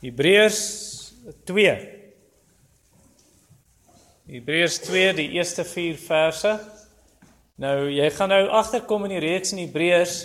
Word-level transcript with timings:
Hebreërs 0.00 0.60
2. 1.44 1.72
Hebreërs 4.30 4.78
2 4.86 5.10
die 5.18 5.26
eerste 5.36 5.64
4 5.68 5.98
verse. 6.00 6.52
Nou 7.60 7.90
jy 7.92 8.06
gaan 8.16 8.32
nou 8.32 8.46
agterkom 8.56 9.04
in 9.04 9.18
die 9.18 9.20
reeks 9.20 9.52
in 9.52 9.60
Hebreërs, 9.60 10.22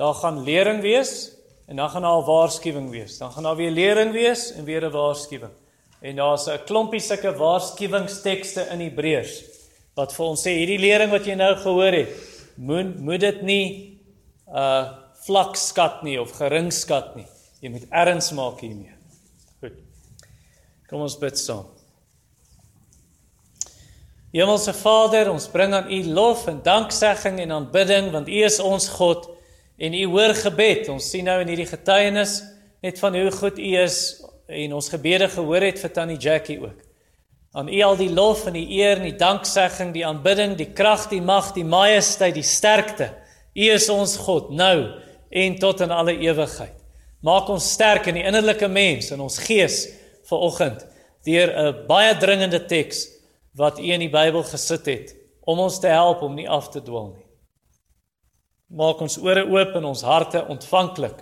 daar 0.00 0.14
gaan 0.16 0.40
lering 0.46 0.80
wees 0.80 1.34
en 1.68 1.76
dan 1.76 1.90
gaan 1.92 2.06
daar 2.08 2.22
'n 2.22 2.26
waarskuwing 2.26 2.88
wees. 2.90 3.18
Dan 3.18 3.32
gaan 3.32 3.42
daar 3.42 3.56
weer 3.56 3.70
lering 3.70 4.12
wees 4.12 4.52
en 4.52 4.64
weer 4.64 4.84
'n 4.84 4.90
waarskuwing. 4.90 5.52
En 6.00 6.16
daar's 6.16 6.48
'n 6.48 6.64
klompie 6.64 7.00
sulke 7.00 7.36
waarskuwingstekste 7.36 8.66
in 8.72 8.80
Hebreërs 8.80 9.44
wat 9.94 10.14
vir 10.14 10.26
ons 10.26 10.40
sê 10.46 10.50
hierdie 10.56 10.80
lering 10.80 11.10
wat 11.10 11.26
jy 11.26 11.34
nou 11.34 11.54
gehoor 11.56 11.92
het, 11.92 12.08
moet 12.56 12.98
moet 12.98 13.20
dit 13.20 13.42
nie 13.42 14.00
uh 14.48 14.88
vlak 15.26 15.56
skat 15.56 16.02
nie 16.02 16.20
of 16.20 16.32
gering 16.32 16.72
skat 16.72 17.14
nie. 17.16 17.26
Jy 17.60 17.70
moet 17.70 17.86
erns 17.90 18.32
maak 18.32 18.60
hiermee. 18.60 19.01
Kom 20.92 21.06
ons 21.06 21.14
bid 21.16 21.38
saam. 21.40 21.64
Hemelse 24.36 24.74
Vader, 24.76 25.30
ons 25.32 25.46
bring 25.48 25.72
aan 25.72 25.86
U 25.88 26.00
lof 26.12 26.42
en 26.50 26.58
danksegging 26.60 27.38
en 27.40 27.54
aanbidding 27.56 28.10
want 28.12 28.28
U 28.28 28.40
is 28.44 28.58
ons 28.60 28.90
God 28.98 29.24
en 29.80 29.96
U 29.96 30.02
hoor 30.12 30.34
gebed. 30.36 30.90
Ons 30.92 31.06
sien 31.14 31.24
nou 31.24 31.38
in 31.40 31.48
hierdie 31.48 31.70
getuienis 31.70 32.34
net 32.84 33.00
van 33.00 33.16
hoe 33.16 33.30
goed 33.32 33.56
U 33.56 33.70
is 33.80 33.96
en 34.52 34.74
ons 34.76 34.90
gebede 34.92 35.30
gehoor 35.32 35.64
het 35.64 35.80
vir 35.80 35.94
Tannie 35.96 36.18
Jackie 36.20 36.58
ook. 36.60 36.84
Aan 37.56 37.72
U 37.72 37.80
al 37.88 37.96
die 38.02 38.10
lof 38.12 38.44
en 38.52 38.60
die 38.60 38.66
eer 38.76 39.00
en 39.00 39.08
die 39.08 39.16
danksegging, 39.16 39.94
die 39.96 40.04
aanbidding, 40.04 40.58
die 40.60 40.74
krag, 40.76 41.08
die 41.08 41.22
mag, 41.24 41.54
die 41.56 41.64
majesteit, 41.64 42.36
die 42.36 42.44
sterkte. 42.44 43.14
U 43.56 43.72
is 43.78 43.88
ons 43.88 44.18
God 44.28 44.52
nou 44.52 44.76
en 45.32 45.58
tot 45.64 45.80
in 45.88 45.96
alle 45.96 46.18
ewigheid. 46.20 46.76
Maak 47.24 47.48
ons 47.48 47.72
sterk 47.78 48.12
in 48.12 48.20
die 48.20 48.28
innerlike 48.28 48.68
mens 48.68 49.08
en 49.16 49.24
ons 49.24 49.40
gees 49.48 49.86
vir 50.32 50.46
oggend 50.48 50.86
deur 51.28 51.50
'n 51.52 51.86
baie 51.86 52.14
dringende 52.18 52.64
teks 52.66 53.06
wat 53.54 53.78
U 53.78 53.84
in 53.84 54.00
die 54.00 54.10
Bybel 54.10 54.42
gesit 54.42 54.86
het 54.86 55.14
om 55.44 55.58
ons 55.58 55.78
te 55.78 55.88
help 55.88 56.22
om 56.22 56.34
nie 56.34 56.48
af 56.48 56.70
te 56.70 56.80
dwaal 56.80 57.12
nie. 57.12 57.26
Maak 58.72 59.00
ons 59.04 59.18
ore 59.18 59.44
oop 59.44 59.76
en 59.76 59.84
ons 59.84 60.02
harte 60.02 60.46
ontvanklik 60.48 61.20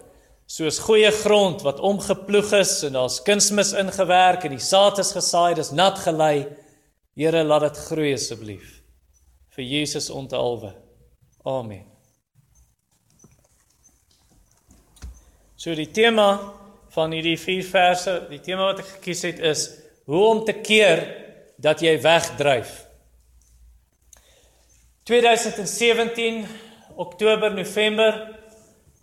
soos 0.51 0.81
goeie 0.83 1.11
grond 1.15 1.63
wat 1.63 1.81
omgeploeg 1.81 2.53
is 2.59 2.73
en 2.87 2.97
daar's 2.99 3.21
kunsmis 3.23 3.71
ingewerk 3.79 4.45
en 4.45 4.57
die 4.57 4.63
saad 4.63 4.99
is 4.99 5.13
gesaai, 5.15 5.55
dis 5.55 5.71
nat 5.71 5.99
gelei. 6.03 6.49
Here, 7.15 7.43
laat 7.45 7.69
dit 7.69 7.79
groei 7.91 8.15
asseblief. 8.15 8.81
Vir 9.55 9.65
Jesus 9.65 10.09
ontalwe. 10.11 10.73
Amen. 11.45 11.85
So 15.61 15.75
die 15.77 15.91
tema 15.93 16.60
van 16.91 17.13
hierdie 17.15 17.39
vier 17.39 17.65
verse, 17.67 18.15
die 18.31 18.41
tema 18.43 18.71
wat 18.73 18.83
ek 18.83 18.95
gekies 18.97 19.23
het 19.29 19.43
is 19.53 19.67
hoe 20.11 20.23
om 20.27 20.45
te 20.45 20.57
keer 20.59 21.05
dat 21.63 21.83
jy 21.85 21.95
wegdryf. 22.03 22.73
2017 25.07 26.43
Oktober 27.01 27.55
November 27.55 28.19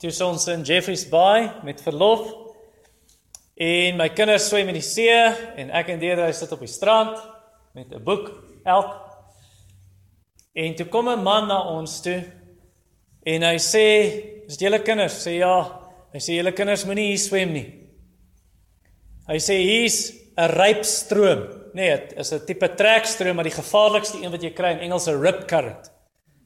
toe 0.01 0.11
ons 0.25 0.45
in 0.51 0.65
Jeffreys 0.67 1.07
Bay 1.09 1.47
met 1.65 1.81
verlof 1.81 2.27
en 3.57 3.97
my 3.97 4.09
kinders 4.13 4.49
swem 4.51 4.69
in 4.69 4.77
die 4.77 4.85
see 4.85 5.15
en 5.57 5.71
ek 5.73 5.89
en 5.93 6.01
Deidre 6.01 6.27
sit 6.35 6.51
op 6.53 6.61
die 6.61 6.69
strand 6.69 7.17
met 7.73 7.91
'n 7.91 8.03
boek 8.03 8.29
elk. 8.63 8.93
En 10.53 10.75
toe 10.75 10.85
kom 10.85 11.09
'n 11.09 11.23
man 11.23 11.47
na 11.47 11.61
ons 11.61 12.01
toe 12.01 12.23
en 13.23 13.41
hy 13.41 13.57
sê 13.57 13.87
is 14.47 14.57
dit 14.57 14.67
julle 14.67 14.81
kinders? 14.81 15.25
Sê 15.25 15.39
ja 15.39 15.86
Hy 16.17 16.21
sê 16.23 16.39
julle 16.39 16.49
kinders 16.57 16.81
moenie 16.89 17.11
hier 17.11 17.19
swem 17.21 17.51
nie. 17.53 17.67
Hy 19.29 19.37
sê 19.37 19.59
hier's 19.61 19.99
'n 20.33 20.49
ryp 20.49 20.81
stroom. 20.81 21.43
Nee, 21.77 21.91
dit 21.93 22.17
is 22.17 22.33
'n 22.33 22.45
tipe 22.45 22.67
trekstroom, 22.73 23.35
maar 23.35 23.45
die 23.45 23.53
gevaarlikste 23.53 24.17
een 24.17 24.31
wat 24.31 24.41
jy 24.41 24.49
kry 24.49 24.71
in 24.71 24.79
Engels 24.89 25.07
'n 25.07 25.21
rip 25.21 25.47
current. 25.47 25.91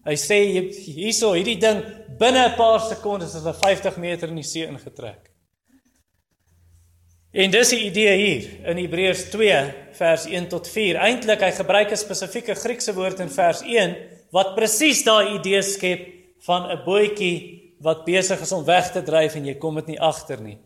Hy 0.03 0.15
sê 0.15 0.37
hierso 0.75 1.31
hierdie 1.33 1.59
ding 1.59 1.79
binne 2.19 2.49
'n 2.49 2.57
paar 2.57 2.81
sekondes 2.81 3.33
is 3.33 3.43
hulle 3.43 3.53
50 3.53 3.97
meter 3.97 4.27
in 4.27 4.35
die 4.35 4.43
see 4.43 4.65
ingetrek. 4.65 5.31
En 7.33 7.51
dis 7.51 7.69
die 7.69 7.85
idee 7.85 8.17
hier 8.17 8.67
in 8.67 8.77
Hebreërs 8.77 9.29
2 9.31 9.73
vers 9.93 10.25
1 10.25 10.49
tot 10.49 10.67
4. 10.67 10.97
Eintlik 10.97 11.39
hy 11.39 11.51
gebruik 11.51 11.91
'n 11.91 11.97
spesifieke 11.97 12.55
Griekse 12.55 12.93
woord 12.93 13.19
in 13.19 13.29
vers 13.29 13.61
1 13.61 13.95
wat 14.31 14.55
presies 14.55 15.03
daai 15.03 15.35
idee 15.39 15.61
skep 15.61 16.07
van 16.41 16.71
'n 16.71 16.83
bootjie 16.83 17.60
wat 17.81 18.05
besig 18.05 18.41
is 18.41 18.51
om 18.53 18.65
weg 18.65 18.91
te 18.93 19.01
dryf 19.05 19.35
en 19.35 19.47
jy 19.49 19.55
kom 19.61 19.79
dit 19.81 19.93
nie 19.93 20.01
agter 20.01 20.41
nie. 20.41 20.59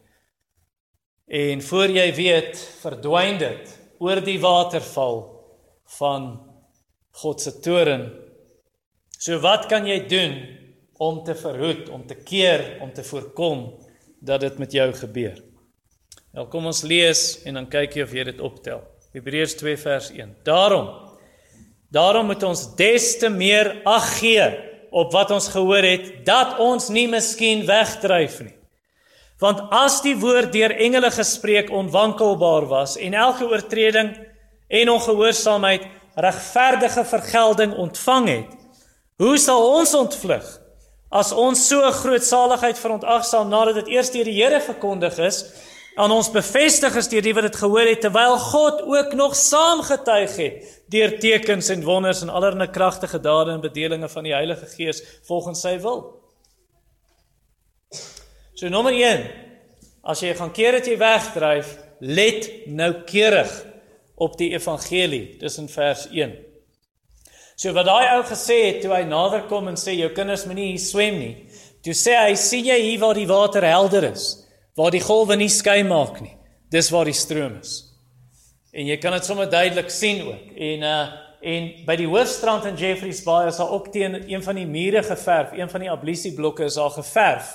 En 1.25 1.61
voor 1.65 1.89
jy 1.89 2.09
weet, 2.13 2.59
verdwyn 2.83 3.39
dit 3.41 3.71
oor 4.03 4.21
die 4.21 4.37
waterval 4.43 5.23
van 5.97 6.27
God 7.21 7.41
se 7.41 7.55
toren. 7.63 8.09
So 9.17 9.39
wat 9.41 9.69
kan 9.71 9.87
jy 9.87 10.01
doen 10.11 10.35
om 11.01 11.23
te 11.25 11.35
verhoed, 11.35 11.89
om 11.89 12.03
te 12.07 12.17
keer, 12.19 12.77
om 12.83 12.91
te 12.93 13.03
voorkom 13.03 13.65
dat 14.19 14.43
dit 14.43 14.59
met 14.59 14.75
jou 14.75 14.89
gebeur? 14.93 15.39
Nou 16.35 16.49
kom 16.51 16.67
ons 16.67 16.83
lees 16.83 17.41
en 17.47 17.61
dan 17.61 17.71
kyk 17.71 17.95
jy 17.95 18.03
of 18.03 18.13
jy 18.13 18.27
dit 18.27 18.43
optel. 18.43 18.83
Hebreërs 19.15 19.55
2 19.61 19.79
vers 19.79 20.11
1. 20.11 20.35
Daarom 20.43 20.91
daarom 21.95 22.25
moet 22.27 22.43
ons 22.43 22.61
des 22.75 23.03
te 23.21 23.29
meer 23.31 23.69
ag 23.87 24.07
gee 24.17 24.43
op 24.95 25.11
wat 25.11 25.31
ons 25.35 25.49
gehoor 25.51 25.83
het 25.83 26.11
dat 26.27 26.59
ons 26.63 26.87
nie 26.93 27.07
miskien 27.11 27.65
wegdryf 27.67 28.39
nie. 28.45 28.55
Want 29.43 29.65
as 29.75 29.99
die 30.05 30.15
woord 30.15 30.53
deur 30.55 30.71
engele 30.71 31.11
gespreek 31.11 31.71
onwankelbaar 31.75 32.69
was 32.71 32.95
en 32.95 33.13
elke 33.13 33.47
oortreding 33.49 34.13
en 34.71 34.91
ongehoorsaamheid 34.93 35.83
regverdige 36.15 37.03
vergelding 37.03 37.75
ontvang 37.75 38.29
het, 38.31 38.53
hoe 39.19 39.35
sal 39.37 39.67
ons 39.81 39.91
ontvlug 39.99 40.47
as 41.15 41.31
ons 41.35 41.67
so 41.67 41.91
groot 41.99 42.23
saligheid 42.23 42.79
verontagsaam 42.79 43.51
nadat 43.51 43.81
dit 43.83 43.95
eers 43.95 44.11
deur 44.15 44.27
die 44.27 44.39
Here 44.39 44.61
verkondig 44.63 45.19
is 45.23 45.43
aan 45.95 46.11
ons 46.11 46.27
bevestig 46.31 46.95
is 46.99 47.07
deur 47.07 47.23
die 47.23 47.33
wat 47.35 47.47
dit 47.47 47.55
gehoor 47.55 47.87
het 47.87 48.01
terwyl 48.03 48.35
God 48.41 48.81
ook 48.83 49.13
nog 49.15 49.35
saamgetuig 49.39 50.35
het 50.41 50.73
deur 50.91 51.15
tekens 51.23 51.71
en 51.71 51.85
wonders 51.87 52.21
en 52.21 52.29
allerlei 52.29 52.67
kragtige 52.69 53.19
dade 53.19 53.55
en 53.55 53.63
bedelinge 53.63 54.09
van 54.11 54.27
die 54.27 54.35
Heilige 54.35 54.67
Gees 54.75 55.01
volgens 55.27 55.63
sy 55.63 55.77
wil. 55.79 56.03
So 58.55 58.69
nommer 58.69 58.93
1. 58.93 59.23
As 60.03 60.21
jy 60.21 60.35
gaan 60.35 60.53
keer 60.53 60.77
dat 60.77 60.87
jy 60.87 60.99
wegdryf, 60.99 61.71
let 61.99 62.51
noukeurig 62.67 63.55
op 64.19 64.35
die 64.37 64.51
evangelie. 64.53 65.37
Dis 65.39 65.57
in 65.63 65.71
vers 65.71 66.05
1. 66.11 66.35
So 67.55 67.71
wat 67.75 67.87
daai 67.87 68.17
ou 68.17 68.23
gesê 68.27 68.61
het 68.67 68.81
toe 68.83 68.91
hy 68.91 69.05
nader 69.07 69.47
kom 69.47 69.71
en 69.71 69.79
sê 69.79 69.95
jou 69.95 70.11
kinders 70.15 70.43
moenie 70.45 70.73
hier 70.73 70.83
swem 70.83 71.19
nie. 71.23 71.35
Toe 71.87 71.95
sê 71.95 72.19
hy 72.19 72.33
sien 72.39 72.67
jy 72.67 72.81
hier 72.83 72.99
waar 72.99 73.15
die 73.15 73.29
water 73.31 73.63
helder 73.63 74.11
is 74.11 74.44
waar 74.75 74.91
die 74.91 75.03
golwe 75.03 75.37
nie 75.39 75.51
skei 75.51 75.81
maak 75.87 76.19
nie. 76.23 76.33
Dis 76.71 76.91
waar 76.91 77.07
die 77.07 77.15
stroom 77.15 77.59
is. 77.61 77.77
En 78.75 78.87
jy 78.89 78.97
kan 78.99 79.15
dit 79.15 79.27
sommer 79.27 79.47
duidelik 79.49 79.91
sien 79.93 80.25
ook. 80.27 80.49
En 80.55 80.89
uh 80.95 81.05
en 81.45 81.67
by 81.85 81.93
die 81.99 82.07
hoofstrand 82.09 82.63
in 82.65 82.77
Jeffreys 82.79 83.19
Bay 83.21 83.51
is 83.51 83.59
daar 83.59 83.69
ook 83.69 83.91
teen 83.93 84.15
een 84.17 84.41
van 84.41 84.57
die 84.57 84.65
mure 84.65 85.03
geverf, 85.05 85.51
een 85.53 85.69
van 85.69 85.83
die 85.83 85.91
ablisieblokke 85.91 86.63
is 86.65 86.77
daar 86.79 86.89
geverf. 86.95 87.51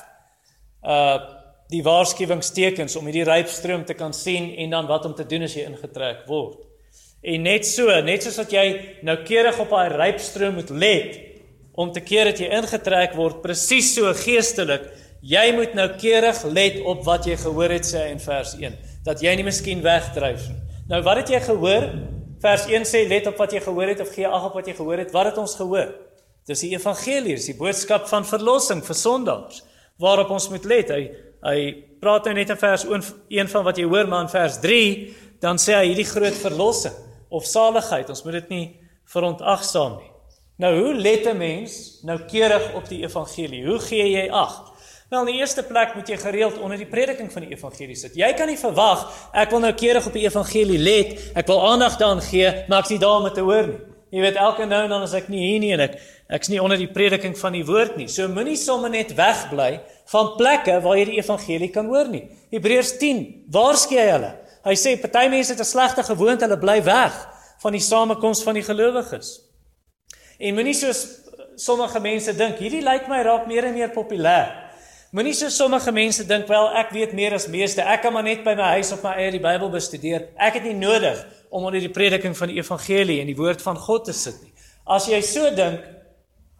Uh 0.83 1.19
die 1.71 1.83
waarskuwingstekens 1.87 2.97
om 2.99 3.07
hierdie 3.07 3.27
rypstroom 3.27 3.85
te 3.87 3.95
kan 3.95 4.15
sien 4.15 4.49
en 4.59 4.73
dan 4.75 4.89
wat 4.91 5.05
om 5.07 5.15
te 5.15 5.27
doen 5.27 5.47
as 5.47 5.53
jy 5.55 5.69
ingetrek 5.69 6.25
word. 6.27 6.65
En 7.23 7.45
net 7.47 7.67
so, 7.67 7.93
net 8.03 8.25
soos 8.25 8.39
wat 8.41 8.55
jy 8.55 8.65
noukeurig 9.07 9.59
op 9.63 9.75
daai 9.75 9.93
rypstroom 9.95 10.57
moet 10.59 10.71
let 10.71 11.19
om 11.79 11.93
te 11.95 12.03
keer 12.03 12.33
dat 12.33 12.43
jy 12.43 12.49
ingetrek 12.59 13.15
word, 13.15 13.39
presies 13.45 13.93
so 13.95 14.11
geestelik 14.25 14.89
Jy 15.21 15.51
moet 15.53 15.75
nou 15.77 15.87
keurig 16.01 16.39
let 16.49 16.79
op 16.89 17.03
wat 17.05 17.27
jy 17.29 17.37
gehoor 17.37 17.75
het 17.75 17.85
sê 17.85 18.07
in 18.09 18.21
vers 18.23 18.55
1, 18.57 18.77
dat 19.05 19.21
jy 19.21 19.35
nie 19.37 19.45
miskien 19.45 19.83
wegdryf 19.85 20.47
nie. 20.49 20.61
Nou 20.89 21.03
wat 21.05 21.21
het 21.21 21.33
jy 21.35 21.41
gehoor? 21.45 21.91
Vers 22.41 22.65
1 22.73 22.87
sê 22.89 23.03
let 23.09 23.29
op 23.29 23.37
wat 23.37 23.53
jy 23.53 23.61
gehoor 23.61 23.93
het 23.93 24.01
of 24.01 24.15
gee 24.15 24.29
ag 24.29 24.47
op 24.49 24.57
wat 24.57 24.71
jy 24.71 24.75
gehoor 24.79 25.03
het. 25.03 25.13
Wat 25.13 25.29
het 25.29 25.41
ons 25.43 25.59
gehoor? 25.59 25.93
Dis 26.49 26.65
die 26.65 26.73
evangelie, 26.73 27.37
die 27.37 27.57
boodskap 27.59 28.09
van 28.09 28.25
verlossing 28.25 28.81
vir 28.87 28.97
sondaars 28.97 29.61
waarop 30.01 30.33
ons 30.33 30.49
moet 30.49 30.65
let. 30.65 30.95
Hy 30.95 31.11
hy 31.45 31.61
praat 32.01 32.27
nou 32.29 32.35
net 32.37 32.51
in 32.53 32.59
vers 32.61 32.87
1 32.89 33.53
van 33.53 33.65
wat 33.65 33.79
jy 33.81 33.87
hoor, 33.89 34.09
maar 34.09 34.25
in 34.25 34.33
vers 34.33 34.59
3 34.61 34.81
dan 35.41 35.61
sê 35.61 35.77
hy 35.77 35.93
hierdie 35.93 36.09
groot 36.09 36.37
verlossing 36.37 36.97
of 37.29 37.45
saligheid. 37.49 38.09
Ons 38.09 38.25
moet 38.25 38.41
dit 38.41 38.51
nie 38.57 38.67
verontagsaam 39.13 40.01
nie. 40.01 40.11
Nou 40.61 40.73
hoe 40.81 40.95
let 40.97 41.29
'n 41.29 41.37
mens 41.37 42.01
nou 42.05 42.19
keurig 42.25 42.75
op 42.75 42.89
die 42.89 43.05
evangelie? 43.05 43.67
Hoe 43.67 43.79
gee 43.79 44.11
jy 44.17 44.29
ag? 44.33 44.70
Wel, 45.11 45.25
in 45.27 45.33
die 45.33 45.41
eerste 45.41 45.65
plek 45.67 45.97
moet 45.99 46.07
jy 46.07 46.17
gereeld 46.23 46.59
onder 46.63 46.79
die 46.79 46.87
prediking 46.87 47.33
van 47.33 47.43
die 47.43 47.51
evangelie 47.51 47.97
sit. 47.99 48.13
Jy 48.15 48.29
kan 48.39 48.47
nie 48.47 48.59
verwag 48.61 49.09
ek 49.35 49.51
wil 49.51 49.65
nou 49.65 49.73
keurig 49.75 50.05
op 50.07 50.15
die 50.15 50.23
evangelie 50.23 50.79
let, 50.79 51.17
ek 51.35 51.49
wil 51.51 51.65
aandag 51.67 51.97
daaraan 51.99 52.23
gee, 52.23 52.53
maar 52.71 52.85
ek 52.85 52.93
sien 52.93 53.01
daar 53.03 53.17
om 53.19 53.27
te 53.35 53.43
hoor 53.43 53.73
nie. 53.73 53.81
Jy 54.15 54.23
weet 54.23 54.39
elke 54.39 54.69
nou 54.71 54.79
en 54.87 54.95
dan 54.95 55.03
as 55.09 55.17
ek 55.19 55.27
nie 55.33 55.43
hier 55.49 55.59
nie 55.65 55.73
en 55.75 55.83
ek 55.89 55.97
ek's 56.39 56.53
nie 56.53 56.61
onder 56.63 56.79
die 56.79 56.87
prediking 56.95 57.35
van 57.39 57.59
die 57.59 57.65
woord 57.67 57.99
nie. 57.99 58.07
So 58.07 58.31
moenie 58.31 58.55
sommer 58.59 58.95
net 58.95 59.11
wegbly 59.19 59.81
van 60.15 60.33
plekke 60.39 60.79
waar 60.87 61.03
jy 61.03 61.09
die 61.11 61.19
evangelie 61.19 61.73
kan 61.75 61.91
hoor 61.91 62.07
nie. 62.07 62.23
Hebreërs 62.55 62.95
10 63.03 63.51
waarsku 63.51 63.99
hy 63.99 64.07
hulle. 64.13 64.33
Hy 64.63 64.79
sê 64.79 64.95
party 65.03 65.27
mense 65.35 65.57
het 65.57 65.67
'n 65.67 65.73
slegte 65.75 66.07
gewoonte, 66.07 66.47
hulle 66.47 66.59
bly 66.59 66.79
weg 66.87 67.19
van 67.63 67.73
die 67.73 67.83
samekoms 67.83 68.47
van 68.47 68.55
die 68.55 68.63
gelowiges. 68.63 69.41
En 70.39 70.55
moenie 70.55 70.75
soos 70.75 71.07
sommige 71.57 71.99
mense 72.01 72.33
dink, 72.33 72.59
hierdie 72.59 72.83
lyk 72.83 73.09
my 73.09 73.23
raak 73.23 73.47
meer 73.47 73.65
en 73.65 73.75
meer 73.75 73.91
populêr. 73.91 74.70
Moenie 75.11 75.33
so 75.35 75.49
sommige 75.51 75.91
mense 75.91 76.23
dink 76.23 76.47
wel 76.47 76.69
ek 76.79 76.93
weet 76.95 77.15
meer 77.19 77.35
as 77.35 77.49
meeste. 77.51 77.83
Ek 77.83 78.05
kan 78.05 78.13
maar 78.15 78.23
net 78.23 78.45
by 78.47 78.53
my 78.55 78.69
huis 78.77 78.93
op 78.95 79.01
my 79.03 79.17
eie 79.19 79.33
die 79.35 79.41
Bybel 79.43 79.73
bestudeer. 79.73 80.29
Ek 80.39 80.61
het 80.61 80.69
nie 80.69 80.77
nodig 80.79 81.19
om 81.51 81.67
onder 81.67 81.83
die 81.83 81.91
prediking 81.91 82.37
van 82.39 82.53
die 82.53 82.61
evangelie 82.61 83.17
en 83.19 83.27
die 83.27 83.35
woord 83.35 83.65
van 83.65 83.81
God 83.89 84.07
te 84.07 84.15
sit 84.15 84.39
nie. 84.45 84.55
As 84.87 85.09
jy 85.11 85.19
so 85.27 85.51
dink, 85.57 85.83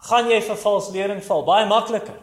gaan 0.03 0.33
jy 0.33 0.41
vir 0.49 0.59
vals 0.65 0.91
lering 0.91 1.23
val, 1.23 1.47
baie 1.47 1.71
makliker. 1.71 2.19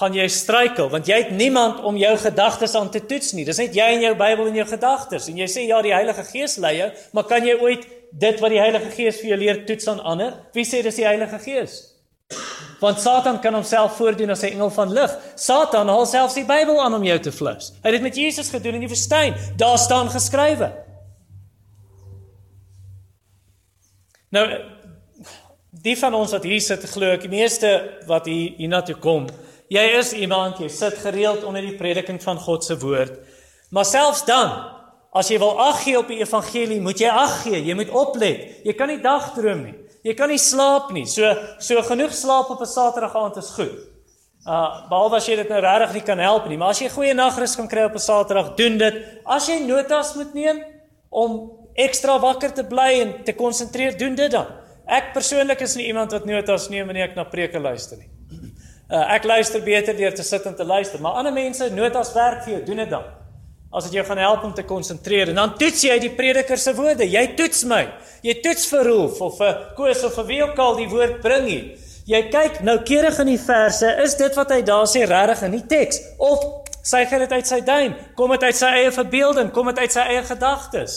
Gaan 0.00 0.16
jy 0.16 0.30
struikel 0.32 0.88
want 0.88 1.12
jy 1.12 1.20
het 1.26 1.36
niemand 1.36 1.84
om 1.84 2.00
jou 2.00 2.16
gedagtes 2.24 2.72
aan 2.80 2.88
te 2.88 3.04
toets 3.04 3.34
nie. 3.36 3.44
Dis 3.44 3.60
net 3.60 3.76
jy 3.76 3.92
en 3.98 4.08
jou 4.08 4.16
Bybel 4.16 4.48
en 4.48 4.60
jou 4.62 4.68
gedagtes. 4.72 5.28
En 5.28 5.44
jy 5.44 5.52
sê 5.52 5.68
ja, 5.68 5.84
die 5.84 5.92
Heilige 5.92 6.24
Gees 6.32 6.56
lei 6.56 6.78
jou, 6.78 6.92
maar 7.12 7.28
kan 7.28 7.44
jy 7.44 7.60
ooit 7.60 7.84
dit 8.16 8.40
wat 8.40 8.56
die 8.56 8.64
Heilige 8.64 8.96
Gees 8.96 9.20
vir 9.20 9.34
jou 9.34 9.42
leer 9.44 9.64
toets 9.68 9.92
aan 9.92 10.00
ander? 10.00 10.38
Wie 10.56 10.64
sê 10.64 10.80
dis 10.80 11.04
die 11.04 11.10
Heilige 11.10 11.44
Gees? 11.44 11.82
Want 12.80 13.00
Satan 13.00 13.40
kan 13.40 13.54
homself 13.54 13.96
voordoen 13.96 14.30
as 14.30 14.42
'n 14.42 14.52
engel 14.52 14.70
van 14.70 14.92
lig. 14.92 15.18
Satan 15.34 15.88
haal 15.88 16.06
selfs 16.06 16.34
die 16.34 16.44
Bybel 16.44 16.82
aan 16.82 16.94
om 16.94 17.04
jou 17.04 17.18
te 17.18 17.32
flous. 17.32 17.72
Hy 17.82 17.90
het 17.90 17.92
dit 17.92 18.02
met 18.02 18.16
Jesus 18.16 18.48
gedoen 18.48 18.74
in 18.74 18.80
die 18.80 18.88
woestyn. 18.88 19.34
Daar 19.56 19.78
staan 19.78 20.10
geskrywe. 20.10 20.72
Nou 24.30 24.46
die 25.82 25.98
van 25.98 26.14
ons 26.14 26.32
wat 26.32 26.44
hier 26.44 26.60
sit 26.60 26.84
glo 26.92 27.10
ek 27.16 27.24
die 27.26 27.32
meeste 27.32 27.68
wat 28.06 28.26
hier 28.26 28.54
hiernatoe 28.56 28.96
kom. 29.02 29.26
Jy 29.72 29.84
is 29.98 30.12
iemand 30.12 30.60
jy 30.60 30.68
sit 30.68 30.98
gereeld 31.00 31.44
onder 31.48 31.64
die 31.64 31.76
prediking 31.76 32.20
van 32.22 32.38
God 32.38 32.64
se 32.64 32.76
woord. 32.78 33.18
Maar 33.72 33.84
selfs 33.88 34.24
dan 34.28 34.52
as 35.12 35.28
jy 35.28 35.38
wil 35.40 35.58
ag 35.60 35.82
gee 35.84 35.98
op 35.98 36.08
die 36.08 36.20
evangelie, 36.22 36.80
moet 36.80 37.00
jy 37.00 37.08
ag 37.08 37.42
gee. 37.42 37.60
Jy 37.60 37.76
moet 37.76 37.90
oplet. 37.92 38.64
Jy 38.64 38.72
kan 38.76 38.88
nie 38.88 39.00
dagdroom 39.04 39.64
nie. 39.66 39.74
Jy 40.02 40.14
kan 40.18 40.30
nie 40.32 40.40
slaap 40.40 40.90
nie. 40.94 41.04
So 41.06 41.28
so 41.62 41.82
genoeg 41.86 42.14
slaap 42.14 42.50
op 42.50 42.60
'n 42.60 42.66
Saterdag 42.66 43.14
aand 43.16 43.36
is 43.36 43.50
goed. 43.50 43.72
Uh 44.46 44.88
behalwe 44.90 45.16
as 45.16 45.26
jy 45.26 45.36
dit 45.36 45.48
nou 45.48 45.60
regtig 45.60 45.92
nie 45.94 46.02
kan 46.02 46.18
help 46.18 46.48
nie, 46.48 46.56
maar 46.56 46.70
as 46.70 46.80
jy 46.80 46.88
goeie 46.88 47.14
nagrus 47.14 47.56
kan 47.56 47.68
kry 47.68 47.84
op 47.84 47.94
'n 47.94 47.98
Saterdag, 47.98 48.54
doen 48.56 48.78
dit. 48.78 48.94
As 49.24 49.46
jy 49.46 49.60
notas 49.66 50.14
moet 50.14 50.34
neem 50.34 50.64
om 51.10 51.52
ekstra 51.74 52.18
wakker 52.18 52.52
te 52.52 52.64
bly 52.64 53.00
en 53.00 53.24
te 53.24 53.32
konsentreer, 53.32 53.96
doen 53.98 54.14
dit 54.14 54.30
dan. 54.30 54.46
Ek 54.86 55.12
persoonlik 55.14 55.60
is 55.60 55.76
nie 55.76 55.86
iemand 55.86 56.12
wat 56.12 56.24
notas 56.24 56.68
neem 56.68 56.86
wanneer 56.86 57.08
ek 57.08 57.16
na 57.16 57.24
preke 57.24 57.60
luister 57.60 57.98
nie. 57.98 58.10
Uh 58.90 59.14
ek 59.14 59.24
luister 59.24 59.62
beter 59.62 59.96
deur 59.96 60.14
te 60.14 60.22
sit 60.22 60.44
en 60.46 60.54
te 60.54 60.64
luister, 60.64 61.00
maar 61.00 61.12
ander 61.12 61.32
mense 61.32 61.70
notas 61.70 62.12
werk 62.12 62.42
vir 62.44 62.54
jou, 62.54 62.64
doen 62.64 62.76
dit 62.76 62.90
dan 62.90 63.21
as 63.72 63.86
dit 63.88 63.96
jou 63.96 64.04
gaan 64.04 64.20
help 64.20 64.42
om 64.44 64.52
te 64.54 64.64
konsentreer 64.68 65.32
en 65.32 65.40
dan 65.40 65.54
toets 65.60 65.86
jy 65.86 65.96
die 66.02 66.12
prediker 66.12 66.60
se 66.60 66.74
woorde. 66.76 67.06
Jy 67.08 67.24
toets 67.38 67.64
my. 67.68 67.86
Jy 68.22 68.34
toets 68.44 68.66
vir 68.70 68.84
Rolf 68.90 69.20
of 69.24 69.38
vir 69.40 69.62
Koos 69.78 70.04
of 70.06 70.18
vir 70.20 70.28
wie 70.28 70.42
ook 70.44 70.60
al 70.60 70.76
die 70.82 70.88
woord 70.92 71.22
bring 71.24 71.48
hier. 71.48 71.64
Jy 72.06 72.20
kyk 72.34 72.60
noukeurig 72.66 73.20
in 73.22 73.30
die 73.30 73.38
verse, 73.40 73.88
is 74.02 74.16
dit 74.18 74.34
wat 74.34 74.50
hy 74.50 74.60
daar 74.66 74.88
sê 74.90 75.04
regtig 75.06 75.44
in 75.46 75.52
die 75.54 75.66
teks 75.70 76.00
of 76.18 76.42
sy 76.82 77.04
gee 77.06 77.20
dit 77.22 77.32
uit 77.32 77.46
sy 77.46 77.60
duim, 77.62 77.94
kom 78.18 78.32
dit 78.34 78.42
uit 78.42 78.58
sy 78.58 78.70
eie 78.80 78.90
verbeelding, 78.90 79.52
kom 79.54 79.70
dit 79.70 79.78
uit 79.84 79.94
sy 79.94 80.06
eie 80.10 80.24
gedagtes. 80.26 80.96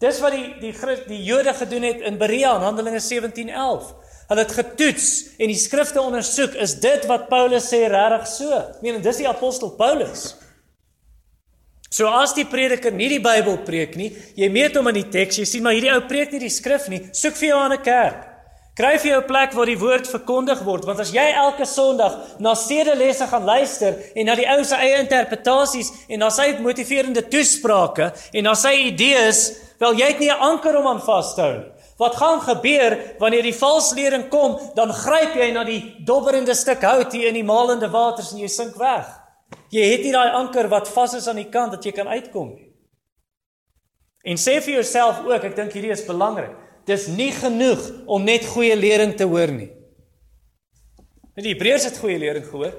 Dis 0.00 0.20
wat 0.20 0.36
die 0.36 0.46
die 0.60 0.74
die 1.08 1.22
Jode 1.24 1.54
gedoen 1.56 1.88
het 1.88 2.04
in 2.08 2.20
Berea 2.20 2.54
in 2.56 2.68
Handelinge 2.68 3.00
17:11. 3.00 3.90
Hulle 4.30 4.44
het 4.44 4.52
getoets 4.54 5.06
en 5.38 5.50
die 5.50 5.58
skrifte 5.58 6.00
ondersoek, 6.00 6.54
is 6.54 6.76
dit 6.80 7.06
wat 7.10 7.26
Paulus 7.28 7.66
sê 7.72 7.88
regtig 7.90 8.28
so? 8.30 8.52
Ek 8.76 8.84
meen, 8.84 9.00
dis 9.02 9.24
die 9.24 9.28
apostel 9.28 9.72
Paulus. 9.76 10.36
So 11.90 12.06
as 12.06 12.36
die 12.36 12.46
prediker 12.46 12.94
nie 12.94 13.08
die 13.10 13.22
Bybel 13.22 13.56
preek 13.66 13.96
nie, 13.98 14.12
jy 14.38 14.46
meet 14.52 14.76
hom 14.78 14.86
in 14.92 15.00
die 15.00 15.08
teks, 15.10 15.40
jy 15.40 15.46
sien 15.48 15.64
maar 15.64 15.74
hierdie 15.74 15.90
ou 15.90 16.04
preek 16.06 16.30
nie 16.30 16.38
die 16.44 16.52
skrif 16.54 16.86
nie, 16.86 17.00
soek 17.10 17.34
vir 17.34 17.48
jou 17.48 17.56
'n 17.58 17.64
ander 17.64 17.82
kerk. 17.82 18.28
Kry 18.78 18.96
vir 18.96 19.10
jou 19.10 19.20
'n 19.20 19.26
plek 19.26 19.52
waar 19.52 19.66
die 19.66 19.76
woord 19.76 20.06
verkondig 20.06 20.62
word, 20.62 20.84
want 20.86 21.00
as 21.00 21.10
jy 21.10 21.26
elke 21.34 21.66
Sondag 21.66 22.38
na 22.38 22.54
sedelesse 22.54 23.26
gaan 23.26 23.44
luister 23.44 23.98
en 24.14 24.26
na 24.26 24.36
die 24.36 24.46
ou 24.46 24.62
se 24.64 24.76
eie 24.76 25.00
interpretasies 25.02 25.90
en 26.08 26.20
na 26.20 26.30
sy 26.30 26.56
motiverende 26.60 27.28
toesprake 27.28 28.12
en 28.34 28.44
na 28.44 28.54
sy 28.54 28.72
idees, 28.86 29.58
wel 29.80 29.94
jy 29.94 30.06
het 30.06 30.20
nie 30.20 30.30
'n 30.30 30.40
anker 30.40 30.76
om 30.76 30.86
aan 30.86 31.02
vas 31.02 31.34
te 31.34 31.40
hou 31.42 31.58
nie. 31.58 31.72
Wat 31.98 32.16
gaan 32.16 32.40
gebeur 32.40 33.16
wanneer 33.18 33.42
die 33.42 33.52
valslering 33.52 34.30
kom? 34.30 34.58
Dan 34.74 34.92
gryp 34.92 35.34
jy 35.34 35.50
na 35.52 35.64
die 35.64 35.96
dobberende 35.98 36.54
stuk 36.54 36.82
hout 36.82 37.12
hier 37.12 37.28
in 37.28 37.34
die 37.34 37.44
malende 37.44 37.90
waters 37.90 38.32
en 38.32 38.38
jy 38.38 38.48
sink 38.48 38.76
weg. 38.76 39.19
Jy 39.70 39.86
het 39.86 40.02
nie 40.02 40.14
daai 40.14 40.34
anker 40.34 40.68
wat 40.70 40.90
vas 40.90 41.14
is 41.14 41.28
aan 41.30 41.38
die 41.38 41.50
kant 41.50 41.76
dat 41.76 41.84
jy 41.86 41.92
kan 41.94 42.10
uitkom 42.10 42.54
nie. 42.56 42.70
En 44.26 44.36
sê 44.36 44.58
vir 44.60 44.80
jouself 44.80 45.22
ook, 45.24 45.46
ek 45.46 45.56
dink 45.56 45.72
hierdie 45.76 45.94
is 45.94 46.04
belangrik. 46.04 46.52
Dis 46.88 47.06
nie 47.08 47.30
genoeg 47.32 47.80
om 48.10 48.24
net 48.26 48.48
goeie 48.50 48.74
lering 48.76 49.14
te 49.16 49.28
hoor 49.28 49.52
nie. 49.54 49.70
Net 51.36 51.46
die 51.46 51.54
Hebreërs 51.54 51.86
het 51.88 52.00
goeie 52.02 52.18
lering 52.20 52.44
gehoor. 52.44 52.74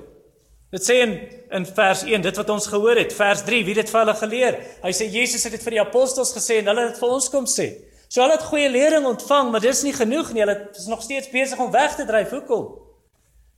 Dit 0.71 0.85
sê 0.85 1.01
in 1.03 1.15
in 1.51 1.65
vers 1.67 2.05
1, 2.07 2.21
dit 2.23 2.37
wat 2.39 2.49
ons 2.53 2.67
gehoor 2.71 2.95
het, 2.95 3.11
vers 3.11 3.41
3, 3.43 3.63
wie 3.67 3.73
dit 3.75 3.89
vir 3.91 3.99
hulle 3.99 4.13
geleer? 4.15 4.57
Hy 4.85 4.91
sê 4.95 5.07
Jesus 5.11 5.43
het 5.43 5.51
dit 5.57 5.63
vir 5.65 5.75
die 5.75 5.81
apostels 5.81 6.31
gesê 6.31 6.61
en 6.61 6.69
hulle 6.71 6.85
het 6.85 6.93
dit 6.93 7.01
vir 7.01 7.15
ons 7.17 7.27
kom 7.33 7.47
sê. 7.49 7.65
So 8.07 8.23
hulle 8.23 8.37
het 8.37 8.45
goeie 8.47 8.69
lering 8.71 9.07
ontvang, 9.09 9.51
maar 9.51 9.63
dis 9.63 9.83
nie 9.83 9.91
genoeg 9.95 10.31
nie. 10.31 10.43
Hulle 10.45 10.55
is 10.71 10.87
nog 10.91 11.03
steeds 11.03 11.31
besig 11.31 11.59
om 11.59 11.73
weg 11.73 11.97
te 11.97 12.05
dryf. 12.07 12.31
Hoekom? 12.31 12.69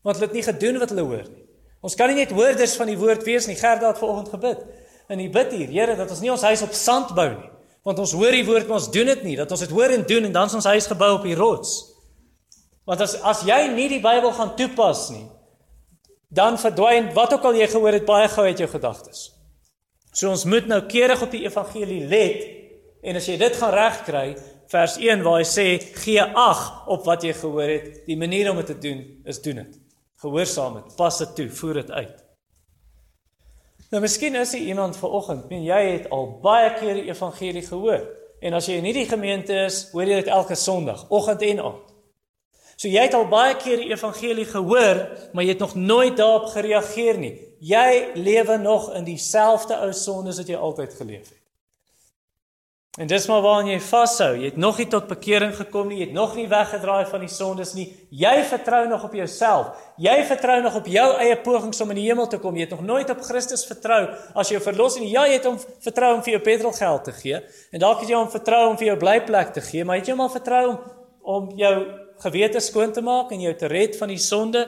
Want 0.02 0.18
hulle 0.18 0.30
het 0.30 0.38
nie 0.38 0.46
gedoen 0.46 0.82
wat 0.82 0.94
hulle 0.94 1.06
hoor 1.06 1.28
nie. 1.30 1.43
Ons 1.84 1.98
kan 2.00 2.08
nie 2.08 2.22
net 2.22 2.32
hoorders 2.32 2.78
van 2.80 2.88
die 2.88 3.00
woord 3.00 3.26
wees 3.28 3.50
nie. 3.50 3.58
Gerda 3.60 3.92
het 3.92 4.00
vanoggend 4.00 4.32
gebid. 4.32 4.62
En 5.12 5.20
hy 5.20 5.28
bid 5.32 5.52
hier, 5.52 5.72
Here, 5.74 5.98
dat 6.00 6.12
ons 6.16 6.22
nie 6.24 6.32
ons 6.32 6.46
huis 6.48 6.64
op 6.64 6.76
sand 6.78 7.12
bou 7.18 7.28
nie. 7.34 7.50
Want 7.84 8.00
ons 8.00 8.14
hoor 8.16 8.32
die 8.32 8.46
woord, 8.48 8.70
maar 8.70 8.80
ons 8.80 8.88
doen 8.94 9.12
dit 9.12 9.26
nie. 9.28 9.36
Dat 9.36 9.52
ons 9.52 9.66
dit 9.66 9.74
hoor 9.76 9.92
en 9.92 10.06
doen 10.08 10.30
en 10.30 10.36
dan 10.38 10.56
ons 10.56 10.70
huis 10.72 10.88
gebou 10.88 11.12
op 11.18 11.28
die 11.28 11.36
rots. 11.36 11.76
Want 12.88 13.04
as 13.04 13.18
as 13.20 13.44
jy 13.48 13.60
nie 13.76 13.90
die 13.92 14.00
Bybel 14.04 14.32
gaan 14.36 14.56
toepas 14.60 15.10
nie, 15.12 15.26
dan 16.34 16.58
verdwyn 16.60 17.12
wat 17.16 17.36
ook 17.36 17.52
al 17.52 17.60
jy 17.60 17.68
gehoor 17.72 18.00
het 18.00 18.08
baie 18.08 18.32
gou 18.32 18.48
uit 18.48 18.64
jou 18.64 18.70
gedagtes. 18.72 19.28
So 20.16 20.32
ons 20.32 20.48
moet 20.48 20.68
nou 20.72 20.82
keurig 20.88 21.22
op 21.24 21.32
die 21.32 21.44
evangelie 21.46 22.02
let 22.08 22.44
en 23.04 23.20
as 23.20 23.28
jy 23.28 23.38
dit 23.40 23.56
gaan 23.60 23.76
regkry, 23.76 24.26
vers 24.72 24.98
1 25.00 25.24
waar 25.24 25.42
hy 25.42 25.48
sê 25.48 25.68
gee 26.04 26.24
ag 26.24 26.66
op 26.92 27.08
wat 27.08 27.24
jy 27.28 27.36
gehoor 27.36 27.72
het, 27.72 28.04
die 28.08 28.20
manier 28.20 28.52
om 28.52 28.60
dit 28.64 28.72
te 28.72 28.80
doen 28.80 29.04
is 29.28 29.42
doen 29.44 29.64
dit 29.66 29.83
gehoorsaam 30.24 30.80
het, 30.80 30.96
pas 30.98 31.18
dit 31.22 31.36
toe, 31.36 31.48
voer 31.60 31.82
dit 31.82 31.92
uit. 31.92 32.20
Nou 33.94 34.02
miskien 34.02 34.36
is 34.40 34.56
jy 34.56 34.64
iemand 34.72 34.98
vanoggend, 34.98 35.50
men 35.52 35.66
jy 35.68 35.80
het 35.92 36.10
al 36.16 36.32
baie 36.42 36.72
keer 36.80 36.98
die 36.98 37.10
evangelie 37.12 37.66
gehoor. 37.68 38.08
En 38.44 38.56
as 38.58 38.68
jy 38.68 38.80
in 38.80 38.88
hierdie 38.90 39.08
gemeente 39.08 39.54
is, 39.68 39.84
hoor 39.92 40.10
jy 40.10 40.24
dit 40.24 40.32
elke 40.34 40.58
Sondag, 40.58 41.06
oggend 41.14 41.44
en 41.46 41.62
aand. 41.70 41.92
So 42.74 42.90
jy 42.90 43.06
het 43.06 43.14
al 43.16 43.28
baie 43.32 43.54
keer 43.62 43.84
die 43.84 43.92
evangelie 43.94 44.48
gehoor, 44.50 45.04
maar 45.32 45.46
jy 45.46 45.54
het 45.54 45.62
nog 45.62 45.76
nooit 45.78 46.18
daarop 46.18 46.50
gereageer 46.56 47.22
nie. 47.22 47.36
Jy 47.64 48.18
lewe 48.18 48.58
nog 48.60 48.90
in 48.98 49.06
dieselfde 49.08 49.78
ou 49.86 49.94
sondes 49.96 50.42
wat 50.42 50.50
jy 50.52 50.58
altyd 50.58 50.98
geleef 50.98 51.30
het. 51.30 51.43
En 52.94 53.08
dis 53.10 53.26
maar 53.26 53.42
waaraan 53.42 53.72
jy 53.72 53.80
vashou. 53.82 54.32
Jy 54.38 54.52
het 54.52 54.58
nog 54.62 54.78
nie 54.78 54.86
tot 54.88 55.08
bekering 55.10 55.56
gekom 55.58 55.88
nie. 55.90 55.98
Jy 55.98 56.06
het 56.12 56.14
nog 56.14 56.36
nie 56.38 56.46
weggedraai 56.48 57.08
van 57.10 57.24
die 57.26 57.32
sondes 57.32 57.72
nie. 57.74 57.88
Jy 58.14 58.34
vertrou 58.46 58.84
nog 58.88 59.08
op 59.08 59.16
jouself. 59.18 59.80
Jy 59.98 60.20
vertrou 60.30 60.60
nog 60.62 60.76
op 60.78 60.86
jou 60.86 61.08
eie 61.18 61.40
pogings 61.42 61.82
om 61.82 61.90
in 61.90 62.04
die 62.04 62.06
hemel 62.06 62.30
te 62.30 62.38
kom. 62.38 62.54
Jy 62.54 62.68
het 62.68 62.76
nog 62.76 62.84
nooit 62.86 63.10
op 63.10 63.24
Christus 63.26 63.66
vertrou 63.66 64.04
as 64.38 64.54
jou 64.54 64.62
verlossing. 64.62 65.08
Ja, 65.10 65.26
jy 65.26 65.40
het 65.40 65.48
hom 65.50 65.58
vertrou 65.82 66.12
om 66.20 66.22
vir 66.22 66.36
jou 66.36 66.44
petrolgeld 66.46 67.10
te 67.10 67.16
gee. 67.18 67.42
En 67.74 67.82
dalk 67.82 68.06
het 68.06 68.14
jy 68.14 68.20
hom 68.20 68.30
vertrou 68.30 68.68
om 68.70 68.78
vir 68.78 68.92
jou 68.92 69.00
blyplek 69.02 69.58
te 69.58 69.66
gee, 69.66 69.86
maar 69.86 69.98
het 69.98 70.12
jy 70.12 70.14
hom 70.14 70.28
al 70.28 70.36
vertrou 70.38 70.68
om 70.70 70.84
om 71.24 71.52
jou 71.56 71.74
gewete 72.24 72.60
skoon 72.60 72.92
te 72.92 73.02
maak 73.02 73.32
en 73.32 73.42
jou 73.42 73.54
te 73.56 73.68
red 73.72 73.96
van 73.98 74.12
die 74.12 74.20
sonde 74.20 74.68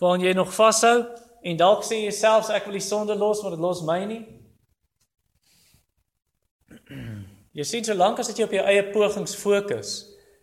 waaraan 0.00 0.24
jy 0.26 0.32
nog 0.36 0.52
vashou? 0.54 1.06
En 1.46 1.56
dalk 1.56 1.84
sê 1.86 2.02
jy 2.02 2.12
selfs 2.12 2.50
ek 2.52 2.66
wil 2.68 2.76
die 2.76 2.84
sonde 2.84 3.16
los, 3.16 3.40
maar 3.42 3.54
dit 3.54 3.62
los 3.62 3.82
my 3.86 4.00
nie. 4.04 4.22
Jy 7.56 7.64
sien 7.64 7.84
solank 7.86 8.18
as 8.20 8.28
dit 8.28 8.42
jy 8.42 8.44
op 8.44 8.52
jou 8.52 8.62
eie 8.68 8.82
pogings 8.92 9.32
fokus 9.40 9.92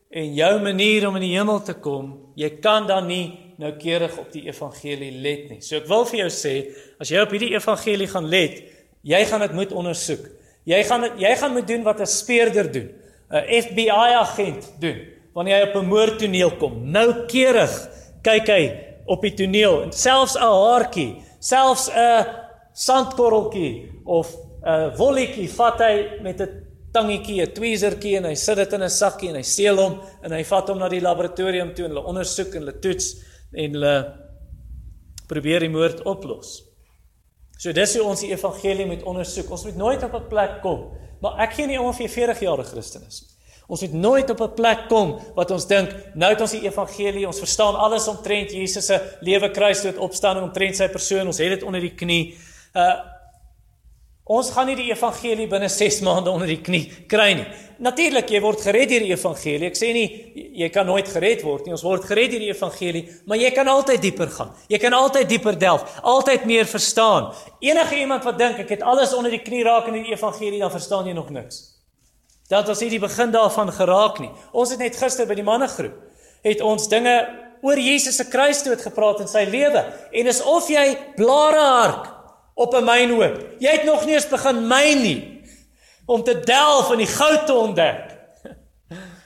en 0.10 0.32
jou 0.34 0.54
manier 0.66 1.06
om 1.06 1.18
in 1.20 1.28
die 1.28 1.36
hemel 1.36 1.60
te 1.62 1.76
kom, 1.78 2.08
jy 2.34 2.48
kan 2.58 2.88
dan 2.90 3.06
nie 3.06 3.54
noukeurig 3.62 4.16
op 4.18 4.32
die 4.34 4.48
evangelie 4.48 5.12
let 5.22 5.44
nie. 5.52 5.60
So 5.62 5.78
ek 5.78 5.86
wil 5.92 6.08
vir 6.10 6.24
jou 6.24 6.30
sê, 6.34 6.54
as 6.98 7.12
jy 7.14 7.22
op 7.22 7.36
hierdie 7.36 7.52
evangelie 7.54 8.08
gaan 8.10 8.26
let, 8.32 8.64
jy 9.06 9.20
gaan 9.30 9.46
dit 9.46 9.54
moet 9.54 9.76
ondersoek. 9.78 10.26
Jy 10.66 10.80
gaan 10.90 11.06
dit 11.06 11.22
jy 11.22 11.36
gaan 11.38 11.54
moet 11.54 11.68
doen 11.70 11.86
wat 11.86 12.02
'n 12.02 12.10
speurder 12.10 12.72
doen, 12.72 12.90
'n 13.30 13.62
FBI 13.62 14.10
agent 14.24 14.74
doen 14.80 15.06
wanneer 15.36 15.58
hy 15.58 15.70
op 15.70 15.76
'n 15.84 15.86
moordtoneel 15.94 16.58
kom. 16.58 16.82
Noukeurig 16.92 17.90
kyk 18.24 18.48
hy 18.48 18.64
op 19.06 19.22
die 19.22 19.34
toneel 19.34 19.84
en 19.84 19.92
selfs 19.92 20.36
'n 20.36 20.42
haartjie, 20.42 21.22
selfs 21.40 21.90
'n 21.94 22.26
sandkorreltjie 22.74 24.02
of 24.06 24.34
'n 24.66 24.96
wolletjie 24.98 25.50
vat 25.50 25.78
hy 25.80 26.22
met 26.22 26.42
'n 26.42 26.63
tangetjie, 26.94 27.42
'n 27.42 27.54
tweezertjie 27.54 28.18
en 28.18 28.26
hy 28.26 28.36
sit 28.36 28.58
dit 28.58 28.74
in 28.74 28.84
'n 28.84 28.90
sakkie 28.90 29.30
en 29.30 29.36
hy 29.36 29.44
seël 29.44 29.78
hom 29.78 30.00
en 30.24 30.32
hy 30.32 30.44
vat 30.44 30.70
hom 30.70 30.80
na 30.80 30.90
die 30.90 31.02
laboratorium 31.02 31.74
toe 31.74 31.86
en 31.86 31.92
hulle 31.92 32.06
ondersoek 32.06 32.56
en 32.56 32.62
hulle 32.62 32.80
toets 32.80 33.16
en 33.54 33.72
hulle 33.72 33.96
probeer 35.28 35.60
die 35.60 35.70
moord 35.70 36.04
oplos. 36.06 36.64
So 37.58 37.72
dis 37.72 37.96
hoe 37.96 38.04
ons 38.04 38.22
die 38.22 38.32
evangelie 38.32 38.86
moet 38.86 39.04
ondersoek. 39.04 39.50
Ons 39.52 39.64
moet 39.66 39.76
nooit 39.76 40.04
op 40.04 40.14
'n 40.14 40.28
plek 40.30 40.62
kom, 40.62 40.92
maar 41.22 41.40
ek 41.40 41.54
gee 41.54 41.68
nie 41.68 41.80
om 41.80 41.88
of 41.88 41.98
jy 41.98 42.10
40 42.10 42.40
jaar 42.40 42.64
Christen 42.64 43.02
is. 43.08 43.24
Ons 43.68 43.82
moet 43.82 43.94
nooit 43.94 44.30
op 44.30 44.42
'n 44.42 44.54
plek 44.54 44.88
kom 44.90 45.20
wat 45.36 45.52
ons 45.52 45.68
dink 45.68 45.90
nou 46.16 46.30
het 46.30 46.42
ons 46.42 46.52
die 46.52 46.66
evangelie, 46.66 47.28
ons 47.28 47.40
verstaan 47.40 47.76
alles 47.76 48.08
omtrent 48.08 48.52
Jesus 48.52 48.86
se 48.86 49.00
lewe, 49.22 49.50
kruisdood, 49.50 49.98
opstanding, 49.98 50.46
omtrent 50.46 50.76
sy 50.76 50.88
persoon, 50.88 51.28
ons 51.28 51.38
het 51.38 51.50
dit 51.50 51.64
onder 51.64 51.82
die 51.82 51.96
knie. 51.96 52.38
Uh 52.76 53.13
Ons 54.24 54.54
gaan 54.56 54.70
nie 54.72 54.78
die 54.80 54.88
evangelie 54.88 55.50
binne 55.52 55.68
6 55.68 55.98
maande 56.08 56.32
onder 56.32 56.48
die 56.48 56.62
knie 56.64 56.86
kry 57.12 57.34
nie. 57.36 57.48
Natuurlik, 57.84 58.30
jy 58.32 58.40
word 58.40 58.62
gered 58.64 58.88
deur 58.94 59.04
die 59.04 59.12
evangelie. 59.12 59.68
Ek 59.68 59.76
sê 59.76 59.90
nie 59.92 60.06
jy 60.56 60.70
kan 60.72 60.88
nooit 60.88 61.10
gered 61.12 61.44
word 61.44 61.66
nie. 61.66 61.74
Ons 61.76 61.84
word 61.84 62.06
gered 62.08 62.32
deur 62.32 62.46
die 62.46 62.54
evangelie, 62.54 63.04
maar 63.28 63.42
jy 63.42 63.52
kan 63.52 63.68
altyd 63.68 64.00
dieper 64.06 64.32
gaan. 64.32 64.54
Jy 64.72 64.80
kan 64.80 64.96
altyd 64.96 65.28
dieper 65.28 65.60
delf, 65.60 66.00
altyd 66.08 66.48
meer 66.48 66.70
verstaan. 66.72 67.34
Enige 67.60 68.00
iemand 68.00 68.24
wat 68.24 68.40
dink 68.40 68.64
ek 68.64 68.72
het 68.78 68.88
alles 68.88 69.12
onder 69.18 69.34
die 69.34 69.44
knie 69.44 69.66
raak 69.68 69.92
in 69.92 70.00
die 70.00 70.16
evangelie, 70.16 70.62
dan 70.64 70.72
verstaan 70.72 71.12
jy 71.12 71.18
nog 71.18 71.34
niks. 71.36 71.60
Dat 72.48 72.72
was 72.72 72.80
nie 72.86 72.94
die 72.94 73.04
begin 73.04 73.36
daarvan 73.36 73.76
geraak 73.76 74.24
nie. 74.24 74.32
Ons 74.56 74.72
het 74.72 74.80
net 74.80 74.96
gister 74.96 75.28
by 75.28 75.36
die 75.36 75.48
mannegroep 75.48 76.00
het 76.44 76.62
ons 76.62 76.90
dinge 76.92 77.14
oor 77.64 77.80
Jesus 77.80 78.18
se 78.20 78.28
kruisdood 78.28 78.82
gepraat 78.84 79.24
in 79.24 79.30
sy 79.32 79.46
lewe 79.48 79.84
en 80.12 80.30
is 80.32 80.42
of 80.44 80.68
jy 80.72 80.84
blare 81.16 81.64
hark 81.64 82.10
op 82.54 82.74
'n 82.74 82.84
mynhoop. 82.84 83.56
Jy 83.60 83.72
het 83.72 83.84
nog 83.84 84.06
nie 84.06 84.14
eens 84.14 84.30
begin 84.30 84.68
myn 84.68 85.02
nie 85.02 85.42
om 86.06 86.24
te 86.24 86.40
delf 86.40 86.92
in 86.92 86.98
die 86.98 87.08
goud 87.08 87.46
te 87.46 87.54
ontdek. 87.54 88.18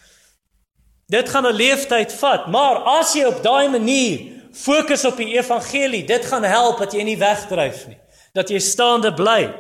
Dit 1.16 1.30
gaan 1.30 1.46
'n 1.46 1.54
leeftyd 1.54 2.14
vat, 2.14 2.48
maar 2.48 2.76
as 3.00 3.14
jy 3.14 3.26
op 3.26 3.44
daai 3.44 3.70
manier 3.70 4.38
fokus 4.52 5.06
op 5.06 5.18
die 5.18 5.38
evangelie, 5.38 6.04
dit 6.04 6.26
gaan 6.26 6.44
help 6.44 6.78
dat 6.78 6.94
jy 6.94 7.04
nie 7.04 7.18
wegdryf 7.18 7.88
nie, 7.88 8.00
dat 8.34 8.50
jy 8.50 8.60
staande 8.60 9.14
bly. 9.14 9.54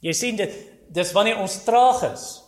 Jy 0.00 0.12
sien 0.12 0.36
dit 0.36 0.52
dis 0.92 1.12
wanneer 1.12 1.38
ons 1.38 1.62
traag 1.64 2.02
is 2.12 2.42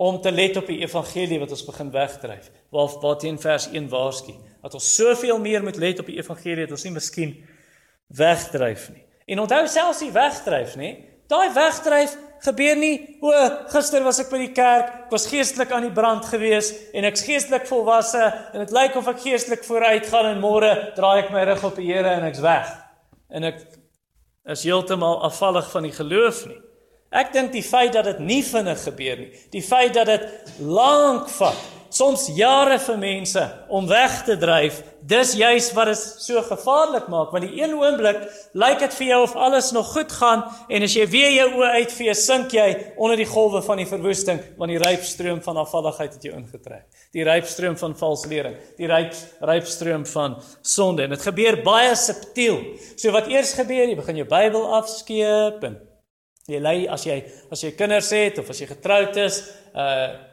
om 0.00 0.20
te 0.20 0.32
let 0.32 0.56
op 0.56 0.66
die 0.66 0.80
evangelie 0.80 1.38
wat 1.42 1.50
ons 1.50 1.64
begin 1.64 1.90
wegdryf. 1.90 2.50
Waar 2.70 2.94
waar 3.02 3.18
teen 3.18 3.38
vers 3.40 3.68
1 3.68 3.88
waarsku 3.88 4.32
dat 4.62 4.74
ons 4.74 4.94
soveel 4.94 5.38
meer 5.38 5.62
moet 5.62 5.76
let 5.76 6.00
op 6.00 6.06
die 6.06 6.16
evangelie 6.16 6.64
dat 6.64 6.76
ons 6.76 6.84
nie 6.84 6.92
miskien 6.92 7.34
wegdryf 8.06 8.88
nie. 8.94 9.04
En 9.30 9.44
onthou 9.44 9.62
selfs 9.70 10.02
die 10.02 10.10
wegdryf, 10.14 10.74
nê? 10.80 10.90
Daai 11.30 11.52
wegdryf 11.54 12.16
gebeur 12.42 12.78
nie 12.80 12.94
o, 13.22 13.32
gister 13.70 14.02
was 14.02 14.18
ek 14.22 14.30
by 14.32 14.40
die 14.40 14.52
kerk, 14.56 14.94
ek 15.04 15.12
was 15.14 15.28
geestelik 15.30 15.70
aan 15.76 15.84
die 15.86 15.94
brand 15.94 16.24
gewees 16.26 16.72
en 16.96 17.06
ek's 17.06 17.22
geestelik 17.26 17.68
volwasse 17.68 18.22
en 18.24 18.64
dit 18.64 18.72
lyk 18.74 18.96
of 18.98 19.10
ek 19.12 19.20
geestelik 19.22 19.62
vooruit 19.66 20.08
gaan 20.10 20.32
en 20.32 20.40
môre 20.42 20.70
draai 20.96 21.26
ek 21.26 21.34
my 21.34 21.44
rug 21.46 21.66
op 21.68 21.78
die 21.78 21.90
Here 21.92 22.16
en 22.16 22.26
ek's 22.26 22.42
weg. 22.42 22.72
En 23.30 23.46
ek 23.52 23.60
is 24.50 24.64
heeltemal 24.66 25.20
afvallig 25.28 25.68
van 25.70 25.86
die 25.86 25.94
geloof 25.94 26.46
nie. 26.48 26.58
Ek 27.20 27.34
dink 27.34 27.52
die 27.52 27.66
feit 27.66 27.92
dat 27.94 28.08
dit 28.08 28.22
nie 28.24 28.40
vinnig 28.46 28.82
gebeur 28.86 29.20
nie, 29.20 29.30
die 29.52 29.62
feit 29.62 29.94
dat 29.98 30.08
dit 30.10 30.58
lank 30.64 31.28
vat 31.36 31.68
soms 31.90 32.28
jare 32.36 32.78
vir 32.78 32.98
mense 33.00 33.42
om 33.68 33.88
weg 33.90 34.22
te 34.26 34.36
dryf. 34.38 34.80
Dis 35.10 35.32
juis 35.38 35.70
wat 35.74 35.90
dit 35.90 36.02
so 36.22 36.42
gevaarlik 36.46 37.08
maak 37.10 37.32
want 37.34 37.46
die 37.46 37.62
een 37.62 37.72
oomblik 37.74 38.20
lyk 38.58 38.78
dit 38.84 38.94
vir 38.98 39.06
jou 39.08 39.20
of 39.24 39.34
alles 39.34 39.70
nog 39.74 39.90
goed 39.94 40.12
gaan 40.12 40.44
en 40.68 40.86
as 40.86 40.94
jy 40.94 41.06
weer 41.10 41.32
jou 41.34 41.48
oë 41.58 41.72
uitvee, 41.80 42.14
sink 42.14 42.54
jy 42.54 42.68
onder 42.96 43.18
die 43.18 43.28
golwe 43.28 43.62
van 43.66 43.82
die 43.82 43.88
verwoesting 43.90 44.42
want 44.60 44.70
die 44.70 44.80
rypstroom 44.82 45.42
van 45.42 45.60
afvalligheid 45.64 46.14
het 46.14 46.28
jou 46.28 46.34
ingetrek. 46.36 46.86
Die 47.16 47.26
rypstroom 47.26 47.76
van 47.80 47.98
valse 47.98 48.30
lering, 48.30 48.56
die 48.78 48.90
ryp 48.90 49.16
rypstroom 49.50 50.06
van 50.06 50.38
sonde 50.62 51.08
en 51.08 51.14
dit 51.16 51.26
gebeur 51.26 51.62
baie 51.66 51.94
subtiel. 51.98 52.60
So 52.94 53.10
wat 53.16 53.30
eers 53.32 53.56
gebeur, 53.58 53.88
jy 53.88 53.98
begin 53.98 54.22
jou 54.22 54.28
Bybel 54.30 54.66
afskeep 54.78 55.64
en 55.66 55.80
jy 56.50 56.60
lê 56.62 56.74
as 56.90 57.06
jy 57.06 57.22
as 57.50 57.62
jy 57.64 57.74
kinders 57.78 58.10
het 58.14 58.38
of 58.42 58.50
as 58.50 58.60
jy 58.62 58.68
getroud 58.70 59.16
is, 59.26 59.42
uh 59.74 60.29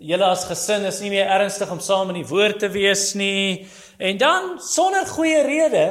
julle 0.00 0.26
as 0.26 0.46
gesin 0.48 0.86
is 0.88 1.00
nie 1.02 1.12
meer 1.12 1.30
ernstig 1.30 1.70
om 1.70 1.80
saam 1.80 2.10
in 2.12 2.22
die 2.22 2.28
woord 2.28 2.58
te 2.64 2.70
wees 2.72 3.12
nie. 3.18 3.66
En 3.98 4.18
dan 4.18 4.56
sonder 4.62 5.06
goeie 5.06 5.42
rede 5.46 5.86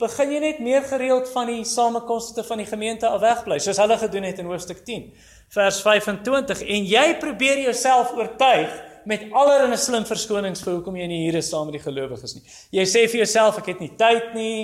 begin 0.00 0.34
jy 0.34 0.40
net 0.42 0.58
meer 0.60 0.84
gereeld 0.84 1.28
van 1.32 1.48
die 1.48 1.62
samekomste 1.64 2.44
van 2.44 2.60
die 2.60 2.68
gemeente 2.68 3.08
af 3.08 3.22
wegbly, 3.22 3.56
soos 3.64 3.80
hulle 3.80 3.96
gedoen 3.96 4.28
het 4.28 4.42
in 4.42 4.50
hoofstuk 4.50 4.82
10 4.84 5.08
vers 5.54 5.78
25 5.80 6.60
en 6.66 6.88
jy 6.90 7.06
probeer 7.22 7.62
jouself 7.64 8.12
oortuig 8.18 8.72
met 9.06 9.28
allerlei 9.30 9.78
slim 9.78 10.04
verskonings 10.04 10.64
vir 10.66 10.74
hoekom 10.74 10.96
jy 10.98 11.06
nie 11.06 11.20
hier 11.22 11.38
is 11.38 11.48
saam 11.52 11.68
met 11.70 11.78
die 11.78 11.84
gelowiges 11.84 12.34
nie. 12.34 12.42
Jy 12.74 12.86
sê 12.90 13.04
vir 13.06 13.22
jouself 13.22 13.60
ek 13.62 13.70
het 13.72 13.84
nie 13.84 13.92
tyd 13.98 14.34
nie, 14.34 14.56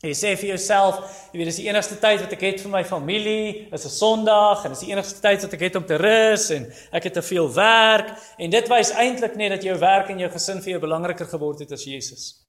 Jy 0.00 0.14
sê 0.16 0.30
vir 0.32 0.54
jouself, 0.54 1.00
jy 1.28 1.36
weet 1.42 1.48
dis 1.50 1.58
die 1.60 1.66
enigste 1.68 1.98
tyd 2.00 2.22
wat 2.22 2.30
ek 2.32 2.44
het 2.46 2.62
vir 2.62 2.70
my 2.72 2.80
familie, 2.88 3.66
is 3.68 3.84
'n 3.84 3.92
Sondag 3.92 4.64
en 4.64 4.72
dis 4.72 4.86
die 4.86 4.92
enigste 4.94 5.20
tyd 5.20 5.42
wat 5.44 5.52
ek 5.52 5.60
het 5.60 5.76
om 5.76 5.84
te 5.84 5.98
rus 6.00 6.50
en 6.56 6.64
ek 6.90 7.04
het 7.04 7.12
te 7.12 7.22
veel 7.22 7.48
werk 7.52 8.16
en 8.38 8.50
dit 8.50 8.68
wys 8.68 8.92
eintlik 8.96 9.36
net 9.36 9.50
dat 9.50 9.62
jou 9.62 9.76
werk 9.76 10.08
en 10.08 10.18
jou 10.18 10.30
gesin 10.30 10.62
vir 10.62 10.70
jou 10.72 10.80
belangriker 10.80 11.26
geword 11.26 11.58
het 11.60 11.72
as 11.72 11.84
Jesus. 11.84 12.46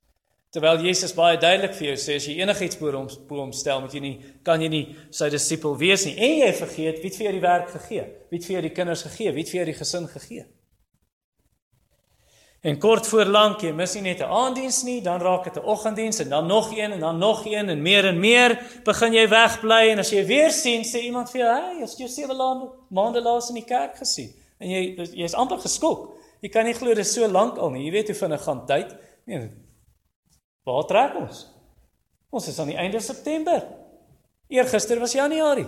Terwyl 0.51 0.79
Jesus 0.79 1.13
baie 1.13 1.37
duidelik 1.37 1.75
vir 1.75 1.87
jou 1.87 1.97
sê 1.97 2.15
as 2.15 2.25
jy 2.25 2.39
enigiets 2.39 2.77
voor 2.77 2.93
hom 2.93 3.09
voor 3.27 3.39
hom 3.39 3.51
stel, 3.51 3.81
moet 3.81 3.93
jy 3.93 3.99
nie 3.99 4.17
kan 4.43 4.61
jy 4.61 4.69
nie 4.69 4.95
sy 5.11 5.29
disipel 5.29 5.75
wees 5.77 6.05
nie 6.05 6.15
en 6.15 6.47
jy 6.47 6.53
vergeet 6.53 7.03
wie 7.03 7.09
het 7.09 7.17
vir 7.17 7.25
jou 7.25 7.33
die 7.33 7.47
werk 7.47 7.69
gegee? 7.69 8.07
Wie 8.29 8.39
het 8.39 8.47
vir 8.47 8.53
jou 8.53 8.61
die 8.61 8.75
kinders 8.79 9.03
gegee? 9.03 9.31
Wie 9.31 9.43
het 9.43 9.51
vir 9.51 9.57
jou 9.57 9.65
die 9.65 9.79
gesin 9.83 10.07
gegee? 10.07 10.45
En 12.61 12.77
kort 12.79 13.07
voor 13.07 13.25
lank 13.25 13.63
jy 13.65 13.71
mis 13.73 13.93
nie 13.97 14.01
net 14.01 14.19
'n 14.21 14.29
aanddiens 14.29 14.83
nie, 14.83 15.01
dan 15.01 15.21
raak 15.21 15.43
dit 15.43 15.55
'n 15.55 15.65
oggenddiens 15.65 16.19
en 16.19 16.29
dan 16.29 16.45
nog 16.45 16.71
een 16.77 16.91
en 16.91 16.99
dan 16.99 17.17
nog 17.17 17.45
een 17.45 17.69
en 17.69 17.81
meer 17.81 18.05
en 18.05 18.19
meer 18.19 18.81
begin 18.83 19.13
jy 19.13 19.27
wegbly 19.27 19.89
en 19.89 19.99
as 19.99 20.09
jy 20.09 20.25
weer 20.25 20.51
sien 20.51 20.83
sê 20.83 21.01
iemand 21.01 21.31
vir 21.31 21.41
jou, 21.41 21.61
"Hey, 21.61 21.83
as 21.83 21.97
jy 21.97 22.07
sewe 22.07 22.69
maande 22.89 23.21
laas 23.21 23.49
in 23.49 23.55
die 23.55 23.65
kerk 23.65 23.97
gesien." 23.97 24.33
En 24.59 24.69
jy 24.69 24.95
jy's 25.13 25.33
amper 25.33 25.57
geskok. 25.57 26.13
Jy 26.41 26.49
kan 26.49 26.65
nie 26.65 26.73
glo 26.73 26.87
dit 26.87 27.05
is 27.05 27.13
so 27.13 27.27
lank 27.27 27.57
al 27.57 27.69
nie. 27.69 27.85
Jy 27.85 27.91
weet 27.91 28.07
hoe 28.07 28.15
vinnig 28.15 28.43
gaan 28.43 28.65
tyd. 28.65 28.95
Nee. 29.25 29.49
Waar 30.63 30.85
trek 30.85 31.15
ons? 31.15 31.47
Ons 32.29 32.47
is 32.47 32.59
aan 32.59 32.67
die 32.67 32.77
einde 32.77 32.99
September. 32.99 33.67
Eergister 34.47 34.99
was 34.99 35.13
Januarie. 35.13 35.67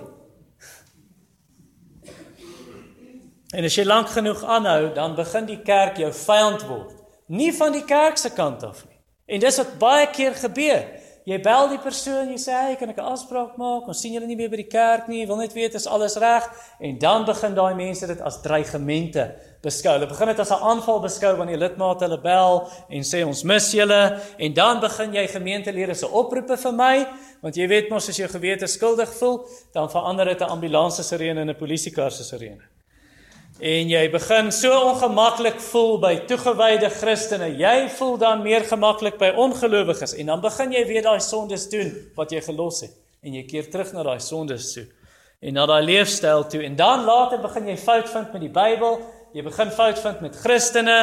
En 3.53 3.63
as 3.67 3.75
jy 3.77 3.83
lank 3.85 4.09
genoeg 4.09 4.41
aanhou, 4.49 4.89
dan 4.95 5.13
begin 5.13 5.45
die 5.45 5.59
kerk 5.61 5.99
jou 6.01 6.09
vyand 6.23 6.63
word. 6.65 6.93
Nie 7.29 7.51
van 7.53 7.75
die 7.75 7.85
kerk 7.85 8.17
se 8.17 8.31
kant 8.33 8.63
af 8.65 8.81
nie. 8.87 8.97
En 9.29 9.43
dis 9.43 9.59
wat 9.61 9.75
baie 9.81 10.07
keer 10.09 10.33
gebeur. 10.33 10.87
Jy 11.23 11.37
bel 11.39 11.69
die 11.71 11.79
persoon, 11.79 12.31
jy 12.33 12.39
sê, 12.41 12.51
"Hey, 12.51 12.75
kan 12.75 12.89
ek 12.89 12.97
'n 12.97 13.11
afspraak 13.13 13.55
maak? 13.57 13.87
Ons 13.87 14.01
sien 14.01 14.11
julle 14.11 14.25
nie 14.25 14.35
meer 14.35 14.49
by 14.49 14.57
die 14.57 14.67
kerk 14.67 15.07
nie. 15.07 15.25
Wil 15.25 15.37
net 15.37 15.53
weet 15.53 15.75
is 15.75 15.87
alles 15.87 16.17
reg?" 16.17 16.43
En 16.81 16.97
dan 16.97 17.25
begin 17.25 17.53
daai 17.53 17.75
mense 17.75 18.07
dit 18.07 18.21
as 18.21 18.41
dreigemente 18.41 19.35
beskou. 19.61 19.93
Hulle 19.93 20.07
begin 20.07 20.27
dit 20.27 20.39
as 20.39 20.49
'n 20.49 20.61
aanval 20.61 20.99
beskou 20.99 21.37
wanneer 21.37 21.57
lidmate 21.57 22.05
hulle 22.05 22.21
bel 22.21 22.67
en 22.89 23.01
sê 23.03 23.23
ons 23.25 23.43
mis 23.43 23.71
julle 23.71 24.19
en 24.37 24.53
dan 24.53 24.79
begin 24.79 25.13
jy 25.13 25.27
gemeentelede 25.27 25.95
se 25.95 26.07
oproepe 26.07 26.57
vir 26.57 26.73
my, 26.73 27.07
want 27.41 27.55
jy 27.55 27.67
weet 27.67 27.89
mos 27.89 28.09
as 28.09 28.17
jy 28.17 28.27
gewete 28.27 28.67
skuldig 28.67 29.13
voel, 29.13 29.47
dan 29.73 29.89
verander 29.89 30.25
dit 30.25 30.41
'n 30.41 30.49
ambulanse 30.49 31.03
sirene 31.03 31.41
in 31.41 31.49
'n 31.49 31.55
polisiekar 31.55 32.11
se 32.11 32.23
sirene 32.23 32.72
en 33.59 33.89
jy 33.89 34.01
begin 34.11 34.51
so 34.51 34.73
ongemaklik 34.89 35.59
voel 35.61 35.99
by 36.01 36.13
toegewyde 36.29 36.89
Christene, 36.89 37.51
jy 37.59 37.89
voel 37.97 38.17
dan 38.21 38.41
meer 38.41 38.65
gemaklik 38.65 39.19
by 39.21 39.29
ongelowiges. 39.37 40.15
En 40.17 40.31
dan 40.31 40.41
begin 40.41 40.73
jy 40.73 40.85
weer 40.89 41.05
daai 41.05 41.19
sondes 41.21 41.67
doen 41.69 41.91
wat 42.17 42.33
jy 42.33 42.41
gelos 42.41 42.81
het. 42.87 42.95
En 43.23 43.37
jy 43.37 43.43
keer 43.47 43.69
terug 43.71 43.93
na 43.93 44.03
daai 44.03 44.19
sondes 44.19 44.73
toe. 44.73 44.87
En 45.43 45.53
na 45.53 45.67
daai 45.69 45.83
leefstyl 45.85 46.47
toe. 46.49 46.63
En 46.63 46.75
dan 46.75 47.05
later 47.05 47.39
begin 47.43 47.67
jy 47.67 47.77
fout 47.77 48.09
vind 48.09 48.33
met 48.33 48.41
die 48.41 48.51
Bybel, 48.51 48.99
jy 49.33 49.45
begin 49.45 49.71
fout 49.75 50.01
vind 50.01 50.25
met 50.25 50.35
Christene 50.41 50.97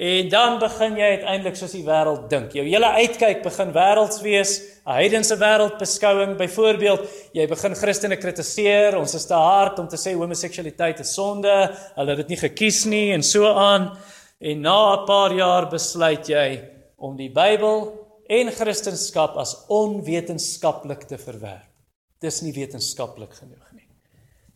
En 0.00 0.28
dan 0.32 0.54
begin 0.56 0.94
jy 0.96 1.08
uiteindelik 1.18 1.58
soos 1.58 1.74
die 1.76 1.82
wêreld 1.84 2.30
dink. 2.32 2.54
Jou 2.56 2.62
hele 2.64 2.88
uitkyk 3.02 3.42
begin 3.44 3.72
wêrelds 3.74 4.22
wees, 4.24 4.52
'n 4.86 4.94
heidense 4.96 5.36
wêreldbeskouing. 5.36 6.38
Byvoorbeeld, 6.38 7.02
jy 7.32 7.46
begin 7.46 7.74
Christene 7.74 8.16
kritiseer. 8.16 8.96
Ons 8.96 9.14
is 9.14 9.26
te 9.26 9.34
hard 9.34 9.78
om 9.78 9.88
te 9.88 9.96
sê 9.96 10.14
homoseksualiteit 10.14 11.00
is 11.00 11.12
sonde. 11.12 11.76
Hulle 11.96 12.08
het 12.08 12.16
dit 12.16 12.28
nie 12.28 12.48
gekies 12.48 12.84
nie 12.86 13.12
en 13.12 13.22
so 13.22 13.44
aan. 13.52 13.98
En 14.40 14.60
na 14.60 14.96
'n 14.96 15.04
paar 15.04 15.32
jaar 15.32 15.68
besluit 15.68 16.26
jy 16.26 16.64
om 16.96 17.16
die 17.16 17.30
Bybel 17.30 17.92
en 18.26 18.50
Christendom 18.50 19.36
as 19.36 19.66
onwetenskaplik 19.68 21.02
te 21.02 21.18
verwerp. 21.18 21.68
Dis 22.20 22.40
nie 22.40 22.52
wetenskaplik 22.52 23.34
genoeg 23.34 23.72
nie. 23.72 23.88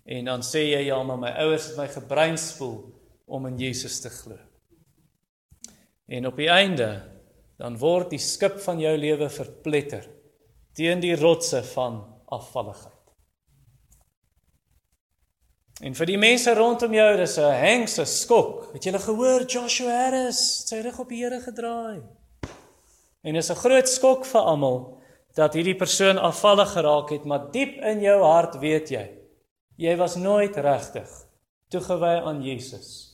En 0.06 0.24
dan 0.24 0.40
sê 0.40 0.72
jy 0.72 0.86
ja, 0.86 1.02
maar 1.02 1.18
my 1.18 1.30
ouers 1.30 1.66
het 1.66 1.76
my 1.76 1.88
gebreinspoel 1.88 2.84
om 3.26 3.46
in 3.46 3.58
Jesus 3.58 4.00
te 4.00 4.08
glo. 4.08 4.38
En 6.06 6.26
op 6.26 6.36
die 6.36 6.50
einde 6.52 7.02
dan 7.56 7.78
word 7.78 8.10
die 8.12 8.22
skip 8.22 8.58
van 8.64 8.80
jou 8.82 8.92
lewe 8.98 9.28
verpletter 9.30 10.08
teen 10.74 11.00
die 11.00 11.14
rotse 11.16 11.62
van 11.70 12.00
afvalligheid. 12.34 12.92
En 15.82 15.94
vir 15.94 16.10
die 16.10 16.18
mense 16.18 16.54
rondom 16.54 16.92
jou, 16.94 17.16
dis 17.16 17.38
'n 17.38 17.54
hengse 17.62 18.04
skok. 18.04 18.72
Het 18.74 18.84
julle 18.84 18.98
gehoor 18.98 19.46
Joshua 19.46 19.90
Harris 19.90 20.66
sy 20.68 20.80
rug 20.82 20.98
op 20.98 21.08
die 21.08 21.22
Here 21.22 21.40
gedraai? 21.40 22.02
En 23.22 23.34
dis 23.34 23.50
'n 23.50 23.54
groot 23.54 23.88
skok 23.88 24.24
vir 24.24 24.40
almal 24.40 24.98
dat 25.34 25.54
hierdie 25.54 25.76
persoon 25.76 26.18
afvallig 26.18 26.72
geraak 26.72 27.10
het, 27.10 27.24
maar 27.24 27.50
diep 27.50 27.80
in 27.82 28.00
jou 28.00 28.22
hart 28.22 28.58
weet 28.58 28.90
jy, 28.90 29.10
jy 29.76 29.96
was 29.96 30.16
nooit 30.16 30.56
regtig 30.56 31.08
toegewy 31.68 32.22
aan 32.22 32.42
Jesus 32.42 33.13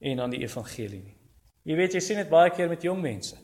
en 0.00 0.20
aan 0.20 0.30
die 0.30 0.42
evangelie 0.44 1.02
nie. 1.02 1.16
Jy 1.66 1.76
weet 1.76 1.96
jy 1.96 2.00
sien 2.00 2.20
dit 2.22 2.30
baie 2.30 2.50
keer 2.54 2.68
met 2.70 2.82
jong 2.82 3.00
mense. 3.02 3.36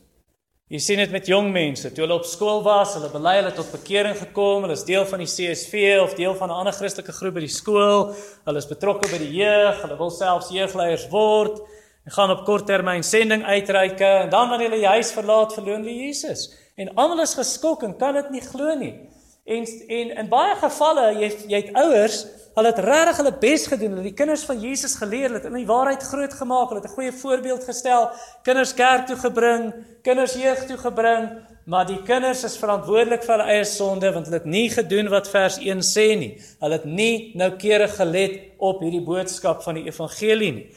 Jy 0.71 0.79
sien 0.79 0.97
dit 0.97 1.11
met 1.11 1.27
jong 1.27 1.51
mense, 1.53 1.89
toe 1.91 2.05
hulle 2.05 2.15
op 2.15 2.25
skool 2.25 2.63
was, 2.65 2.95
hulle 2.95 3.09
bely 3.11 3.33
hulle 3.41 3.51
tot 3.53 3.67
bekering 3.73 4.15
gekom, 4.17 4.63
hulle 4.63 4.77
is 4.77 4.85
deel 4.87 5.03
van 5.05 5.21
die 5.21 5.27
CSV 5.29 5.99
of 6.01 6.15
deel 6.17 6.33
van 6.39 6.49
'n 6.49 6.59
ander 6.63 6.73
Christelike 6.73 7.11
groep 7.11 7.35
by 7.35 7.43
die 7.43 7.51
skool, 7.51 8.15
hulle 8.45 8.57
is 8.57 8.69
betrokke 8.69 9.09
by 9.11 9.19
die 9.19 9.33
jeug, 9.43 9.81
hulle 9.83 9.97
wil 9.97 10.09
selfs 10.09 10.49
jeugleiers 10.49 11.09
word 11.11 11.59
en 12.05 12.11
gaan 12.11 12.31
op 12.31 12.45
korttermyn 12.45 13.03
sending 13.03 13.43
uitreike 13.43 14.23
en 14.23 14.29
dan 14.29 14.49
wanneer 14.49 14.69
hulle 14.69 14.81
die 14.81 14.95
huis 14.95 15.11
verlaat, 15.11 15.53
verloor 15.53 15.77
hulle 15.77 16.07
Jesus. 16.07 16.49
En 16.75 16.95
almal 16.95 17.21
is 17.21 17.35
geskok 17.35 17.83
en 17.83 17.97
kan 17.97 18.13
dit 18.13 18.31
nie 18.31 18.41
glo 18.41 18.73
nie. 18.75 18.95
En 19.43 19.65
en 19.87 20.15
in 20.15 20.29
baie 20.31 20.55
gevalle 20.55 21.09
jy 21.19 21.29
jy 21.51 21.59
het 21.65 21.75
ouers, 21.75 22.21
hulle 22.55 22.69
het 22.69 22.79
regtig 22.85 23.17
hulle 23.19 23.33
bes 23.41 23.65
gedoen, 23.67 23.95
hulle 23.97 24.05
die 24.05 24.15
kinders 24.15 24.45
van 24.47 24.61
Jesus 24.61 24.93
geleer, 24.95 25.25
hulle 25.27 25.41
het 25.41 25.49
in 25.49 25.57
die 25.57 25.67
waarheid 25.67 26.05
groot 26.07 26.35
gemaak, 26.39 26.69
hulle 26.69 26.79
het 26.79 26.89
'n 26.89 26.95
goeie 26.95 27.11
voorbeeld 27.11 27.63
gestel, 27.67 28.09
kinders 28.43 28.73
kerk 28.73 29.07
toe 29.07 29.17
gebring, 29.17 29.73
kinders 30.01 30.33
jeug 30.33 30.65
toe 30.65 30.77
gebring, 30.77 31.27
maar 31.65 31.85
die 31.85 32.01
kinders 32.03 32.43
is 32.43 32.57
verantwoordelik 32.57 33.23
vir 33.23 33.35
hulle 33.35 33.51
eie 33.51 33.65
sonde 33.65 34.13
want 34.13 34.25
hulle 34.25 34.39
het 34.39 34.45
nie 34.45 34.69
gedoen 34.69 35.09
wat 35.09 35.27
vers 35.27 35.57
1 35.57 35.83
sê 35.83 36.15
nie. 36.15 36.39
Hulle 36.59 36.73
het 36.73 36.85
nie 36.85 37.31
noukeurig 37.35 37.95
gelet 37.95 38.39
op 38.57 38.79
hierdie 38.79 39.03
boodskap 39.03 39.63
van 39.63 39.75
die 39.75 39.85
evangelie 39.85 40.51
nie. 40.51 40.67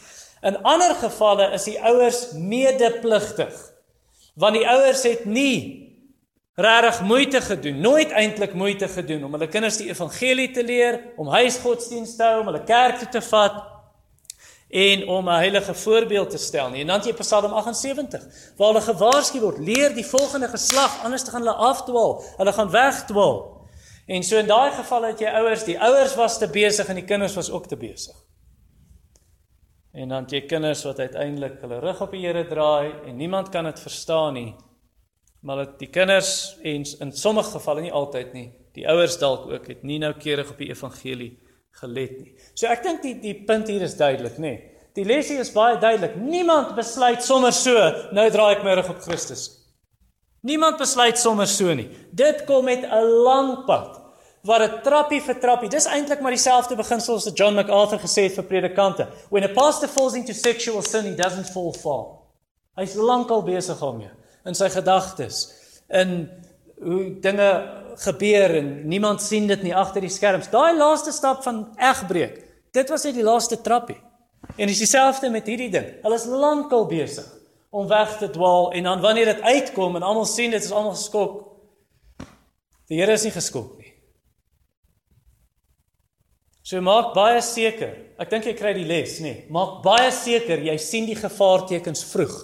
In 0.43 0.63
ander 0.63 0.95
gevalle 0.95 1.53
is 1.53 1.65
die 1.65 1.79
ouers 1.83 2.33
medepligtig. 2.33 3.55
Want 4.35 4.55
die 4.55 4.69
ouers 4.69 5.03
het 5.03 5.25
nie 5.25 5.86
regtig 6.57 7.01
moeite 7.05 7.41
gedoen, 7.41 7.81
nooit 7.81 8.11
eintlik 8.11 8.55
moeite 8.57 8.89
gedoen 8.89 9.25
om 9.25 9.35
hulle 9.37 9.49
kinders 9.53 9.77
die 9.77 9.91
evangelie 9.91 10.49
te 10.57 10.63
leer, 10.65 11.01
om 11.21 11.29
huisgodsdienst 11.29 12.17
te 12.17 12.25
hou, 12.25 12.39
om 12.41 12.49
hulle 12.49 12.63
kerk 12.65 13.03
toe 13.03 13.09
te 13.19 13.21
vat 13.29 13.59
en 14.67 15.05
om 15.09 15.29
'n 15.29 15.37
heilige 15.37 15.75
voorbeeld 15.75 16.31
te 16.31 16.39
stel 16.39 16.71
nie. 16.71 16.81
En 16.81 16.87
dan 16.87 17.01
jy 17.01 17.13
Psalm 17.13 17.53
78 17.53 18.25
waar 18.57 18.73
hulle 18.73 18.81
gewaarsku 18.81 19.41
word, 19.41 19.59
leer 19.59 19.95
die 19.95 20.07
volgende 20.07 20.49
geslag 20.49 21.05
anders 21.05 21.23
te 21.23 21.31
gaan 21.31 21.45
hulle 21.45 21.55
afdwaal, 21.55 22.25
hulle 22.37 22.53
gaan 22.53 22.71
wegdwaal. 22.71 23.67
En 24.07 24.23
so 24.23 24.37
in 24.37 24.47
daai 24.47 24.71
geval 24.71 25.03
het 25.03 25.21
jy 25.21 25.29
ouers, 25.29 25.65
die 25.65 25.81
ouers 25.81 26.15
was 26.15 26.39
te 26.39 26.49
besig 26.49 26.89
en 26.89 26.95
die 26.95 27.05
kinders 27.05 27.35
was 27.35 27.51
ook 27.51 27.67
te 27.67 27.77
besig. 27.77 28.17
En 29.93 30.09
dan 30.09 30.25
jy 30.27 30.41
kinders 30.41 30.85
wat 30.85 30.99
uiteindelik 30.99 31.61
hulle 31.61 31.79
rug 31.79 32.01
op 32.01 32.11
die 32.11 32.27
Here 32.27 32.47
draai 32.47 32.93
en 33.07 33.17
niemand 33.17 33.49
kan 33.49 33.65
dit 33.65 33.81
verstaan 33.81 34.33
nie 34.35 34.55
maar 35.47 35.57
dat 35.63 35.79
die 35.79 35.91
kinders 35.91 36.57
en 36.63 36.85
in 36.99 37.13
sommige 37.13 37.51
gevalle 37.55 37.85
nie 37.85 37.93
altyd 37.95 38.33
nie, 38.35 38.47
die 38.75 38.87
ouers 38.91 39.15
dalk 39.21 39.45
ook 39.47 39.69
het 39.71 39.85
nie 39.87 40.01
noukeurig 40.03 40.49
op 40.51 40.59
die 40.59 40.73
evangelie 40.73 41.37
gelet 41.79 42.17
nie. 42.19 42.33
So 42.55 42.67
ek 42.67 42.83
dink 42.83 43.05
die 43.05 43.13
die 43.23 43.35
punt 43.47 43.71
hier 43.71 43.85
is 43.87 43.95
duidelik, 43.99 44.41
nê. 44.43 44.57
Nee. 44.57 44.73
Die 44.97 45.05
lesie 45.05 45.37
is 45.39 45.53
baie 45.53 45.77
duidelik. 45.79 46.17
Niemand 46.17 46.73
besluit 46.75 47.23
sommer 47.23 47.53
so, 47.53 47.77
nou 48.17 48.25
draai 48.33 48.57
ek 48.57 48.65
my 48.65 48.75
rug 48.79 48.89
op 48.95 49.05
Christus. 49.05 49.45
Niemand 50.47 50.81
besluit 50.81 51.21
sommer 51.21 51.47
so 51.53 51.75
nie. 51.77 51.87
Dit 52.11 52.43
kom 52.49 52.65
met 52.65 52.83
'n 52.83 53.05
lang 53.29 53.67
pad 53.67 54.03
waar 54.43 54.67
'n 54.67 54.83
trappie 54.83 55.21
vir 55.21 55.39
trappie. 55.41 55.69
Dis 55.69 55.87
eintlik 55.87 56.21
maar 56.21 56.35
dieselfde 56.35 56.77
beginsel 56.77 57.15
as 57.15 57.31
John 57.35 57.55
MacArthur 57.55 57.99
gesê 57.99 58.23
het 58.27 58.35
vir 58.35 58.45
predikante. 58.45 59.07
When 59.31 59.45
a 59.45 59.53
pastor 59.53 59.89
falls 59.89 60.15
into 60.15 60.33
sexual 60.33 60.83
sin, 60.83 61.05
he 61.05 61.15
doesn't 61.15 61.53
fall 61.53 61.73
far. 61.73 62.07
Hy's 62.77 62.95
lankal 62.95 63.43
besig 63.43 63.79
daarmee 63.79 64.11
in 64.47 64.55
sy 64.55 64.69
gedagtes 64.73 65.47
in 65.93 66.27
hoe 66.83 67.21
dinge 67.25 67.51
gebeur 68.03 68.57
en 68.59 68.69
niemand 68.89 69.23
sien 69.23 69.47
dit 69.49 69.63
nie 69.65 69.75
agter 69.75 70.05
die 70.05 70.13
skerms. 70.13 70.51
Daai 70.53 70.77
laaste 70.77 71.13
stap 71.15 71.43
van 71.47 71.65
egbreek, 71.81 72.43
dit 72.77 72.93
was 72.93 73.07
net 73.09 73.17
die 73.17 73.25
laaste 73.25 73.61
trappie. 73.65 73.99
En 74.57 74.69
dis 74.69 74.83
dieselfde 74.85 75.31
met 75.33 75.49
hierdie 75.49 75.71
ding. 75.73 75.89
Hulle 76.05 76.19
is 76.19 76.29
lankal 76.29 76.87
besig 76.91 77.27
om 77.75 77.89
weg 77.91 78.17
te 78.21 78.29
dwaal 78.33 78.71
en 78.77 78.89
dan 78.89 79.03
wanneer 79.05 79.33
dit 79.35 79.43
uitkom 79.43 79.97
en 79.99 80.07
almal 80.07 80.29
sien 80.29 80.53
dit 80.55 80.63
is 80.63 80.73
almal 80.73 80.95
geskok. 80.95 81.43
Die 82.87 83.01
Here 83.01 83.17
is 83.17 83.25
nie 83.27 83.35
geskok 83.35 83.75
nie. 83.81 83.93
So 86.67 86.81
maak 86.83 87.13
baie 87.15 87.41
seker. 87.43 87.95
Ek 88.19 88.31
dink 88.31 88.47
jy 88.49 88.55
kry 88.59 88.73
die 88.75 88.87
les, 88.87 89.19
nê. 89.23 89.33
Nee. 89.33 89.43
Maak 89.55 89.81
baie 89.85 90.11
seker 90.15 90.63
jy 90.67 90.77
sien 90.83 91.07
die 91.09 91.19
gevaartekens 91.19 92.05
vroeg 92.13 92.37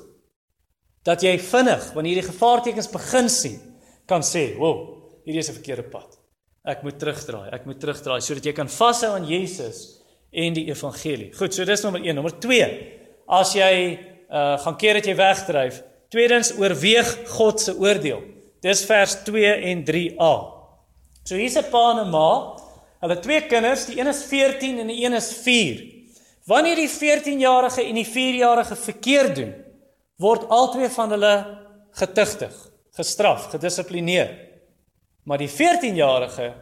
dat 1.04 1.22
jy 1.22 1.38
vinnig 1.38 1.92
wanneer 1.96 2.20
die 2.20 2.30
gevaartekens 2.30 2.90
begin 2.92 3.28
sien 3.30 3.60
kan 4.06 4.22
sê, 4.22 4.56
"Wow, 4.58 5.02
hierdie 5.24 5.40
is 5.40 5.48
'n 5.48 5.54
verkeerde 5.54 5.82
pad. 5.82 6.18
Ek 6.64 6.82
moet 6.82 6.98
terugdraai. 6.98 7.50
Ek 7.52 7.66
moet 7.66 7.80
terugdraai 7.80 8.20
sodat 8.20 8.44
jy 8.44 8.52
kan 8.52 8.68
vashou 8.68 9.14
aan 9.14 9.26
Jesus 9.26 10.02
en 10.32 10.52
die 10.52 10.66
evangelie." 10.66 11.32
Goed, 11.34 11.54
so 11.54 11.64
dis 11.64 11.82
nommer 11.82 12.00
1. 12.00 12.14
Nommer 12.14 12.38
2. 12.38 12.88
As 13.28 13.52
jy 13.54 13.98
uh 14.30 14.58
gaan 14.58 14.76
keer 14.76 14.94
dat 14.94 15.04
jy 15.06 15.14
wegdryf, 15.14 15.82
tweedens 16.08 16.52
oorweeg 16.58 17.28
God 17.28 17.60
se 17.60 17.76
oordeel. 17.76 18.22
Dis 18.60 18.84
vers 18.84 19.16
2 19.24 19.46
en 19.46 19.84
3a. 19.84 20.34
So 21.24 21.36
hier's 21.36 21.56
'n 21.56 21.70
pa 21.70 21.90
en 21.90 22.06
'n 22.06 22.10
ma. 22.10 22.56
Hulle 23.00 23.18
twee 23.18 23.40
kinders, 23.50 23.86
die 23.86 23.98
een 23.98 24.06
is 24.06 24.22
14 24.24 24.78
en 24.78 24.86
die 24.86 25.04
een 25.04 25.12
is 25.12 25.32
4. 25.42 25.82
Wanneer 26.46 26.76
die 26.76 26.88
14-jarige 26.88 27.82
en 27.82 27.94
die 27.94 28.06
4-jarige 28.06 28.76
verkeerd 28.76 29.36
doen, 29.36 29.54
word 30.22 30.48
albei 30.52 30.88
van 30.94 31.12
hulle 31.14 31.34
getuigtig, 31.98 32.54
gestraf, 32.96 33.50
gedissiplineer. 33.52 34.30
Maar 35.26 35.42
die 35.42 35.50
14-jarige 35.50 36.52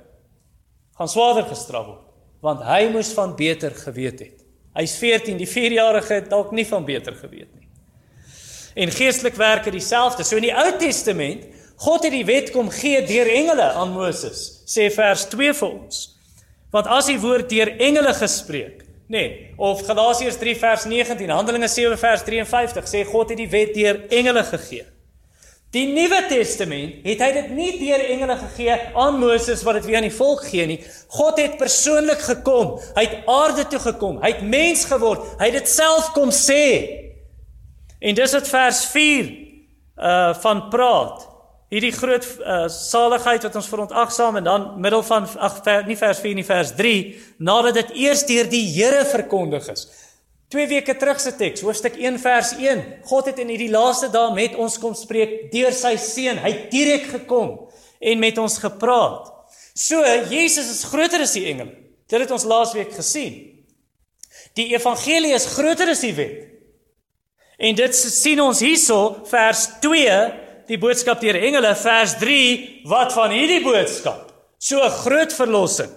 gaan 0.97 1.09
swaarder 1.09 1.49
gestraf 1.49 1.87
word 1.87 2.07
want 2.41 2.63
hy 2.65 2.87
moes 2.89 3.11
van 3.13 3.35
beter 3.37 3.75
geweet 3.77 4.23
het. 4.25 4.37
Hy's 4.73 4.95
14, 4.97 5.37
die 5.37 5.49
4-jarige 5.49 6.15
het 6.23 6.31
dalk 6.31 6.55
nie 6.57 6.65
van 6.65 6.87
beter 6.89 7.13
geweet 7.13 7.51
nie. 7.53 7.67
En 8.81 8.93
geestelik 8.95 9.37
werk 9.37 9.67
dit 9.67 9.75
dieselfde. 9.77 10.25
So 10.25 10.39
in 10.39 10.47
die 10.47 10.55
Ou 10.55 10.71
Testament, 10.81 11.43
God 11.85 12.07
het 12.07 12.15
die 12.15 12.25
wet 12.25 12.53
kom 12.55 12.71
gee 12.73 13.03
deur 13.05 13.29
engele 13.29 13.67
aan 13.77 13.93
Moses, 13.93 14.63
sê 14.69 14.89
vers 14.95 15.27
2 15.33 15.53
vir 15.59 15.69
ons. 15.69 16.01
Want 16.73 16.89
as 16.93 17.11
die 17.11 17.19
woord 17.21 17.51
deur 17.51 17.73
engele 17.77 18.13
gespreek, 18.15 18.85
Nee, 19.11 19.51
of 19.57 19.83
Galasiërs 19.83 20.37
3 20.39 20.55
vers 20.57 20.85
19, 20.87 21.31
Handelinge 21.35 21.69
7 21.69 21.99
vers 21.99 22.23
53 22.23 22.87
sê 22.87 23.03
God 23.09 23.33
het 23.33 23.41
die 23.41 23.49
wet 23.51 23.73
deur 23.75 23.97
engele 24.07 24.45
gegee. 24.47 24.85
Die 25.75 25.89
Nuwe 25.91 26.21
Testament 26.31 27.03
het 27.07 27.23
hy 27.23 27.31
dit 27.35 27.49
nie 27.55 27.73
deur 27.81 28.05
engele 28.05 28.37
gegee 28.39 28.77
aan 28.99 29.19
Moses 29.19 29.65
wat 29.67 29.81
dit 29.81 29.89
weer 29.89 29.99
aan 29.99 30.07
die 30.07 30.15
volk 30.15 30.45
gee 30.47 30.67
nie. 30.67 30.79
God 31.15 31.39
het 31.43 31.59
persoonlik 31.59 32.23
gekom. 32.23 32.77
Hy 32.95 33.05
het 33.07 33.27
aarde 33.31 33.67
toe 33.71 33.83
gekom. 33.83 34.19
Hy 34.23 34.31
het 34.35 34.47
mens 34.47 34.87
geword. 34.91 35.27
Hy 35.43 35.51
het 35.51 35.59
dit 35.59 35.71
self 35.71 36.13
kom 36.15 36.31
sê. 36.35 36.65
En 37.99 38.19
dis 38.19 38.39
wat 38.39 38.51
vers 38.51 38.85
4 38.95 39.31
uh 40.01 40.35
van 40.43 40.69
praat 40.73 41.27
hierdie 41.71 41.93
groot 41.95 42.27
uh, 42.43 42.65
saligheid 42.73 43.45
wat 43.47 43.57
ons 43.61 43.69
verontagsaam 43.71 44.41
en 44.41 44.47
dan 44.47 44.69
middel 44.83 45.05
van 45.07 45.29
ag 45.39 45.61
nie 45.87 45.97
vers 45.99 46.21
4 46.23 46.39
nie 46.39 46.47
vers 46.47 46.73
3 46.75 46.95
nadat 47.39 47.79
dit 47.79 47.93
eers 48.07 48.25
deur 48.27 48.51
die 48.51 48.65
Here 48.75 49.05
verkondig 49.07 49.69
is. 49.71 49.87
Twee 50.51 50.67
weke 50.67 50.97
terug 50.99 51.21
se 51.23 51.31
teks, 51.39 51.63
hoofstuk 51.63 51.95
1 51.95 52.19
vers 52.19 52.57
1. 52.59 52.83
God 53.07 53.29
het 53.31 53.39
in 53.39 53.53
hierdie 53.53 53.71
laaste 53.71 54.09
dae 54.11 54.33
met 54.35 54.57
ons 54.59 54.81
kom 54.83 54.97
spreek 54.99 55.53
deur 55.53 55.71
sy 55.71 55.95
seun. 55.95 56.41
Hy 56.43 56.51
het 56.51 56.65
direk 56.75 57.07
gekom 57.13 57.53
en 58.01 58.19
met 58.19 58.39
ons 58.43 58.59
gepraat. 58.59 59.31
So 59.79 60.03
Jesus 60.27 60.73
is 60.73 60.83
groter 60.91 61.23
as 61.23 61.37
die 61.39 61.47
engele. 61.53 61.77
Dit 62.11 62.25
het 62.25 62.35
ons 62.35 62.49
laasweek 62.51 62.91
gesien. 62.97 63.39
Die 64.59 64.73
evangelie 64.75 65.37
is 65.37 65.47
groter 65.55 65.93
as 65.95 66.03
die 66.03 66.17
wet. 66.19 66.49
En 67.61 67.77
dit 67.79 67.95
sien 67.95 68.41
ons 68.43 68.59
hierso 68.65 69.21
vers 69.31 69.67
die 70.71 70.79
boodskap 70.79 71.23
deur 71.23 71.39
engele 71.41 71.73
vers 71.75 72.15
3 72.21 72.87
wat 72.91 73.15
van 73.17 73.35
hierdie 73.35 73.63
boodskap? 73.65 74.29
So 74.61 74.83
groot 75.03 75.33
verlossing. 75.35 75.91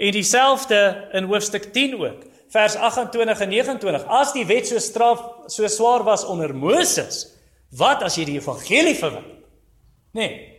En 0.00 0.14
dieselfde 0.16 0.80
in 1.14 1.28
hoofstuk 1.30 1.70
10 1.74 1.98
ook 2.00 2.26
vers 2.50 2.74
28 2.74 3.40
en 3.44 3.52
29 3.52 4.06
as 4.10 4.32
die 4.34 4.46
wet 4.48 4.66
so 4.66 4.80
straf 4.82 5.20
so 5.46 5.68
swaar 5.70 6.02
was 6.02 6.24
onder 6.26 6.54
Moses 6.56 7.28
wat 7.78 8.02
as 8.02 8.16
jy 8.18 8.24
die 8.26 8.40
evangelie 8.40 8.96
verwerp 8.98 9.36
nee. 10.18 10.50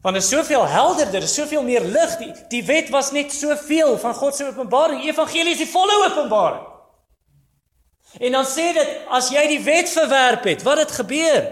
Want 0.00 0.16
dit 0.16 0.24
is 0.24 0.30
soveel 0.32 0.64
helderder 0.64 1.22
is 1.22 1.34
soveel 1.34 1.62
meer 1.62 1.84
lig. 1.84 2.14
Die 2.16 2.30
die 2.48 2.62
wet 2.64 2.88
was 2.88 3.10
net 3.12 3.34
soveel 3.36 3.98
van 4.00 4.14
God 4.16 4.36
se 4.36 4.46
openbaring. 4.48 5.02
Evangelie 5.04 5.52
is 5.52 5.60
die 5.60 5.68
volle 5.68 5.98
openbaring. 6.06 6.62
En 8.16 8.32
dan 8.32 8.46
sê 8.48 8.70
dit 8.72 8.94
as 9.12 9.28
jy 9.30 9.42
die 9.50 9.60
wet 9.66 9.92
verwerp 9.92 10.48
het 10.48 10.64
wat 10.64 10.80
het 10.80 10.94
gebeur 11.02 11.50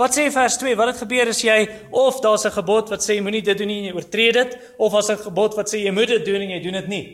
Wat 0.00 0.16
sê 0.16 0.30
vers 0.32 0.56
2? 0.56 0.76
Wat 0.80 0.94
het 0.94 1.02
gebeur 1.02 1.28
as 1.28 1.42
jy 1.44 1.58
of 1.92 2.20
daar's 2.24 2.46
'n 2.46 2.56
gebod 2.56 2.88
wat 2.88 3.02
sê 3.04 3.14
jy 3.16 3.22
moenie 3.22 3.42
dit 3.42 3.58
doen 3.58 3.66
nie 3.66 3.78
en 3.80 3.84
jy 3.84 3.94
oortree 3.94 4.32
dit 4.32 4.58
of 4.78 4.94
as 4.94 5.10
'n 5.10 5.16
gebod 5.16 5.54
wat 5.54 5.68
sê 5.68 5.84
jy 5.84 5.92
moet 5.92 6.08
dit 6.08 6.24
doen 6.24 6.40
en 6.40 6.50
jy 6.50 6.60
doen 6.62 6.72
dit 6.72 6.88
nie? 6.88 7.06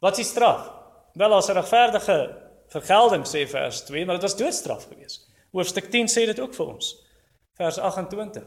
Wat 0.00 0.18
is 0.18 0.26
die 0.26 0.32
straf? 0.34 0.70
Wel 1.14 1.32
as 1.32 1.48
'n 1.48 1.56
regverdige 1.56 2.36
vergelding 2.68 3.24
sê 3.24 3.48
vers 3.48 3.84
2, 3.84 4.04
maar 4.04 4.14
dit 4.14 4.22
was 4.22 4.36
doodstraf 4.36 4.88
geweest. 4.88 5.28
Hoofstuk 5.52 5.90
10 5.90 6.06
sê 6.06 6.26
dit 6.26 6.40
ook 6.40 6.54
vir 6.54 6.66
ons. 6.66 6.96
Vers 7.56 7.78
28. 7.78 8.44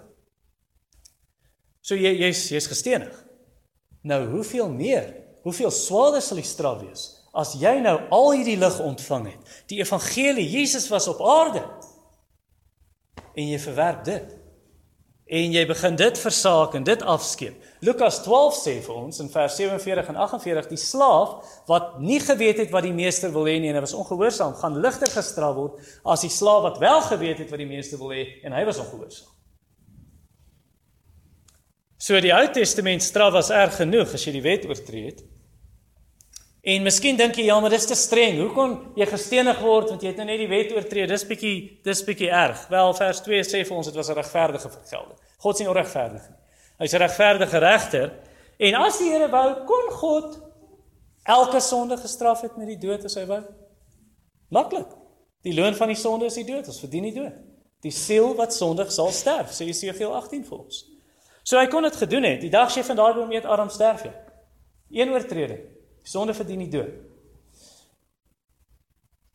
So 1.82 1.96
jy 1.96 2.14
jy's 2.20 2.50
jy's 2.50 2.68
gestenig. 2.68 3.26
Nou 4.04 4.28
hoeveel 4.28 4.70
meer? 4.70 5.24
Hoeveel 5.42 5.72
swaarder 5.72 6.22
sal 6.22 6.38
die 6.38 6.46
straf 6.46 6.82
wees 6.82 7.20
as 7.34 7.54
jy 7.54 7.80
nou 7.80 8.00
al 8.10 8.32
hierdie 8.32 8.58
lig 8.58 8.80
ontvang 8.80 9.26
het? 9.26 9.64
Die 9.68 9.80
evangelie, 9.80 10.50
Jesus 10.50 10.88
was 10.90 11.08
op 11.08 11.22
aarde. 11.22 11.93
En 13.34 13.50
jy 13.50 13.60
verwerp 13.60 14.06
dit 14.06 14.40
en 15.34 15.54
jy 15.56 15.62
begin 15.66 15.96
dit 15.98 16.20
versaak 16.20 16.76
en 16.78 16.84
dit 16.86 17.04
afskeep. 17.10 17.56
Lukas 17.82 18.20
12 18.26 18.58
sê 18.60 18.74
vir 18.86 18.96
ons 18.96 19.22
in 19.24 19.30
vers 19.32 19.56
47 19.58 20.10
en 20.12 20.20
48 20.26 20.68
die 20.70 20.80
slaaf 20.80 21.54
wat 21.70 21.96
nie 22.04 22.20
geweet 22.22 22.60
het 22.62 22.74
wat 22.76 22.86
die 22.86 22.94
meester 22.94 23.32
wil 23.34 23.48
hê 23.48 23.56
nie 23.60 23.72
en 23.72 23.80
hy 23.80 23.86
was 23.86 23.96
ongehoorsaam, 23.98 24.54
gaan 24.60 24.78
ligter 24.84 25.10
gestraf 25.10 25.56
word 25.58 25.80
as 26.04 26.26
die 26.28 26.32
slaaf 26.34 26.68
wat 26.68 26.82
wel 26.84 27.02
geweet 27.08 27.46
het 27.46 27.54
wat 27.54 27.64
die 27.64 27.70
meester 27.70 28.02
wil 28.02 28.12
hê 28.14 28.26
en 28.44 28.54
hy 28.54 28.66
was 28.68 28.82
ongehoorsaam. 28.84 29.32
So 32.04 32.20
die 32.20 32.34
Ou 32.36 32.46
Testament 32.52 33.04
straf 33.04 33.32
was 33.32 33.50
erg 33.56 33.78
genoeg 33.80 34.12
as 34.14 34.26
jy 34.28 34.36
die 34.36 34.44
wet 34.44 34.68
oortree 34.68 35.08
het. 35.08 35.24
En 36.64 36.86
miskien 36.86 37.18
dink 37.20 37.36
jy 37.36 37.50
ja, 37.50 37.58
maar 37.60 37.74
dis 37.74 37.86
te 37.90 37.96
streng. 38.00 38.38
Hoekom 38.40 38.76
jy 38.96 39.08
gestenig 39.10 39.58
word 39.60 39.90
want 39.92 40.04
jy 40.04 40.14
het 40.14 40.20
nou 40.22 40.28
net 40.30 40.40
die 40.40 40.48
wet 40.48 40.72
oortree? 40.72 41.08
Dis 41.12 41.26
bietjie 41.28 41.56
dis 41.84 42.04
bietjie 42.08 42.30
erg. 42.32 42.62
Wel 42.72 42.94
vers 42.96 43.20
2 43.26 43.42
sê 43.44 43.66
vir 43.68 43.76
ons 43.76 43.90
dit 43.90 43.98
was 44.00 44.10
'n 44.10 44.16
regverdige 44.16 44.70
vergelding. 44.70 45.20
God 45.44 45.58
sien 45.58 45.68
onregverdig 45.68 46.24
nie. 46.30 46.40
Hy's 46.80 46.94
'n 46.94 47.04
regverdige 47.04 47.60
regter. 47.60 48.14
En 48.60 48.76
as 48.76 48.98
die 48.98 49.12
Here 49.12 49.30
wou, 49.30 49.66
kon 49.66 49.92
God 49.92 50.40
elke 51.26 51.60
sonde 51.60 51.98
gestraf 51.98 52.42
het 52.42 52.56
met 52.58 52.68
die 52.68 52.80
dood 52.88 53.04
as 53.04 53.16
hy 53.16 53.26
wou. 53.26 53.44
Maklik. 54.50 54.88
Die 55.42 55.54
loon 55.54 55.76
van 55.76 55.88
die 55.88 56.00
sonde 56.00 56.26
is 56.26 56.36
die 56.36 56.46
dood. 56.46 56.68
Ons 56.68 56.80
verdien 56.80 57.04
die 57.04 57.14
dood. 57.14 57.34
Die 57.82 57.92
siel 57.92 58.36
wat 58.36 58.54
sondig 58.54 58.92
sal 58.92 59.12
sterf, 59.12 59.52
sê 59.52 59.66
Jesaja 59.66 60.08
18 60.08 60.46
vir 60.46 60.58
ons. 60.58 60.86
So 61.44 61.60
hy 61.60 61.68
kon 61.68 61.84
dit 61.84 61.96
gedoen 61.96 62.24
het. 62.24 62.42
Die 62.42 62.50
dag 62.50 62.68
as 62.68 62.76
jy 62.76 62.84
van 62.84 62.96
daai 62.96 63.14
boom 63.14 63.32
eet, 63.32 63.46
arm 63.46 63.70
sterf 63.70 64.04
jy. 64.04 64.14
Een 64.92 65.12
oortreding. 65.12 65.73
Sonde 66.04 66.34
verdien 66.34 66.60
die 66.60 66.70
dood. 66.70 66.94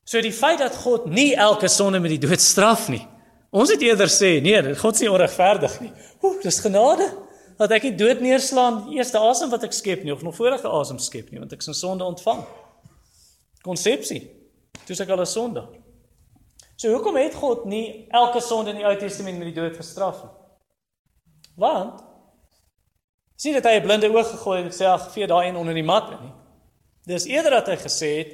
So 0.08 0.20
die 0.24 0.32
feit 0.32 0.58
dat 0.58 0.76
God 0.76 1.06
nie 1.12 1.34
elke 1.36 1.68
sonde 1.68 2.00
met 2.00 2.14
die 2.14 2.22
dood 2.28 2.40
straf 2.40 2.88
nie. 2.88 3.02
Ons 3.50 3.72
het 3.72 3.82
eerder 3.84 4.08
sê, 4.12 4.38
nee, 4.44 4.60
God 4.76 4.96
is 4.96 5.04
nie 5.04 5.10
onregverdig 5.10 5.74
nie. 5.80 5.90
Oeh, 6.22 6.38
dis 6.44 6.60
genade 6.64 7.08
dat 7.58 7.72
ek 7.74 7.88
die 7.88 7.96
dood 7.98 8.22
neerslaan, 8.22 8.84
die 8.86 9.00
eerste 9.00 9.20
asem 9.20 9.50
wat 9.50 9.64
ek 9.66 9.74
skep 9.74 10.04
nie 10.06 10.12
of 10.14 10.22
nog 10.22 10.36
vorige 10.36 10.68
asem 10.68 11.00
skep 11.02 11.32
nie, 11.32 11.40
want 11.42 11.52
ek 11.52 11.64
se 11.64 11.74
sonde 11.76 12.06
ontvang. 12.06 12.44
Konsepsie. 13.66 14.22
Dis 14.86 15.00
ek 15.04 15.10
al 15.12 15.20
'n 15.20 15.26
sonde. 15.26 15.66
So 16.76 16.92
hoekom 16.94 17.16
het 17.16 17.34
God 17.34 17.64
nie 17.66 18.06
elke 18.14 18.40
sonde 18.40 18.70
in 18.70 18.76
die 18.76 18.86
Ou 18.86 18.96
Testament 18.96 19.38
met 19.38 19.50
die 19.50 19.60
dood 19.60 19.76
gestraf 19.76 20.22
nie? 20.22 20.34
Want 21.58 22.04
sien 23.36 23.52
dit 23.52 23.64
hy 23.64 23.74
'n 23.76 23.82
blinde 23.82 24.08
oog 24.14 24.30
gegooi 24.30 24.62
en 24.62 24.70
sê 24.70 24.86
ag, 24.86 25.10
vee 25.12 25.26
daai 25.26 25.48
een 25.48 25.56
onder 25.56 25.74
die 25.74 25.82
mat 25.82 26.10
in 26.10 26.22
nie. 26.22 26.37
Dis 27.08 27.24
eerder 27.24 27.58
dat 27.58 27.70
hy 27.72 27.76
gesê 27.80 28.10
het 28.18 28.32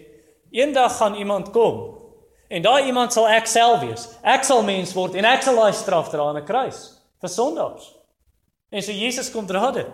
eendag 0.55 0.97
gaan 0.99 1.15
iemand 1.15 1.53
kom 1.55 2.01
en 2.51 2.63
daai 2.63 2.87
iemand 2.91 3.15
sal 3.15 3.29
ek 3.31 3.47
self 3.51 3.81
wees. 3.83 4.09
Ek 4.23 4.45
sal 4.47 4.63
mens 4.67 4.95
word 4.95 5.15
en 5.19 5.27
ek 5.31 5.47
sal 5.47 5.59
daai 5.59 5.75
straf 5.75 6.11
dra 6.11 6.31
aan 6.31 6.41
'n 6.43 6.47
kruis 6.47 6.81
vir 7.21 7.31
sondaars. 7.31 7.95
En 8.71 8.83
so 8.83 8.93
Jesus 8.93 9.31
kom 9.31 9.47
dra 9.47 9.71
dit. 9.71 9.93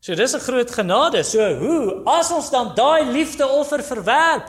So 0.00 0.14
dis 0.14 0.34
'n 0.34 0.40
groot 0.40 0.70
genade. 0.70 1.24
So 1.24 1.54
hoe 1.54 2.02
as 2.06 2.30
ons 2.32 2.50
dan 2.50 2.74
daai 2.74 3.04
liefdeoffer 3.04 3.82
verwerp? 3.82 4.48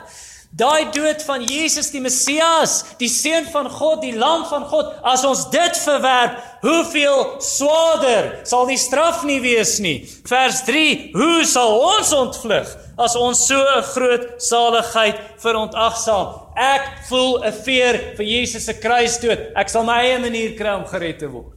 Daai 0.52 0.90
dood 0.92 1.22
van 1.24 1.40
Jesus 1.48 1.88
die 1.94 2.00
Messias, 2.04 2.82
die 3.00 3.08
seun 3.08 3.46
van 3.48 3.70
God, 3.72 4.02
die 4.04 4.12
lam 4.12 4.44
van 4.50 4.66
God, 4.68 4.90
as 5.08 5.24
ons 5.24 5.46
dit 5.48 5.78
verwerp, 5.80 6.36
hoeveel 6.60 7.40
swaarder 7.40 8.28
sal 8.48 8.68
die 8.68 8.76
straf 8.76 9.22
nie 9.24 9.38
wees 9.40 9.78
nie. 9.80 10.02
Vers 10.28 10.60
3: 10.68 10.84
Hoe 11.16 11.46
sal 11.48 11.72
ons 11.78 12.12
ontvlug 12.18 12.68
as 13.00 13.16
ons 13.16 13.46
so 13.48 13.56
'n 13.56 13.88
groot 13.94 14.28
saligheid 14.44 15.16
verontagsaam? 15.40 16.52
Ek 16.54 17.08
voel 17.08 17.40
'n 17.44 17.52
veer 17.64 18.14
vir 18.16 18.26
Jesus 18.26 18.64
se 18.64 18.74
kruisdood. 18.74 19.56
Ek 19.56 19.68
sal 19.68 19.84
my 19.84 20.04
eie 20.04 20.18
manier 20.18 20.54
kry 20.54 20.76
om 20.76 20.84
gered 20.84 21.18
te 21.18 21.28
word. 21.28 21.56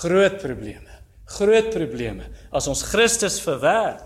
Groot 0.00 0.40
probleme. 0.40 0.92
Groot 1.26 1.70
probleme 1.70 2.24
as 2.52 2.66
ons 2.68 2.82
Christus 2.82 3.38
verwerp. 3.38 4.00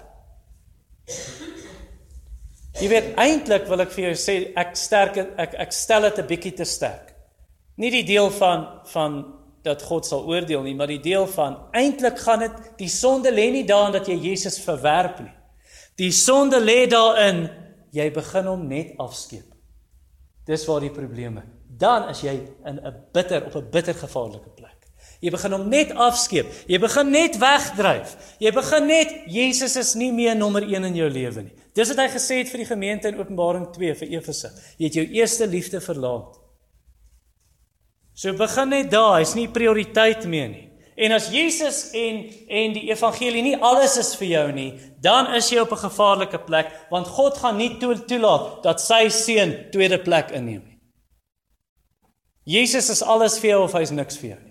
Jy 2.78 2.86
weet 2.92 3.16
eintlik 3.18 3.64
wil 3.66 3.80
ek 3.82 3.90
vir 3.90 4.04
jou 4.04 4.18
sê 4.20 4.34
ek 4.58 4.76
sterk 4.78 5.16
ek 5.18 5.56
ek 5.66 5.72
stel 5.74 6.04
dit 6.06 6.18
'n 6.22 6.28
bietjie 6.30 6.54
te 6.54 6.64
sterk. 6.64 7.10
Nie 7.76 7.90
die 7.90 8.04
deel 8.06 8.30
van 8.30 8.82
van 8.86 9.34
dat 9.64 9.82
God 9.82 10.06
sal 10.06 10.22
oordeel 10.26 10.62
nie, 10.62 10.74
maar 10.74 10.86
die 10.86 11.02
deel 11.02 11.26
van 11.26 11.58
eintlik 11.72 12.18
gaan 12.18 12.38
dit 12.38 12.52
die 12.78 12.88
sonde 12.88 13.30
lê 13.30 13.50
nie 13.50 13.64
daarin 13.66 13.92
dat 13.92 14.06
jy 14.06 14.14
Jesus 14.14 14.60
verwerp 14.62 15.18
nie. 15.18 15.34
Die 15.96 16.12
sonde 16.12 16.60
lê 16.60 16.86
daarin 16.86 17.50
jy 17.90 18.10
begin 18.12 18.46
hom 18.46 18.68
net 18.68 18.94
afskeep. 18.96 19.54
Dis 20.46 20.66
waar 20.66 20.80
die 20.80 20.94
probleme. 20.94 21.42
Dan 21.66 22.02
as 22.02 22.22
jy 22.22 22.46
in 22.64 22.78
'n 22.78 22.94
bitter 23.12 23.46
op 23.46 23.56
'n 23.56 23.70
bitter 23.70 23.94
gevaarlike 23.94 24.50
plek. 24.54 24.78
Jy 25.20 25.30
begin 25.30 25.52
hom 25.52 25.68
net 25.68 25.90
afskeep. 25.90 26.46
Jy 26.68 26.78
begin 26.78 27.10
net 27.10 27.38
wegdryf. 27.38 28.16
Jy 28.38 28.52
begin 28.52 28.86
net 28.86 29.08
Jesus 29.26 29.76
is 29.76 29.94
nie 29.94 30.12
meer 30.12 30.36
nommer 30.36 30.62
1 30.62 30.84
in 30.84 30.94
jou 30.94 31.10
lewe 31.10 31.42
nie. 31.42 31.57
Dis 31.78 31.92
wat 31.92 32.00
hy 32.02 32.08
gesê 32.10 32.40
het 32.40 32.48
vir 32.50 32.64
die 32.64 32.72
gemeente 32.72 33.10
in 33.10 33.18
Openbaring 33.20 33.68
2 33.70 33.94
vir 34.00 34.14
Efese. 34.16 34.50
Jy 34.80 34.88
het 34.88 34.96
jou 34.98 35.04
eerste 35.20 35.46
liefde 35.46 35.78
verlaat. 35.82 36.40
So 38.18 38.34
begin 38.34 38.72
net 38.74 38.90
daar, 38.90 39.20
hy's 39.20 39.36
nie 39.38 39.46
prioriteit 39.46 40.26
meer 40.26 40.48
nie. 40.50 40.64
En 40.98 41.14
as 41.14 41.28
Jesus 41.30 41.92
en 41.94 42.24
en 42.50 42.72
die 42.74 42.88
evangelie 42.90 43.44
nie 43.46 43.54
alles 43.62 43.94
is 44.00 44.10
vir 44.18 44.26
jou 44.32 44.46
nie, 44.56 44.72
dan 44.98 45.30
is 45.38 45.52
jy 45.52 45.60
op 45.62 45.72
'n 45.72 45.84
gevaarlike 45.86 46.38
plek 46.48 46.72
want 46.90 47.06
God 47.06 47.38
gaan 47.38 47.56
nie 47.56 47.78
toelaat 47.78 48.62
dat 48.64 48.80
sy 48.80 49.08
seun 49.08 49.70
tweede 49.70 49.98
plek 50.02 50.30
inneem 50.30 50.64
nie. 50.66 50.78
Jesus 52.44 52.90
is 52.90 53.02
alles 53.02 53.38
vir 53.38 53.50
jou 53.50 53.62
of 53.62 53.72
hy's 53.72 53.90
niks 53.90 54.16
vir 54.16 54.30
jou. 54.30 54.47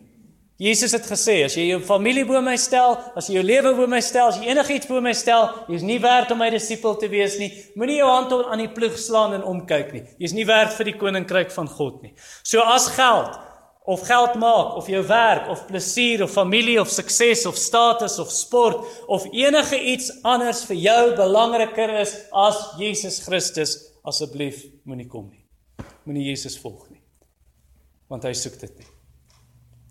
Jesus 0.57 0.95
het 0.97 1.05
gesê 1.05 1.43
as 1.45 1.53
jy 1.53 1.67
jou 1.67 1.81
familie 1.85 2.23
bo 2.25 2.39
my 2.41 2.55
stel, 2.57 2.95
as 3.17 3.27
jy 3.29 3.35
jou 3.35 3.43
lewe 3.45 3.75
bo 3.77 3.85
my 3.89 3.99
stel, 4.01 4.31
as 4.31 4.39
jy 4.41 4.49
enigiets 4.49 4.89
bo 4.89 4.97
my 5.05 5.13
stel, 5.13 5.51
jy's 5.69 5.83
nie 5.85 5.99
werd 6.01 6.31
om 6.33 6.41
my 6.41 6.47
disipel 6.49 6.97
te 6.97 7.09
wees 7.11 7.35
nie. 7.37 7.51
Moenie 7.77 7.99
jou 7.99 8.07
hand 8.09 8.33
aan 8.39 8.63
die 8.63 8.71
ploeg 8.73 8.97
slaan 8.97 9.35
en 9.37 9.45
omkyk 9.45 9.93
nie. 9.93 10.01
Jy's 10.17 10.33
nie 10.33 10.47
werd 10.49 10.73
vir 10.73 10.89
die 10.89 10.95
koninkryk 10.97 11.53
van 11.53 11.69
God 11.69 12.01
nie. 12.01 12.15
So 12.41 12.65
as 12.65 12.89
geld 12.97 13.37
of 13.85 14.01
geld 14.09 14.33
maak 14.41 14.73
of 14.81 14.89
jou 14.89 15.03
werk 15.05 15.45
of 15.53 15.61
plesier 15.69 16.25
of 16.25 16.33
familie 16.33 16.81
of 16.81 16.89
sukses 16.89 17.45
of 17.45 17.55
status 17.55 18.17
of 18.19 18.33
sport 18.33 18.81
of 19.05 19.29
enige 19.29 19.77
iets 19.93 20.09
anders 20.25 20.65
vir 20.67 20.81
jou 20.89 21.15
belangriker 21.21 21.99
is 22.01 22.17
as 22.33 22.65
Jesus 22.81 23.21
Christus, 23.29 23.77
asseblief 24.01 24.65
moenie 24.89 25.07
kom 25.07 25.29
nie. 25.29 25.45
Moenie 26.09 26.31
Jesus 26.31 26.57
volg 26.57 26.89
nie. 26.89 27.03
Want 28.09 28.25
hy 28.25 28.33
soek 28.33 28.57
dit 28.65 28.79
nie. 28.81 28.96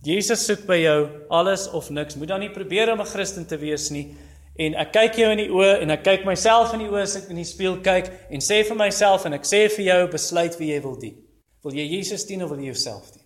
Jesus 0.02 0.44
soek 0.46 0.66
by 0.66 0.76
jou 0.82 0.98
alles 1.28 1.68
of 1.70 1.90
niks. 1.90 2.16
Moet 2.16 2.28
dan 2.28 2.40
nie 2.40 2.50
probeer 2.50 2.92
om 2.92 3.00
'n 3.00 3.06
Christen 3.06 3.46
te 3.46 3.56
wees 3.56 3.90
nie. 3.90 4.14
En 4.56 4.74
ek 4.74 4.92
kyk 4.92 5.18
jou 5.20 5.30
in 5.30 5.38
die 5.38 5.50
oë 5.52 5.82
en 5.82 5.90
ek 5.90 6.02
kyk 6.04 6.24
myself 6.24 6.72
in 6.72 6.80
die 6.80 6.88
oë 6.88 7.02
as 7.02 7.16
ek 7.16 7.30
in 7.30 7.36
die 7.36 7.44
spieël 7.44 7.80
kyk 7.84 8.08
en 8.30 8.40
sê 8.40 8.62
vir 8.64 8.76
myself 8.76 9.24
en 9.24 9.32
ek 9.32 9.44
sê 9.44 9.68
vir 9.68 9.84
jou 9.84 10.08
besluit 10.08 10.58
wie 10.58 10.72
jy 10.72 10.80
wil 10.82 10.96
dien. 10.96 11.16
Wil 11.62 11.74
jy 11.74 11.86
Jesus 11.96 12.24
dien 12.24 12.42
of 12.42 12.50
wil 12.50 12.58
jy 12.58 12.70
jouself 12.72 13.12
dien? 13.12 13.22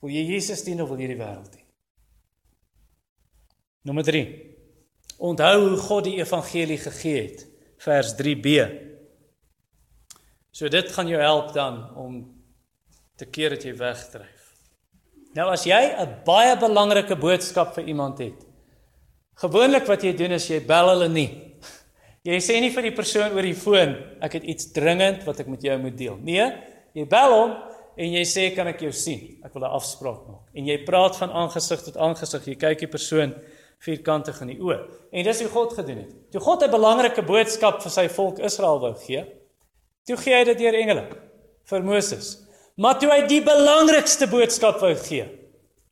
Wil 0.00 0.10
jy 0.10 0.24
Jesus 0.34 0.62
dien 0.62 0.80
of 0.80 0.88
wil 0.88 0.98
jy 0.98 1.06
die 1.06 1.20
wêreld 1.20 1.52
dien? 1.52 1.64
Nommer 3.84 4.04
3. 4.04 4.24
Onthou 5.18 5.68
hoe 5.68 5.76
God 5.76 6.04
die 6.04 6.16
evangelie 6.16 6.78
gegee 6.78 7.22
het. 7.22 7.46
Vers 7.84 8.14
3b. 8.16 8.54
So 10.54 10.70
dit 10.72 10.92
gaan 10.92 11.10
jou 11.10 11.20
help 11.20 11.52
dan 11.52 11.82
om 11.98 12.22
te 13.18 13.26
keer 13.26 13.56
dat 13.56 13.66
jy 13.66 13.74
wegdryf. 13.76 14.33
Nou 15.34 15.50
as 15.50 15.64
jy 15.66 15.82
'n 15.98 16.22
baie 16.24 16.56
belangrike 16.56 17.16
boodskap 17.16 17.74
vir 17.74 17.84
iemand 17.84 18.18
het. 18.18 18.46
Gewoonlik 19.34 19.86
wat 19.86 20.02
jy 20.02 20.12
doen 20.14 20.32
is 20.32 20.46
jy 20.48 20.60
bel 20.60 20.88
hulle 20.88 21.08
nie. 21.08 21.30
Jy 22.24 22.38
sê 22.40 22.60
nie 22.60 22.70
vir 22.70 22.82
die 22.82 22.94
persoon 22.94 23.34
oor 23.34 23.42
die 23.42 23.58
foon 23.58 23.96
ek 24.22 24.32
het 24.38 24.44
iets 24.44 24.72
dringend 24.72 25.26
wat 25.26 25.40
ek 25.40 25.46
met 25.46 25.60
jou 25.60 25.76
moet 25.78 25.96
deel. 25.98 26.16
Nee, 26.22 26.46
jy 26.94 27.04
bel 27.04 27.34
hom 27.34 27.50
en 27.98 28.14
jy 28.14 28.22
sê 28.24 28.54
kan 28.54 28.66
ek 28.66 28.80
jou 28.80 28.92
sien? 28.92 29.42
Ek 29.44 29.52
wil 29.52 29.66
'n 29.66 29.74
afspraak 29.76 30.22
maak. 30.28 30.46
En 30.54 30.64
jy 30.64 30.78
praat 30.84 31.16
van 31.16 31.30
aangesig 31.30 31.82
tot 31.82 31.96
aangesig. 31.96 32.46
Jy 32.46 32.54
kyk 32.54 32.78
die 32.78 32.88
persoon 32.88 33.34
vierkantig 33.84 34.40
in 34.40 34.54
die 34.54 34.60
oë. 34.60 34.78
En 35.12 35.24
dis 35.24 35.40
hoe 35.40 35.50
God 35.50 35.74
gedoen 35.74 35.98
het. 35.98 36.12
Toe 36.30 36.40
God 36.40 36.62
'n 36.62 36.70
belangrike 36.70 37.22
boodskap 37.22 37.82
vir 37.82 37.90
sy 37.90 38.08
volk 38.08 38.38
Israel 38.38 38.80
wou 38.80 38.94
gee, 38.94 39.24
toe 40.06 40.16
gee 40.16 40.34
hy 40.34 40.44
dit 40.44 40.58
deur 40.58 40.74
engele 40.74 41.04
vir 41.64 41.82
Moses. 41.82 42.43
Maar 42.80 42.98
toe 42.98 43.10
hy 43.12 43.20
die 43.30 43.42
belangrikste 43.44 44.26
boodskap 44.30 44.80
wou 44.82 44.94
gee, 44.98 45.28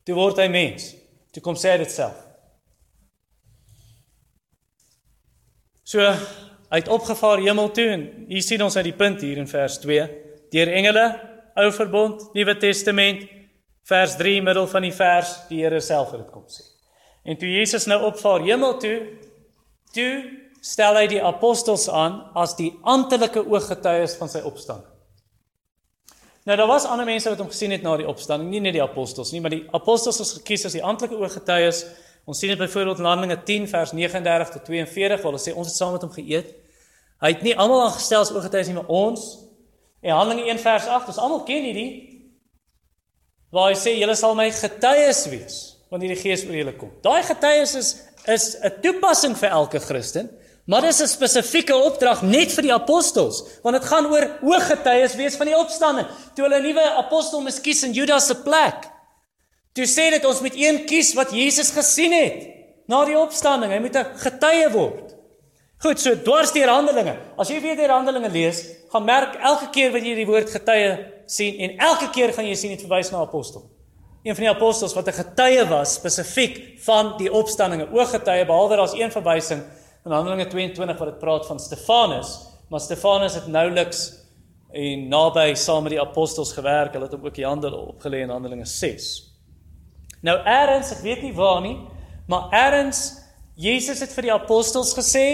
toe 0.03 0.15
word 0.17 0.41
hy 0.41 0.49
mens. 0.51 0.91
Toe 1.33 1.43
kom 1.43 1.55
sê 1.57 1.73
hy 1.73 1.83
dit 1.85 1.93
self. 1.93 2.17
So 5.87 6.03
hy 6.73 6.79
het 6.81 6.89
opgevaar 6.89 7.41
hemel 7.43 7.69
toe 7.75 7.85
en 7.93 8.03
hier 8.31 8.41
sien 8.41 8.61
ons 8.65 8.75
uit 8.79 8.87
die 8.87 8.97
punt 8.97 9.21
hier 9.21 9.37
in 9.37 9.49
vers 9.49 9.77
2 9.83 10.05
deur 10.53 10.71
engele 10.73 11.03
ou 11.61 11.67
verbond 11.75 12.23
nuwe 12.33 12.55
testament 12.57 13.27
vers 13.89 14.15
3 14.17 14.39
middel 14.41 14.65
van 14.71 14.87
die 14.87 14.93
vers 14.95 15.35
die 15.51 15.61
Here 15.61 15.81
self 15.85 16.15
het 16.15 16.23
dit 16.23 16.31
kom 16.33 16.47
sê 16.49 16.65
en 17.29 17.37
toe 17.37 17.51
Jesus 17.51 17.85
nou 17.89 17.99
opvaar 18.09 18.41
hemel 18.47 18.73
toe 18.81 18.95
toe 19.93 20.09
stel 20.65 20.97
hy 20.97 21.05
die 21.11 21.21
apostels 21.21 21.85
aan 21.91 22.23
as 22.41 22.57
die 22.57 22.71
amptelike 22.95 23.43
ooggetuies 23.43 24.17
van 24.17 24.33
sy 24.33 24.41
opstanding 24.49 24.92
nou 26.45 26.57
daar 26.57 26.67
was 26.67 26.85
ander 26.85 27.05
mense 27.05 27.29
wat 27.29 27.39
hom 27.39 27.51
gesien 27.51 27.71
het 27.71 27.83
na 27.83 27.97
die 27.97 28.07
opstanding 28.07 28.49
nie 28.49 28.59
net 28.59 28.73
die 28.73 28.83
apostels 28.83 29.31
nie 29.31 29.41
maar 29.41 29.53
die 29.53 29.65
apostels 29.71 30.19
is 30.19 30.33
gekies 30.39 30.65
as 30.65 30.77
die 30.77 30.83
amptelike 30.83 31.19
ooggetuies 31.19 31.85
Ons 32.23 32.39
sien 32.39 32.53
dit 32.53 32.59
byvoorbeeld 32.59 33.01
in 33.01 33.05
Handelinge 33.05 33.43
10 33.43 33.67
vers 33.67 33.91
39 33.91 34.49
tot 34.49 34.65
42 34.65 35.21
waar 35.21 35.31
hulle 35.31 35.43
sê 35.43 35.55
ons 35.55 35.67
het 35.67 35.75
saam 35.75 35.91
met 35.91 36.05
hom 36.05 36.11
geëet. 36.13 36.53
Hy 37.23 37.31
het 37.33 37.43
nie 37.43 37.55
almal 37.59 37.87
aangestel 37.87 38.23
as 38.23 38.31
oorgetuies 38.31 38.69
nie, 38.69 38.77
maar 38.77 38.91
ons. 38.91 39.25
En 40.03 40.15
Handelinge 40.15 40.47
1 40.53 40.61
vers 40.63 40.87
8, 40.87 41.11
ons 41.11 41.19
almal 41.19 41.43
ken 41.47 41.67
hierdie. 41.67 41.91
Waar 43.53 43.73
hy 43.73 43.79
sê 43.79 43.95
julle 43.97 44.15
sal 44.19 44.37
my 44.39 44.47
getuies 44.55 45.25
wees 45.31 45.59
wanneer 45.91 46.15
die 46.15 46.21
Gees 46.23 46.41
oor 46.47 46.55
julle 46.57 46.73
kom. 46.73 46.89
Daai 47.05 47.21
getuies 47.27 47.75
is 47.77 47.91
is 48.23 48.55
'n 48.55 48.79
toepassing 48.81 49.35
vir 49.35 49.49
elke 49.51 49.79
Christen, 49.83 50.29
maar 50.65 50.81
dis 50.81 51.01
'n 51.01 51.07
spesifieke 51.07 51.75
opdrag 51.75 52.21
net 52.21 52.51
vir 52.51 52.63
die 52.63 52.73
apostels, 52.73 53.43
want 53.63 53.75
dit 53.75 53.85
gaan 53.85 54.05
oor 54.05 54.39
ooggetuies 54.41 55.15
wees 55.15 55.35
van 55.35 55.47
die 55.47 55.57
opstanding. 55.57 56.07
Toe 56.35 56.45
hulle 56.45 56.59
'n 56.59 56.63
nuwe 56.63 56.83
apostel 57.03 57.41
moes 57.41 57.61
kies 57.61 57.83
in 57.83 57.93
Judas 57.93 58.27
se 58.27 58.35
plek, 58.35 58.93
Toe 59.73 59.87
sê 59.89 60.11
dit 60.13 60.25
ons 60.29 60.41
moet 60.45 60.53
een 60.57 60.83
kies 60.85 61.15
wat 61.17 61.31
Jesus 61.33 61.71
gesien 61.73 62.13
het 62.13 62.45
na 62.89 62.99
die 63.09 63.17
opstanding. 63.17 63.71
Hy 63.73 63.79
moet 63.81 63.95
'n 63.97 64.05
getuie 64.21 64.69
word. 64.69 65.15
Goed, 65.81 65.99
so 65.99 66.15
dwars 66.15 66.51
deur 66.51 66.69
Handelinge. 66.69 67.17
As 67.37 67.49
jy 67.49 67.59
weer 67.59 67.75
deur 67.75 67.89
Handelinge 67.89 68.29
lees, 68.29 68.63
gaan 68.91 69.03
merk 69.03 69.35
elke 69.35 69.69
keer 69.69 69.91
wat 69.91 70.03
jy 70.03 70.15
die 70.15 70.25
woord 70.25 70.49
getuie 70.49 71.11
sien 71.25 71.59
en 71.59 71.77
elke 71.77 72.09
keer 72.09 72.33
gaan 72.33 72.45
jy 72.45 72.55
sien 72.55 72.69
dit 72.69 72.81
verwys 72.81 73.11
na 73.11 73.17
apostel. 73.17 73.69
Een 74.23 74.35
van 74.35 74.43
die 74.43 74.53
apostels 74.53 74.93
wat 74.93 75.07
'n 75.07 75.11
getuie 75.11 75.65
was 75.65 75.95
spesifiek 75.95 76.79
van 76.79 77.17
die 77.17 77.31
opstanding, 77.31 77.81
'n 77.81 77.93
ooggetuie 77.93 78.45
behalwe 78.45 78.75
daar's 78.75 78.93
een 78.93 79.11
verwysing 79.11 79.63
in 80.03 80.11
Handelinge 80.11 80.47
22 80.51 80.99
wat 80.99 81.11
dit 81.13 81.19
praat 81.19 81.45
van 81.47 81.59
Stefanus, 81.59 82.35
maar 82.69 82.81
Stefanus 82.83 83.37
het 83.37 83.47
nouliks 83.47 84.03
en 84.73 85.07
naby 85.07 85.53
saam 85.55 85.85
met 85.85 85.93
die 85.95 86.01
apostels 86.01 86.51
gewerk. 86.55 86.95
Hulle 86.95 87.05
het 87.05 87.13
hom 87.13 87.27
ook 87.27 87.35
die 87.37 87.45
hande 87.45 87.69
opgelê 87.77 88.23
in 88.25 88.33
Handelinge 88.33 88.65
6. 88.67 89.09
Nou 90.25 90.35
eers, 90.39 90.91
ek 90.95 91.03
weet 91.05 91.21
nie 91.23 91.33
waar 91.35 91.61
nie, 91.63 91.77
maar 92.31 92.49
eers 92.55 93.03
Jesus 93.59 94.01
het 94.01 94.13
vir 94.15 94.29
die 94.29 94.33
apostels 94.33 94.95
gesê 94.97 95.25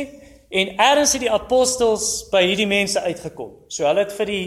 en 0.50 0.74
eers 0.76 1.14
het 1.16 1.24
die 1.24 1.32
apostels 1.32 2.28
by 2.34 2.42
hierdie 2.44 2.68
mense 2.70 3.00
uitgekom. 3.00 3.54
So 3.72 3.88
hulle 3.88 4.04
het 4.04 4.14
vir 4.18 4.34
die 4.34 4.44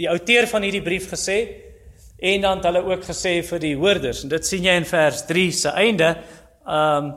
die 0.00 0.08
outeur 0.08 0.46
van 0.48 0.64
hierdie 0.64 0.82
brief 0.82 1.10
gesê 1.10 1.36
en 2.16 2.44
dan 2.46 2.60
het 2.60 2.68
hulle 2.70 2.80
ook 2.88 3.02
gesê 3.04 3.34
vir 3.44 3.60
die 3.60 3.74
hoorders 3.76 4.22
en 4.24 4.32
dit 4.32 4.46
sien 4.46 4.64
jy 4.64 4.78
in 4.80 4.88
vers 4.88 5.26
3 5.28 5.44
se 5.58 5.74
einde. 5.82 6.14
Um 6.64 7.12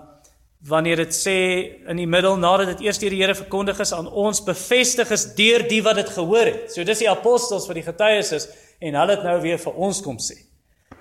wanneer 0.66 1.04
dit 1.04 1.14
sê 1.14 1.38
in 1.86 2.00
die 2.00 2.08
middel 2.10 2.40
nadat 2.42 2.72
dit 2.74 2.88
eers 2.88 2.98
deur 3.02 3.14
die 3.14 3.22
Here 3.22 3.36
verkondig 3.38 3.80
is 3.84 3.94
aan 3.94 4.08
ons 4.10 4.42
bevestig 4.46 5.12
is 5.14 5.28
deur 5.38 5.68
die 5.70 5.82
wat 5.86 6.00
dit 6.00 6.10
gehoor 6.10 6.50
het. 6.50 6.72
So 6.74 6.84
dis 6.84 7.04
die 7.04 7.10
apostels 7.12 7.68
wat 7.70 7.78
die 7.78 7.86
getuies 7.86 8.32
is 8.34 8.48
en 8.82 8.98
hulle 8.98 9.18
het 9.18 9.28
nou 9.28 9.38
weer 9.44 9.62
vir 9.62 9.78
ons 9.88 10.02
kom 10.02 10.18
sê 10.18 10.40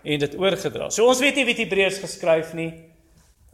en 0.04 0.20
dit 0.20 0.36
oorgedra. 0.36 0.90
So 0.92 1.08
ons 1.08 1.22
weet 1.24 1.40
nie 1.40 1.46
wie 1.48 1.56
Hebreërs 1.62 2.02
geskryf 2.02 2.52
nie. 2.58 2.70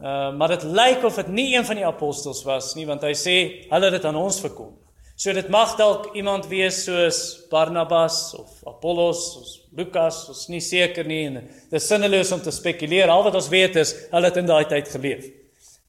Uh 0.01 0.35
maar 0.35 0.57
dit 0.57 0.67
lyk 0.67 1.07
of 1.07 1.15
dit 1.21 1.31
nie 1.31 1.49
een 1.55 1.65
van 1.65 1.79
die 1.79 1.87
apostels 1.87 2.43
was 2.43 2.73
nie 2.75 2.87
want 2.89 3.07
hy 3.07 3.15
sê 3.15 3.35
hulle 3.71 3.87
het 3.87 3.99
dit 4.01 4.11
aan 4.11 4.19
ons 4.19 4.43
verkondig. 4.43 4.83
So 5.15 5.31
dit 5.37 5.47
mag 5.53 5.77
dalk 5.79 6.15
iemand 6.17 6.47
wees 6.51 6.83
soos 6.87 7.45
Barnabas 7.51 8.33
of 8.35 8.51
Apollos 8.67 9.27
of 9.37 9.49
Lukas, 9.77 10.25
ons 10.27 10.47
nie 10.51 10.59
seker 10.59 11.07
nie 11.07 11.27
en 11.29 11.43
dit 11.45 11.77
is 11.77 11.87
sinneloos 11.87 12.33
om 12.35 12.41
te 12.43 12.51
spekuleer. 12.51 13.07
Al 13.07 13.23
wat 13.23 13.37
ons 13.39 13.51
weet 13.53 13.77
is 13.79 13.93
hulle 14.11 14.27
het 14.27 14.41
in 14.41 14.49
daai 14.49 14.65
tyd 14.67 14.91
geleef. 14.91 15.29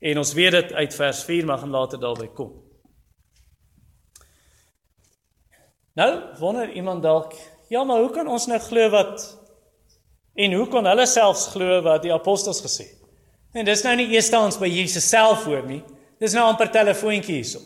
En 0.02 0.18
ons 0.18 0.32
weet 0.34 0.56
dit 0.56 0.72
uit 0.72 0.94
vers 0.94 1.24
4 1.24 1.46
maar 1.46 1.62
gaan 1.62 1.74
later 1.74 2.00
daarby 2.00 2.26
kom. 2.34 2.50
Nou, 5.94 6.10
wonder 6.38 6.72
iemand 6.72 7.02
dalk, 7.02 7.34
ja, 7.68 7.84
maar 7.84 8.00
hoe 8.00 8.10
kan 8.10 8.28
ons 8.28 8.46
nou 8.46 8.58
glo 8.60 8.88
wat 8.90 9.42
En 10.34 10.52
hoe 10.52 10.66
kon 10.68 10.86
hulle 10.88 11.04
selfs 11.06 11.50
glo 11.52 11.80
wat 11.84 12.04
die 12.06 12.12
apostels 12.12 12.62
gesê 12.64 12.86
het? 12.86 13.00
En 13.52 13.66
dis 13.68 13.82
nou 13.84 13.92
nie 14.00 14.08
eers 14.14 14.30
ons 14.38 14.56
by 14.56 14.70
Jesus 14.70 15.04
self 15.12 15.44
hoor 15.44 15.66
nie. 15.68 15.82
Dis 16.22 16.32
nou 16.32 16.46
amper 16.48 16.70
telefoontjie 16.72 17.42
hierso. 17.42 17.60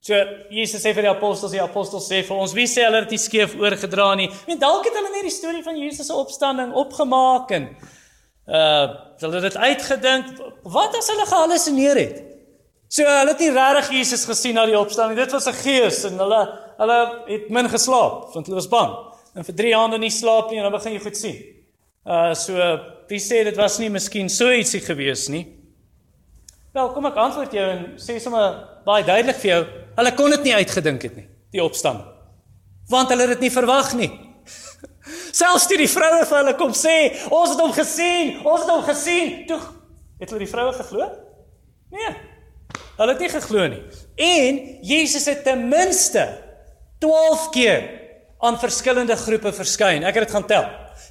So 0.00 0.16
Jesus 0.54 0.80
sê 0.84 0.94
vir 0.94 1.08
die 1.08 1.10
apostels, 1.10 1.52
die 1.52 1.60
apostels 1.60 2.06
sê 2.08 2.22
vir 2.24 2.38
ons, 2.38 2.54
wie 2.56 2.68
sê 2.70 2.86
hulle 2.86 3.02
het 3.02 3.10
dit 3.10 3.20
skeef 3.20 3.56
oorgedra 3.58 4.12
nie? 4.16 4.30
En 4.48 4.60
dalk 4.60 4.86
het 4.86 4.96
hulle 4.96 5.10
net 5.12 5.26
die 5.26 5.34
storie 5.34 5.64
van 5.66 5.76
Jesus 5.80 6.08
se 6.08 6.16
opstanding 6.16 6.72
opgemaak 6.78 7.52
en 7.58 7.68
uh 8.46 8.86
hulle 9.16 9.40
het 9.40 9.46
dit 9.48 9.56
uitgedink. 9.56 10.26
Wat 10.62 10.96
as 10.96 11.08
hulle 11.08 11.26
gehallusineer 11.26 11.96
het? 11.96 12.22
So 12.88 13.02
hulle 13.02 13.32
het 13.32 13.40
nie 13.42 13.50
regtig 13.50 13.90
Jesus 13.90 14.24
gesien 14.28 14.54
na 14.54 14.66
die 14.66 14.78
opstanding. 14.78 15.18
Dit 15.18 15.32
was 15.32 15.48
'n 15.48 15.56
gees 15.62 16.04
en 16.04 16.18
hulle 16.18 16.42
hulle 16.78 16.98
het 17.26 17.48
min 17.50 17.68
geslaap 17.68 18.34
want 18.34 18.46
hulle 18.46 18.60
was 18.60 18.68
bang. 18.68 18.92
En 19.34 19.44
vir 19.44 19.54
3 19.54 19.76
maande 19.76 19.98
nie 19.98 20.10
slaap 20.10 20.50
nie 20.50 20.58
en 20.58 20.62
dan 20.62 20.72
begin 20.72 20.92
jy 20.92 21.00
goed 21.00 21.16
sien. 21.16 21.36
Uh 22.06 22.34
so 22.34 22.54
wie 23.08 23.20
sê 23.20 23.44
dit 23.44 23.56
was 23.56 23.78
nie 23.78 23.90
miskien 23.90 24.28
so 24.28 24.50
ietsie 24.50 24.80
gewees 24.80 25.28
nie? 25.28 25.46
Wel, 26.72 26.92
kom 26.92 27.06
ek 27.06 27.16
antwoord 27.16 27.52
jou 27.52 27.64
en 27.64 27.84
sê 27.96 28.18
sommer 28.20 28.56
baie 28.84 29.04
duidelik 29.04 29.36
vir 29.36 29.50
jou, 29.50 29.66
hulle 29.96 30.14
kon 30.14 30.30
dit 30.30 30.42
nie 30.42 30.54
uitgedink 30.54 31.02
het 31.02 31.16
nie, 31.16 31.26
die 31.50 31.62
opstand. 31.62 32.04
Want 32.90 33.08
hulle 33.08 33.22
het 33.22 33.30
dit 33.38 33.46
nie 33.46 33.50
verwag 33.50 33.94
nie. 33.94 34.10
Selfs 35.36 35.66
toe 35.68 35.76
die 35.80 35.90
vroue 35.90 36.22
vir 36.24 36.38
hulle 36.38 36.54
kom 36.56 36.72
sê, 36.76 36.96
ons 37.28 37.52
het 37.52 37.60
hom 37.60 37.74
gesien, 37.76 38.38
ons 38.46 38.62
het 38.62 38.72
hom 38.72 38.84
gesien, 38.86 39.34
toe 39.50 39.60
het 40.20 40.32
hulle 40.32 40.44
die 40.46 40.50
vroue 40.50 40.72
geglo? 40.78 41.10
Nee. 41.92 42.14
Hulle 42.96 43.12
het 43.12 43.20
nie 43.20 43.30
geglo 43.34 43.66
nie. 43.68 43.82
En 44.16 44.60
Jesus 44.86 45.28
het 45.28 45.44
ten 45.44 45.66
minste 45.68 46.24
12 47.04 47.50
keer 47.52 47.84
aan 48.40 48.56
verskillende 48.60 49.16
groepe 49.16 49.52
verskyn. 49.52 50.04
Ek 50.08 50.16
het 50.16 50.26
dit 50.26 50.36
gaan 50.36 50.48
tel 50.48 50.66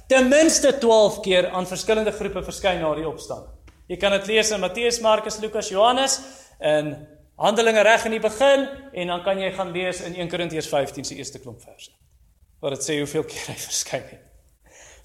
ten 0.06 0.28
minste 0.30 0.78
12 0.78 1.20
keer 1.20 1.48
aan 1.50 1.66
verskillende 1.66 2.12
groepe 2.14 2.42
verskyn 2.46 2.80
na 2.82 2.92
die 2.94 3.06
opstanding. 3.08 3.52
Jy 3.90 3.98
kan 4.02 4.14
dit 4.16 4.30
lees 4.30 4.50
in 4.54 4.62
Matteus, 4.62 5.00
Markus, 5.02 5.38
Lukas, 5.42 5.70
Johannes 5.70 6.20
in 6.62 6.94
Handelinge 7.38 7.82
reg 7.86 8.06
in 8.08 8.16
die 8.16 8.22
begin 8.22 8.66
en 8.92 9.12
dan 9.12 9.22
kan 9.26 9.38
jy 9.38 9.52
gaan 9.54 9.70
lees 9.74 10.00
in 10.06 10.14
1 10.14 10.30
Korintiërs 10.32 10.70
15 10.70 11.04
se 11.04 11.18
eerste 11.18 11.42
klomp 11.42 11.62
verse. 11.62 11.90
Waar 12.66 12.74
dit 12.74 12.82
sê 12.82 12.96
hoeveel 12.98 13.22
keer 13.30 13.44
hy 13.46 13.60
verskyn 13.62 14.06
het. 14.10 14.22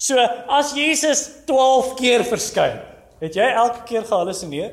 So, 0.02 0.18
as 0.50 0.72
Jesus 0.74 1.20
12 1.46 1.92
keer 1.94 2.24
verskyn, 2.26 2.80
het 3.20 3.36
jy 3.38 3.44
elke 3.54 3.84
keer 3.86 4.02
gehallusineer? 4.02 4.72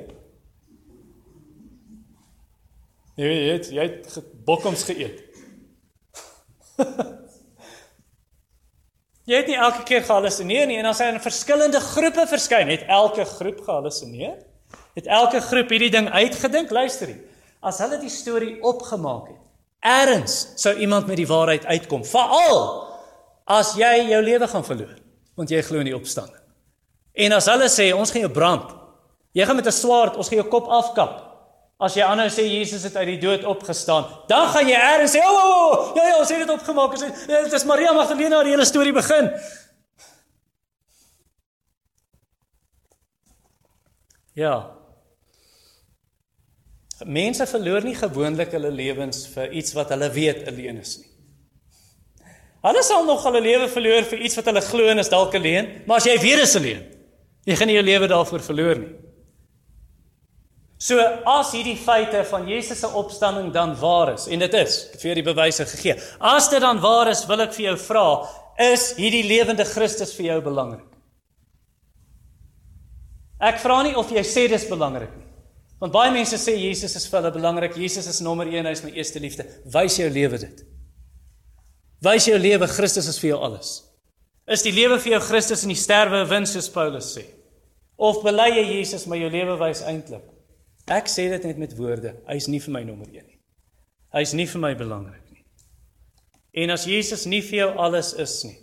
Jy 3.19 3.27
weet, 3.29 3.69
jy 3.75 3.85
het 3.85 4.17
bokkoms 4.47 4.87
geëet. 4.89 5.21
Jy 9.29 9.37
het 9.37 9.49
nie 9.51 9.59
elke 9.61 9.83
keer 9.85 10.01
gehallusineer 10.07 10.65
nie 10.65 10.79
en 10.81 10.87
as 10.89 11.03
hy 11.03 11.11
in 11.11 11.19
verskillende 11.21 11.77
groepe 11.83 12.23
verskyn, 12.31 12.71
het 12.71 12.87
elke 12.89 13.27
groep 13.29 13.59
gehallusineer? 13.67 14.39
Het 14.97 15.11
elke 15.19 15.43
groep 15.45 15.69
hierdie 15.69 15.91
ding 15.93 16.09
uitgedink? 16.09 16.73
Luister 16.73 17.11
hier. 17.11 17.21
As 17.61 17.77
hulle 17.83 17.99
die 18.01 18.09
storie 18.09 18.55
opgemaak 18.65 19.27
het, 19.35 19.43
erns 19.79 20.53
sou 20.55 20.73
iemand 20.75 21.07
met 21.07 21.17
die 21.17 21.27
waarheid 21.27 21.65
uitkom, 21.65 22.03
veral 22.05 22.59
as 23.49 23.73
jy 23.79 24.09
jou 24.11 24.21
lewe 24.23 24.47
gaan 24.47 24.65
verloor, 24.65 24.97
want 25.39 25.49
jy 25.49 25.61
glo 25.65 25.79
in 25.79 25.89
die 25.89 25.95
opstanding. 25.97 26.41
En 27.13 27.33
as 27.35 27.47
hulle 27.51 27.69
sê 27.71 27.89
ons 27.95 28.11
gaan 28.11 28.27
jou 28.27 28.33
brand, 28.33 28.75
jy 29.33 29.45
gaan 29.45 29.55
met 29.55 29.67
'n 29.67 29.71
swaard, 29.71 30.17
ons 30.17 30.29
gaan 30.29 30.41
jou 30.43 30.49
kop 30.49 30.67
afkap. 30.67 31.25
As 31.79 31.95
jy 31.95 32.03
aanhou 32.03 32.27
sê 32.27 32.43
Jesus 32.43 32.83
het 32.83 32.95
uit 32.95 33.07
die 33.07 33.19
dood 33.19 33.43
opgestaan, 33.43 34.05
dan 34.27 34.49
gaan 34.49 34.67
jy 34.67 34.75
eers 34.75 35.15
sê, 35.15 35.19
"O, 35.23 35.31
oh, 35.31 35.45
oh, 35.45 35.89
oh, 35.89 35.95
ja 35.95 36.07
ja, 36.07 36.17
ons 36.19 36.29
het 36.29 36.37
dit 36.39 36.49
opgemaak." 36.49 36.91
Ons 36.91 37.03
sê, 37.03 37.27
"Dit 37.27 37.53
is 37.53 37.63
Maria 37.63 37.93
Magdalena 37.93 38.35
waar 38.35 38.43
die 38.43 38.51
hele 38.51 38.65
storie 38.65 38.93
begin." 38.93 39.31
Ja. 44.33 44.78
Mense 47.05 47.45
verloor 47.47 47.85
nie 47.85 47.95
gewoonlik 47.95 48.51
hulle 48.51 48.71
lewens 48.75 49.23
vir 49.31 49.53
iets 49.55 49.71
wat 49.77 49.93
hulle 49.93 50.09
weet 50.11 50.47
alleen 50.51 50.81
is 50.81 50.97
nie. 50.99 51.07
Hulle 52.65 52.81
sal 52.83 53.05
nog 53.07 53.23
hulle 53.23 53.39
lewe 53.39 53.69
verloor 53.71 54.07
vir 54.09 54.23
iets 54.27 54.35
wat 54.35 54.49
hulle 54.51 54.63
glo 54.65 54.89
en 54.91 54.99
is 54.99 55.11
dalk 55.11 55.35
alleen, 55.39 55.69
maar 55.87 56.01
as 56.01 56.09
jy 56.09 56.17
weer 56.19 56.41
is 56.43 56.57
alleen, 56.59 56.81
jy 57.47 57.55
gaan 57.55 57.71
nie 57.71 57.77
jou 57.77 57.85
lewe 57.87 58.09
daarvoor 58.11 58.43
verloor 58.43 58.81
nie. 58.81 58.89
So 60.79 60.99
as 61.27 61.53
hierdie 61.55 61.77
feite 61.79 62.25
van 62.27 62.47
Jesus 62.47 62.79
se 62.83 62.89
opstanding 62.95 63.49
dan 63.55 63.73
waar 63.79 64.13
is 64.13 64.27
en 64.31 64.43
dit 64.43 64.59
is, 64.59 64.77
ek 64.89 64.97
het 64.97 65.07
vir 65.07 65.19
die 65.19 65.25
bewyse 65.27 65.67
gegee. 65.71 65.95
As 66.19 66.47
dit 66.51 66.63
dan 66.63 66.79
waar 66.83 67.11
is, 67.11 67.25
wil 67.27 67.43
ek 67.43 67.55
vir 67.55 67.65
jou 67.69 67.77
vra, 67.83 68.05
is 68.63 68.93
hierdie 68.99 69.25
lewende 69.27 69.67
Christus 69.67 70.13
vir 70.15 70.33
jou 70.33 70.39
belangrik? 70.51 70.85
Ek 73.39 73.59
vra 73.63 73.81
nie 73.87 73.95
of 73.95 74.11
jy 74.11 74.23
sê 74.27 74.47
dis 74.51 74.67
belangrik 74.67 75.11
nie. 75.15 75.28
Want 75.79 75.95
baie 75.95 76.11
mense 76.11 76.35
sê 76.35 76.57
Jesus 76.59 76.95
is 76.99 77.07
vir 77.07 77.21
hulle 77.21 77.31
belangrik. 77.31 77.77
Jesus 77.79 78.07
is 78.11 78.19
nommer 78.21 78.47
1, 78.47 78.67
hy 78.67 78.75
is 78.75 78.83
my 78.83 78.91
eerste 78.91 79.21
liefde. 79.23 79.45
Wys 79.71 79.95
jou 80.01 80.09
lewe 80.11 80.39
dit. 80.41 80.63
Wys 82.03 82.27
jou 82.27 82.39
lewe 82.39 82.67
Christus 82.67 83.07
is 83.07 83.19
vir 83.19 83.33
jou 83.33 83.39
alles. 83.47 83.71
Is 84.49 84.63
die 84.65 84.73
lewe 84.75 84.97
vir 84.99 85.15
jou 85.15 85.21
Christus 85.23 85.63
en 85.63 85.71
die 85.71 85.79
sterwe 85.79 86.23
'n 86.23 86.29
win 86.29 86.45
soos 86.45 86.69
Paulus 86.69 87.15
sê? 87.15 87.23
Of 87.97 88.23
bely 88.23 88.49
jy 88.55 88.79
Jesus 88.79 89.05
maar 89.05 89.17
jou 89.17 89.29
lewe 89.29 89.57
wys 89.59 89.81
eintlik? 89.81 90.23
Ek 90.87 91.07
sê 91.07 91.29
dit 91.29 91.43
net 91.43 91.57
met 91.57 91.75
woorde. 91.77 92.15
Hy 92.27 92.35
is 92.35 92.47
nie 92.47 92.59
vir 92.59 92.73
my 92.73 92.83
nommer 92.83 93.07
1 93.07 93.27
nie. 93.27 93.39
Hy 94.13 94.21
is 94.21 94.33
nie 94.33 94.45
vir 94.45 94.61
my 94.61 94.73
belangrik 94.75 95.31
nie. 95.31 95.43
En 96.53 96.69
as 96.69 96.85
Jesus 96.85 97.25
nie 97.25 97.41
vir 97.41 97.59
jou 97.59 97.77
alles 97.77 98.13
is 98.13 98.43
nie. 98.43 98.57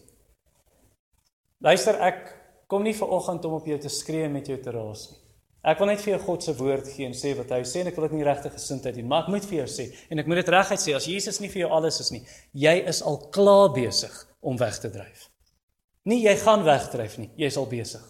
Luister 1.60 1.94
ek 2.00 2.34
kom 2.68 2.82
nie 2.82 2.94
ver 2.94 3.08
oggend 3.08 3.44
om 3.44 3.52
op 3.52 3.66
jou 3.66 3.78
te 3.78 3.88
skree 3.88 4.24
en 4.24 4.32
met 4.32 4.46
jou 4.46 4.58
te 4.62 4.70
raas 4.70 5.10
nie. 5.12 5.25
Ek 5.66 5.80
wil 5.82 5.88
net 5.90 6.02
vir 6.04 6.12
jou 6.12 6.20
God 6.22 6.44
se 6.46 6.52
woord 6.54 6.88
gee 6.94 7.08
en 7.08 7.14
sê 7.16 7.32
wat 7.34 7.50
hy 7.50 7.64
sê 7.66 7.80
en 7.82 7.88
ek 7.90 7.96
wil 7.98 8.06
dit 8.06 8.20
nie 8.20 8.26
regte 8.26 8.52
gesindheid 8.54 8.94
hê, 8.94 9.02
maar 9.02 9.24
ek 9.24 9.32
moet 9.34 9.46
vir 9.50 9.64
jou 9.64 9.70
sê 9.72 9.88
en 10.14 10.22
ek 10.22 10.28
moet 10.30 10.38
dit 10.38 10.50
reguit 10.54 10.82
sê 10.82 10.92
as 10.94 11.08
Jesus 11.10 11.40
nie 11.42 11.50
vir 11.50 11.64
jou 11.64 11.70
alles 11.74 11.98
is 12.04 12.12
nie, 12.14 12.20
jy 12.54 12.76
is 12.86 13.00
al 13.02 13.18
klaar 13.34 13.72
besig 13.74 14.14
om 14.46 14.60
weg 14.60 14.78
te 14.78 14.92
dryf. 14.94 15.26
Nie 16.06 16.20
jy 16.22 16.36
gaan 16.38 16.62
wegdryf 16.62 17.16
nie, 17.18 17.32
jy 17.34 17.50
is 17.50 17.58
al 17.58 17.66
besig. 17.66 18.04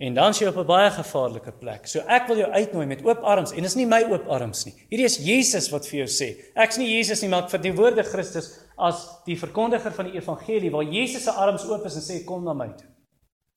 En 0.00 0.16
dan 0.16 0.34
sien 0.34 0.48
jy 0.48 0.50
op 0.50 0.58
'n 0.64 0.66
baie 0.66 0.90
gevaarlike 0.90 1.52
plek. 1.60 1.86
So 1.86 2.00
ek 2.08 2.26
wil 2.26 2.38
jou 2.38 2.50
uitnooi 2.50 2.86
met 2.86 3.04
oop 3.04 3.22
arms 3.22 3.52
en 3.52 3.62
dis 3.62 3.76
nie 3.76 3.86
my 3.86 4.02
oop 4.10 4.26
arms 4.28 4.64
nie. 4.64 4.74
Hierdie 4.90 5.04
is 5.04 5.18
Jesus 5.18 5.70
wat 5.70 5.86
vir 5.86 6.06
jou 6.06 6.08
sê. 6.08 6.28
Ek's 6.56 6.78
nie 6.78 6.96
Jesus 6.96 7.22
nie, 7.22 7.28
maar 7.28 7.44
ek 7.44 7.50
verteenwoordig 7.50 8.08
Christus 8.08 8.58
as 8.78 9.06
die 9.26 9.36
verkondiger 9.36 9.92
van 9.92 10.06
die 10.06 10.18
evangelie 10.18 10.70
waar 10.70 10.82
Jesus 10.82 11.22
se 11.22 11.30
arms 11.30 11.64
oop 11.64 11.86
is 11.86 11.94
en 11.94 12.02
sê 12.02 12.24
kom 12.24 12.44
na 12.44 12.52
my 12.52 12.72
toe. 12.76 12.88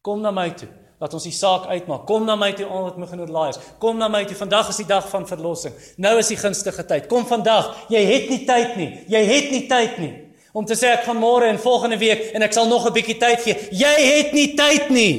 Kom 0.02 0.22
na 0.22 0.32
my 0.32 0.50
toe. 0.50 0.70
Laat 1.04 1.18
ons 1.18 1.26
die 1.28 1.36
saak 1.36 1.66
uitmaak. 1.68 2.06
Kom 2.08 2.24
na 2.24 2.38
my 2.40 2.54
toe 2.56 2.64
omdat 2.72 2.96
my 3.02 3.08
genoeg 3.10 3.32
laai 3.36 3.50
is. 3.52 3.58
Kom 3.82 3.98
na 4.00 4.08
my 4.08 4.22
toe. 4.24 4.38
Vandag 4.40 4.70
is 4.72 4.78
die 4.80 4.88
dag 4.88 5.04
van 5.12 5.26
verlossing. 5.28 5.76
Nou 6.00 6.14
is 6.22 6.30
die 6.32 6.38
gunstige 6.40 6.86
tyd. 6.88 7.10
Kom 7.12 7.26
vandag. 7.28 7.74
Jy 7.92 8.04
het 8.08 8.32
nie 8.32 8.46
tyd 8.48 8.78
nie. 8.80 8.88
Jy 9.12 9.24
het 9.28 9.52
nie 9.52 9.66
tyd 9.68 10.00
nie. 10.00 10.14
Om 10.56 10.70
te 10.70 10.80
sê 10.80 10.94
ek 10.94 11.04
gaan 11.10 11.20
môre 11.20 11.52
en 11.52 11.60
volgende 11.60 12.00
week 12.00 12.30
en 12.32 12.48
ek 12.48 12.56
sal 12.56 12.72
nog 12.72 12.88
'n 12.88 12.96
bietjie 12.96 13.18
tyd 13.20 13.44
gee. 13.44 13.68
Jy 13.76 13.96
het 14.00 14.32
nie 14.32 14.56
tyd 14.56 14.90
nie. 14.96 15.16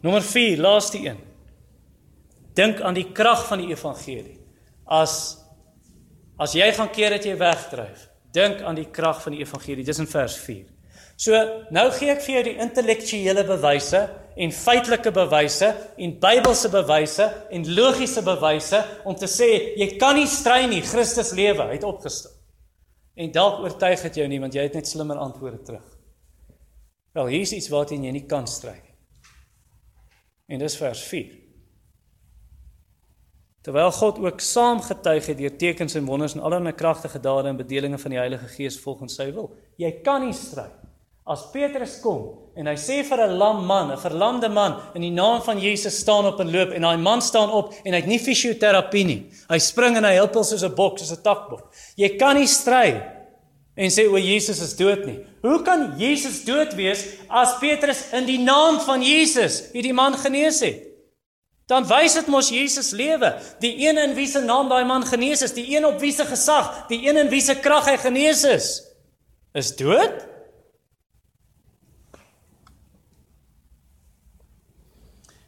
Nommer 0.00 0.22
4, 0.22 0.58
laaste 0.58 0.98
een. 0.98 1.18
Dink 2.54 2.80
aan 2.80 2.94
die 2.94 3.10
krag 3.12 3.46
van 3.48 3.58
die 3.58 3.74
evangelie. 3.74 4.38
As 4.86 5.38
as 6.38 6.52
jy 6.52 6.72
gaan 6.72 6.90
keer 6.90 7.10
dat 7.10 7.24
jy 7.24 7.36
wegdryf, 7.36 8.08
dink 8.32 8.62
aan 8.62 8.74
die 8.74 8.90
krag 8.90 9.22
van 9.22 9.32
die 9.32 9.40
evangelie. 9.40 9.84
Dis 9.84 9.98
in 9.98 10.06
vers 10.06 10.36
4. 10.36 10.79
So 11.20 11.36
nou 11.74 11.90
gee 11.92 12.14
ek 12.14 12.22
vir 12.24 12.38
jou 12.38 12.42
die 12.46 12.58
intellektuele 12.64 13.42
bewyse 13.44 14.00
en 14.40 14.52
feitelike 14.56 15.10
bewyse 15.12 15.68
en 16.00 16.14
Bybelse 16.22 16.70
bewyse 16.72 17.26
en 17.52 17.66
logiese 17.76 18.22
bewyse 18.24 18.80
om 19.04 19.18
te 19.18 19.28
sê 19.28 19.50
jy 19.76 19.90
kan 20.00 20.16
nie 20.16 20.28
stry 20.30 20.62
nie, 20.70 20.80
Christus 20.80 21.34
lewe, 21.36 21.66
hy 21.68 21.76
het 21.76 21.84
opgestaan. 21.84 22.38
En 23.20 23.34
dalk 23.34 23.60
oortuig 23.66 24.06
dit 24.06 24.22
jou 24.22 24.30
nie 24.32 24.40
want 24.40 24.56
jy 24.56 24.64
het 24.64 24.80
net 24.80 24.88
slimmer 24.88 25.20
antwoorde 25.20 25.60
terug. 25.66 25.84
Wel, 27.12 27.28
hier 27.34 27.44
is 27.44 27.52
iets 27.52 27.68
waarteen 27.68 28.06
jy 28.06 28.16
nie 28.16 28.26
kan 28.30 28.48
stry 28.48 28.78
nie. 28.78 28.96
En 30.56 30.62
dis 30.62 30.80
vers 30.80 31.04
4. 31.10 31.36
Terwyl 33.66 33.92
God 33.92 34.24
ook 34.24 34.40
saam 34.40 34.80
getuig 34.80 35.26
het 35.34 35.36
deur 35.36 35.56
tekens 35.60 35.98
en 36.00 36.08
wonders 36.08 36.32
en 36.38 36.40
allerlei 36.48 36.72
kragtige 36.72 37.20
dade 37.20 37.50
en 37.52 37.60
bedelinge 37.60 38.00
van 38.00 38.14
die 38.14 38.22
Heilige 38.22 38.48
Gees 38.54 38.80
volgens 38.80 39.20
sy 39.20 39.28
wil. 39.36 39.52
Jy 39.76 39.98
kan 40.06 40.24
nie 40.24 40.32
stry 40.32 40.70
As 41.26 41.44
Petrus 41.52 41.98
kom 42.00 42.50
en 42.56 42.66
hy 42.66 42.74
sê 42.80 43.02
vir 43.04 43.20
'n 43.26 43.38
lam 43.38 43.66
man, 43.66 43.92
'n 43.92 44.00
verlamde 44.00 44.48
man 44.48 44.80
in 44.94 45.02
die 45.02 45.10
naam 45.10 45.42
van 45.42 45.58
Jesus 45.58 46.00
staan 46.00 46.26
op 46.26 46.40
en 46.40 46.50
loop 46.50 46.70
en 46.72 46.82
daai 46.82 46.96
man 46.96 47.22
staan 47.22 47.50
op 47.50 47.74
en 47.84 47.92
hy 47.92 48.00
het 48.00 48.08
nie 48.08 48.18
fisioterapie 48.18 49.04
nie. 49.04 49.30
Hy 49.48 49.58
spring 49.58 49.96
en 49.96 50.04
hy 50.04 50.14
help 50.14 50.34
hom 50.34 50.44
soos 50.44 50.62
'n 50.62 50.74
bok, 50.74 50.98
soos 50.98 51.12
'n 51.12 51.22
takbok. 51.22 51.72
Jy 51.96 52.16
kan 52.16 52.36
nie 52.36 52.46
stry 52.46 53.02
en 53.76 53.90
sê 53.90 54.08
o 54.08 54.16
Jesus 54.16 54.60
is 54.60 54.76
dood 54.76 55.06
nie. 55.06 55.24
Hoe 55.42 55.62
kan 55.62 55.94
Jesus 55.98 56.44
dood 56.44 56.74
wees 56.74 57.04
as 57.28 57.58
Petrus 57.60 58.12
in 58.12 58.26
die 58.26 58.38
naam 58.38 58.80
van 58.80 59.02
Jesus 59.02 59.70
hierdie 59.72 59.94
man 59.94 60.14
genees 60.14 60.60
het? 60.60 60.86
Dan 61.66 61.86
wys 61.86 62.14
dit 62.14 62.26
mos 62.26 62.50
Jesus 62.50 62.90
lewe, 62.90 63.38
die 63.60 63.86
een 63.86 63.98
in 63.98 64.14
wie 64.14 64.26
se 64.26 64.40
naam 64.40 64.68
daai 64.68 64.84
man 64.84 65.04
genees 65.06 65.42
is, 65.42 65.52
die 65.54 65.76
een 65.76 65.86
op 65.86 66.00
wie 66.00 66.12
se 66.12 66.24
gesag, 66.24 66.88
die 66.88 67.06
een 67.06 67.16
in 67.16 67.28
wie 67.28 67.40
se 67.40 67.54
krag 67.54 67.86
hy 67.86 67.96
genees 67.96 68.42
is, 68.44 68.82
is 69.54 69.76
dood? 69.76 70.29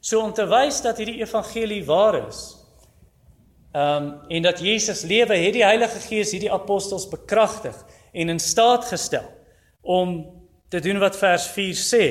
So 0.02 0.18
om 0.18 0.32
te 0.34 0.48
wys 0.50 0.80
dat 0.82 0.98
hierdie 0.98 1.20
evangelie 1.22 1.84
waar 1.86 2.18
is. 2.26 2.42
Ehm 3.72 4.08
um, 4.08 4.08
en 4.28 4.42
dat 4.42 4.58
Jesus 4.60 5.02
lewe, 5.08 5.36
het 5.38 5.54
die 5.54 5.64
Heilige 5.64 6.00
Gees 6.02 6.34
hierdie 6.34 6.52
apostels 6.52 7.06
bekragtig 7.08 7.76
en 8.12 8.28
in 8.28 8.40
staat 8.40 8.84
gestel 8.84 9.28
om 9.80 10.26
te 10.68 10.80
doen 10.80 10.98
wat 10.98 11.16
vers 11.16 11.46
4 11.54 11.78
sê. 11.78 12.06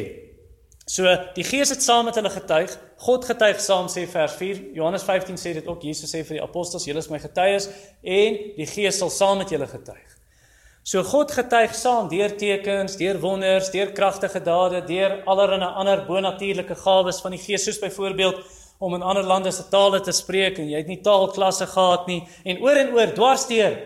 So 0.85 1.11
die 1.35 1.43
Gees 1.43 1.69
het 1.69 1.83
saam 1.83 2.07
met 2.07 2.15
hulle 2.15 2.31
getuig, 2.31 2.71
God 3.03 3.25
getuig 3.25 3.59
saam 3.61 3.91
sê 3.91 4.07
vers 4.07 4.33
4. 4.39 4.63
Johannes 4.73 5.03
15 5.03 5.37
sê 5.37 5.53
dit 5.59 5.67
ook. 5.67 5.83
Jesus 5.83 6.15
sê 6.15 6.23
vir 6.23 6.39
die 6.39 6.43
apostels, 6.43 6.87
julle 6.87 7.03
is 7.03 7.11
my 7.11 7.19
getuies 7.19 7.69
en 8.01 8.39
die 8.55 8.69
Gees 8.71 8.97
sal 8.97 9.11
saam 9.13 9.43
met 9.43 9.51
julle 9.51 9.67
getuig. 9.67 10.20
So 10.83 11.03
God 11.05 11.29
getuig 11.29 11.75
saam 11.77 12.07
deur 12.09 12.31
tekens, 12.33 12.95
deur 12.97 13.19
wonders, 13.21 13.67
deur 13.69 13.91
kragtige 13.93 14.39
dade, 14.41 14.79
deur 14.87 15.19
allerlei 15.29 15.67
ander 15.77 16.01
bonatuurlike 16.07 16.73
gawes 16.81 17.19
van 17.21 17.35
die 17.35 17.41
Gees, 17.41 17.67
soos 17.67 17.77
byvoorbeeld 17.83 18.39
om 18.81 18.95
in 18.97 19.05
ander 19.05 19.23
lande 19.23 19.51
se 19.53 19.67
tale 19.69 19.99
te 20.01 20.11
spreek 20.11 20.57
en 20.57 20.71
jy 20.71 20.81
het 20.81 20.89
nie 20.89 20.97
taalklasse 21.05 21.67
gehad 21.69 22.09
nie. 22.09 22.23
En 22.49 22.63
oor 22.65 22.81
en 22.81 22.89
oor 22.97 23.13
dwarsteer 23.13 23.77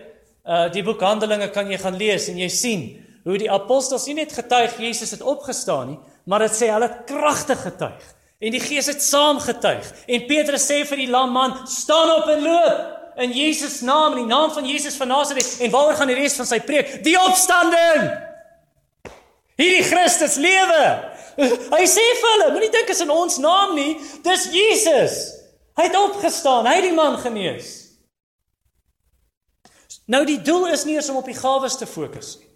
uh 0.46 0.70
die 0.72 0.84
boek 0.86 1.02
Handelinge 1.04 1.50
kan 1.52 1.68
jy 1.68 1.76
gaan 1.82 1.98
lees 2.00 2.30
en 2.32 2.40
jy 2.40 2.48
sien 2.48 2.88
hoe 3.26 3.36
die 3.36 3.50
apostels 3.50 4.06
nie 4.06 4.22
net 4.22 4.32
getuig 4.32 4.78
Jesus 4.80 5.10
het 5.12 5.24
opgestaan 5.26 5.90
nie, 5.90 5.98
maar 6.24 6.46
dit 6.46 6.54
sê 6.54 6.70
hulle 6.70 6.88
het 6.88 7.04
kragtig 7.10 7.60
getuig 7.66 8.12
en 8.40 8.54
die 8.54 8.60
Gees 8.60 8.88
het 8.88 9.02
saam 9.02 9.40
getuig. 9.42 9.84
En 10.06 10.26
Petrus 10.28 10.64
sê 10.70 10.80
vir 10.88 11.04
die 11.04 11.10
lam 11.12 11.32
man 11.34 11.58
staan 11.68 12.22
op 12.22 12.30
en 12.32 12.44
loop 12.46 12.95
in 13.16 13.32
Jesus 13.32 13.80
naam 13.80 14.12
in 14.12 14.24
die 14.24 14.30
naam 14.30 14.50
van 14.52 14.66
Jesus 14.66 14.96
van 14.96 15.08
Nasaret 15.08 15.60
en 15.60 15.70
waaroor 15.70 15.98
gaan 15.98 16.10
die 16.12 16.18
res 16.18 16.36
van 16.36 16.48
sy 16.48 16.60
preek? 16.60 16.98
Die 17.04 17.16
opstanding. 17.20 18.10
Hierdie 19.56 19.84
Christus 19.88 20.36
lewe. 20.36 20.84
Hy 21.36 21.84
sê 21.88 22.04
vir 22.20 22.30
hulle, 22.32 22.52
moenie 22.54 22.72
dink 22.72 22.92
is 22.92 23.02
in 23.04 23.12
ons 23.12 23.38
naam 23.40 23.74
nie, 23.76 23.96
dis 24.24 24.46
Jesus. 24.52 25.18
Hy 25.76 25.88
het 25.88 25.96
opgestaan, 25.98 26.68
hy 26.68 26.78
het 26.78 26.88
die 26.88 26.96
man 26.96 27.18
genees. 27.20 27.74
Nou 30.08 30.22
die 30.28 30.40
doel 30.40 30.70
is 30.72 30.84
nie 30.88 30.96
eens 30.96 31.08
om 31.12 31.20
op 31.20 31.28
die 31.28 31.36
gawes 31.36 31.76
te 31.76 31.88
fokus 31.88 32.36
nie. 32.38 32.46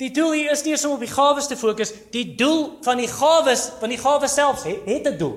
Die 0.00 0.08
doel 0.16 0.32
hier 0.32 0.54
is 0.54 0.62
nie 0.64 0.72
eens 0.72 0.84
om 0.88 0.94
op 0.94 1.02
die 1.04 1.12
gawes 1.12 1.50
te 1.50 1.58
fokus, 1.60 1.90
die 2.14 2.32
doel 2.40 2.78
van 2.86 3.02
die 3.02 3.08
gawes, 3.10 3.66
van 3.82 3.92
die 3.92 4.00
gawes 4.00 4.32
self 4.32 4.62
het 4.64 5.08
'n 5.08 5.18
doel. 5.20 5.36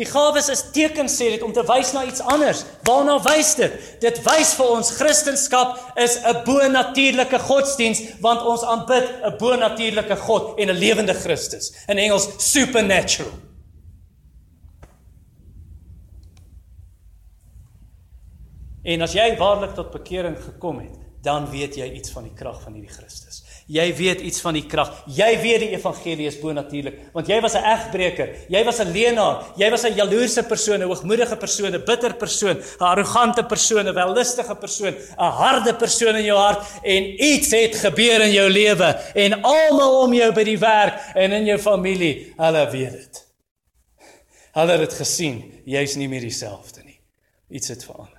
Die 0.00 0.06
gawes 0.08 0.48
is 0.48 0.62
tekens 0.72 1.18
sê 1.20 1.28
dit 1.34 1.42
om 1.44 1.52
te 1.52 1.64
wys 1.68 1.90
na 1.92 2.06
iets 2.08 2.22
anders. 2.32 2.62
Waarna 2.88 3.18
wys 3.26 3.52
dit? 3.58 3.74
Dit 4.00 4.22
wys 4.24 4.54
vir 4.56 4.70
ons 4.72 4.92
Christendom 4.96 5.74
is 6.00 6.16
'n 6.16 6.44
bo-natuurlike 6.46 7.38
godsdiens 7.38 8.00
want 8.20 8.40
ons 8.40 8.62
aanbid 8.62 9.04
'n 9.24 9.36
bo-natuurlike 9.38 10.16
God 10.16 10.58
en 10.58 10.70
'n 10.70 10.78
lewende 10.78 11.14
Christus. 11.14 11.72
In 11.88 11.98
Engels 11.98 12.28
supernatural. 12.38 13.32
En 18.82 19.02
as 19.02 19.12
jy 19.12 19.36
waarlik 19.36 19.74
tot 19.74 19.90
bekering 19.90 20.36
gekom 20.42 20.80
het, 20.80 20.96
dan 21.22 21.50
weet 21.50 21.76
jy 21.76 21.92
iets 21.92 22.10
van 22.10 22.24
die 22.26 22.34
krag 22.34 22.62
van 22.62 22.72
hierdie 22.72 22.90
Christus. 22.90 23.42
Jy 23.72 23.86
weet 23.96 24.20
iets 24.20 24.42
van 24.44 24.56
die 24.56 24.64
krag. 24.68 24.90
Jy 25.16 25.30
weet 25.40 25.62
die 25.64 25.70
evangelie 25.72 26.26
is 26.28 26.36
bonatuurlik, 26.40 26.98
want 27.14 27.28
jy 27.30 27.38
was 27.40 27.54
'n 27.56 27.64
egbreker, 27.64 28.28
jy 28.48 28.64
was 28.64 28.80
'n 28.80 28.92
leenaar, 28.92 29.46
jy 29.56 29.70
was 29.70 29.84
'n 29.84 29.94
jaloerse 29.94 30.42
persoon, 30.42 30.82
'n 30.82 30.88
hoogmoedige 30.88 31.36
persoon, 31.36 31.74
'n 31.74 31.84
bitter 31.84 32.14
persoon, 32.14 32.56
'n 32.56 32.84
arrogante 32.84 33.44
persoon, 33.44 33.88
'n 33.88 33.94
wellustige 33.94 34.54
persoon, 34.56 34.94
'n 34.94 35.32
harde 35.40 35.74
persoon 35.74 36.16
in 36.16 36.24
jou 36.24 36.38
hart 36.38 36.60
en 36.82 37.24
iets 37.24 37.50
het 37.50 37.74
gebeur 37.76 38.20
in 38.20 38.32
jou 38.32 38.50
lewe 38.50 39.00
en 39.14 39.42
almal 39.42 40.02
om 40.02 40.12
jou 40.14 40.32
by 40.32 40.44
die 40.44 40.58
werk 40.58 41.00
en 41.14 41.32
in 41.32 41.44
jou 41.44 41.58
familie, 41.58 42.34
hulle 42.36 42.70
weet 42.70 42.92
dit. 42.92 43.26
Hulle 44.52 44.70
het 44.70 44.80
dit 44.80 44.92
gesien, 44.92 45.62
jy's 45.64 45.96
nie 45.96 46.08
meer 46.08 46.20
dieselfde 46.20 46.82
nie. 46.84 47.00
Iets 47.48 47.68
het 47.68 47.84
verander. 47.84 48.11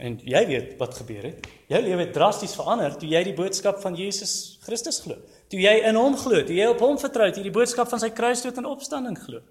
En 0.00 0.16
jy 0.24 0.40
weet 0.48 0.76
wat 0.80 0.96
gebeur 0.96 1.26
het. 1.28 1.46
Jou 1.68 1.80
lewe 1.84 2.06
het 2.06 2.14
drasties 2.16 2.54
verander 2.56 2.94
toe 2.96 3.08
jy 3.10 3.20
die 3.26 3.36
boodskap 3.36 3.82
van 3.82 3.96
Jesus 3.98 4.56
Christus 4.64 5.02
glo. 5.04 5.18
Toe 5.52 5.60
jy 5.60 5.74
in 5.90 5.98
hom 5.98 6.16
glo, 6.16 6.40
toe 6.46 6.56
jy 6.56 6.68
op 6.72 6.80
hom 6.80 6.96
vertrou, 7.00 7.26
toe 7.28 7.42
jy 7.42 7.50
die 7.50 7.56
boodskap 7.58 7.90
van 7.90 8.00
sy 8.00 8.08
kruisdood 8.16 8.56
en 8.62 8.68
opstanding 8.70 9.18
glo. 9.20 9.42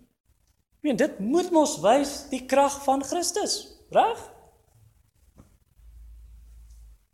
Ek 0.80 0.88
meen 0.88 0.97
dit 0.97 1.20
moet 1.22 1.52
mos 1.54 1.76
wys 1.84 2.16
die 2.32 2.41
krag 2.50 2.80
van 2.86 3.04
Christus, 3.06 3.60
reg? 3.93 4.22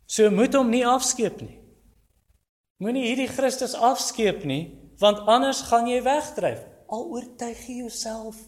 So 0.06 0.30
moet 0.32 0.54
hom 0.56 0.70
nie 0.72 0.84
afskeep 0.86 1.42
nie. 1.42 1.58
Moenie 2.80 3.08
hierdie 3.08 3.28
Christus 3.28 3.74
afskeep 3.74 4.46
nie, 4.48 4.78
want 5.02 5.26
anders 5.28 5.64
gaan 5.68 5.90
jy 5.90 5.98
wegdryf. 6.06 6.62
Al 6.88 7.04
oortuig 7.10 7.60
jy 7.68 7.82
jouself 7.82 8.38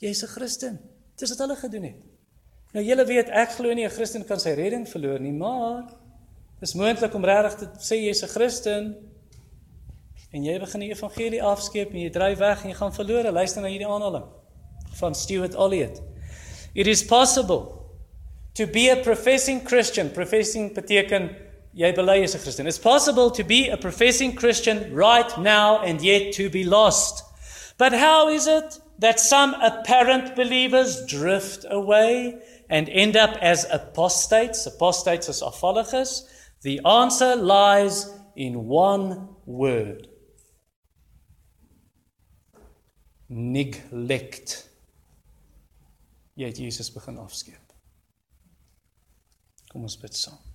jy's 0.00 0.22
'n 0.24 0.32
Christen. 0.34 0.80
Dis 1.18 1.30
wat 1.30 1.44
hulle 1.44 1.56
gedoen 1.56 1.84
het. 1.90 2.11
Nou 2.72 2.80
julle 2.84 3.04
weet 3.04 3.28
ek 3.28 3.58
glo 3.58 3.72
nie 3.74 3.84
'n 3.84 3.92
Christen 3.92 4.24
kan 4.24 4.40
sy 4.40 4.54
redding 4.56 4.86
verloor 4.88 5.20
nie, 5.20 5.32
maar 5.32 5.92
dis 6.60 6.74
moontlik 6.74 7.14
om 7.14 7.24
regtig 7.24 7.58
te 7.58 7.66
sê 7.78 7.98
jy's 8.00 8.22
'n 8.22 8.28
Christen 8.28 8.96
en 10.32 10.44
jy 10.44 10.58
begin 10.58 10.80
die 10.80 10.90
evangelie 10.90 11.42
afskeep 11.42 11.90
en 11.92 12.00
jy 12.00 12.10
dryf 12.10 12.38
weg 12.38 12.62
en 12.62 12.70
jy 12.70 12.76
gaan 12.76 12.92
verlore. 12.92 13.32
Luister 13.32 13.60
na 13.60 13.68
hierdie 13.68 13.86
aanhaling 13.86 14.24
van 15.00 15.14
Stuart 15.14 15.54
Olliott. 15.54 16.00
It 16.74 16.86
is 16.86 17.04
possible 17.04 17.90
to 18.54 18.66
be 18.66 18.88
a 18.90 18.96
professing 18.96 19.62
Christian. 19.62 20.10
Professing 20.10 20.72
beteken 20.72 21.36
jy 21.74 21.92
bely 21.92 22.22
as 22.22 22.34
'n 22.34 22.40
Christen. 22.40 22.66
It's 22.66 22.78
possible 22.78 23.30
to 23.30 23.44
be 23.44 23.68
a 23.70 23.76
professing 23.76 24.34
Christian 24.34 24.94
right 24.94 25.36
now 25.36 25.82
and 25.84 26.00
yet 26.00 26.32
to 26.36 26.48
be 26.48 26.64
lost. 26.64 27.22
But 27.76 27.92
how 27.92 28.28
is 28.28 28.46
it 28.46 28.80
that 28.98 29.20
some 29.20 29.54
apparent 29.60 30.34
believers 30.34 31.04
drift 31.06 31.66
away 31.68 32.40
and 32.72 32.88
end 32.88 33.16
up 33.16 33.36
as 33.40 33.66
apostates? 33.70 34.66
Apostates 34.66 35.28
is 35.28 35.42
afvalliges. 35.42 36.22
The 36.62 36.80
answer 36.84 37.36
lies 37.36 38.10
in 38.34 38.64
one 38.66 39.28
word. 39.44 40.08
Neglect. 43.28 44.70
Jy 46.34 46.48
het 46.48 46.58
Jesus 46.58 46.88
begin 46.92 47.20
afskeep. 47.20 47.60
Kom 49.72 49.84
ons 49.84 49.98
bid 50.00 50.16
saam. 50.16 50.51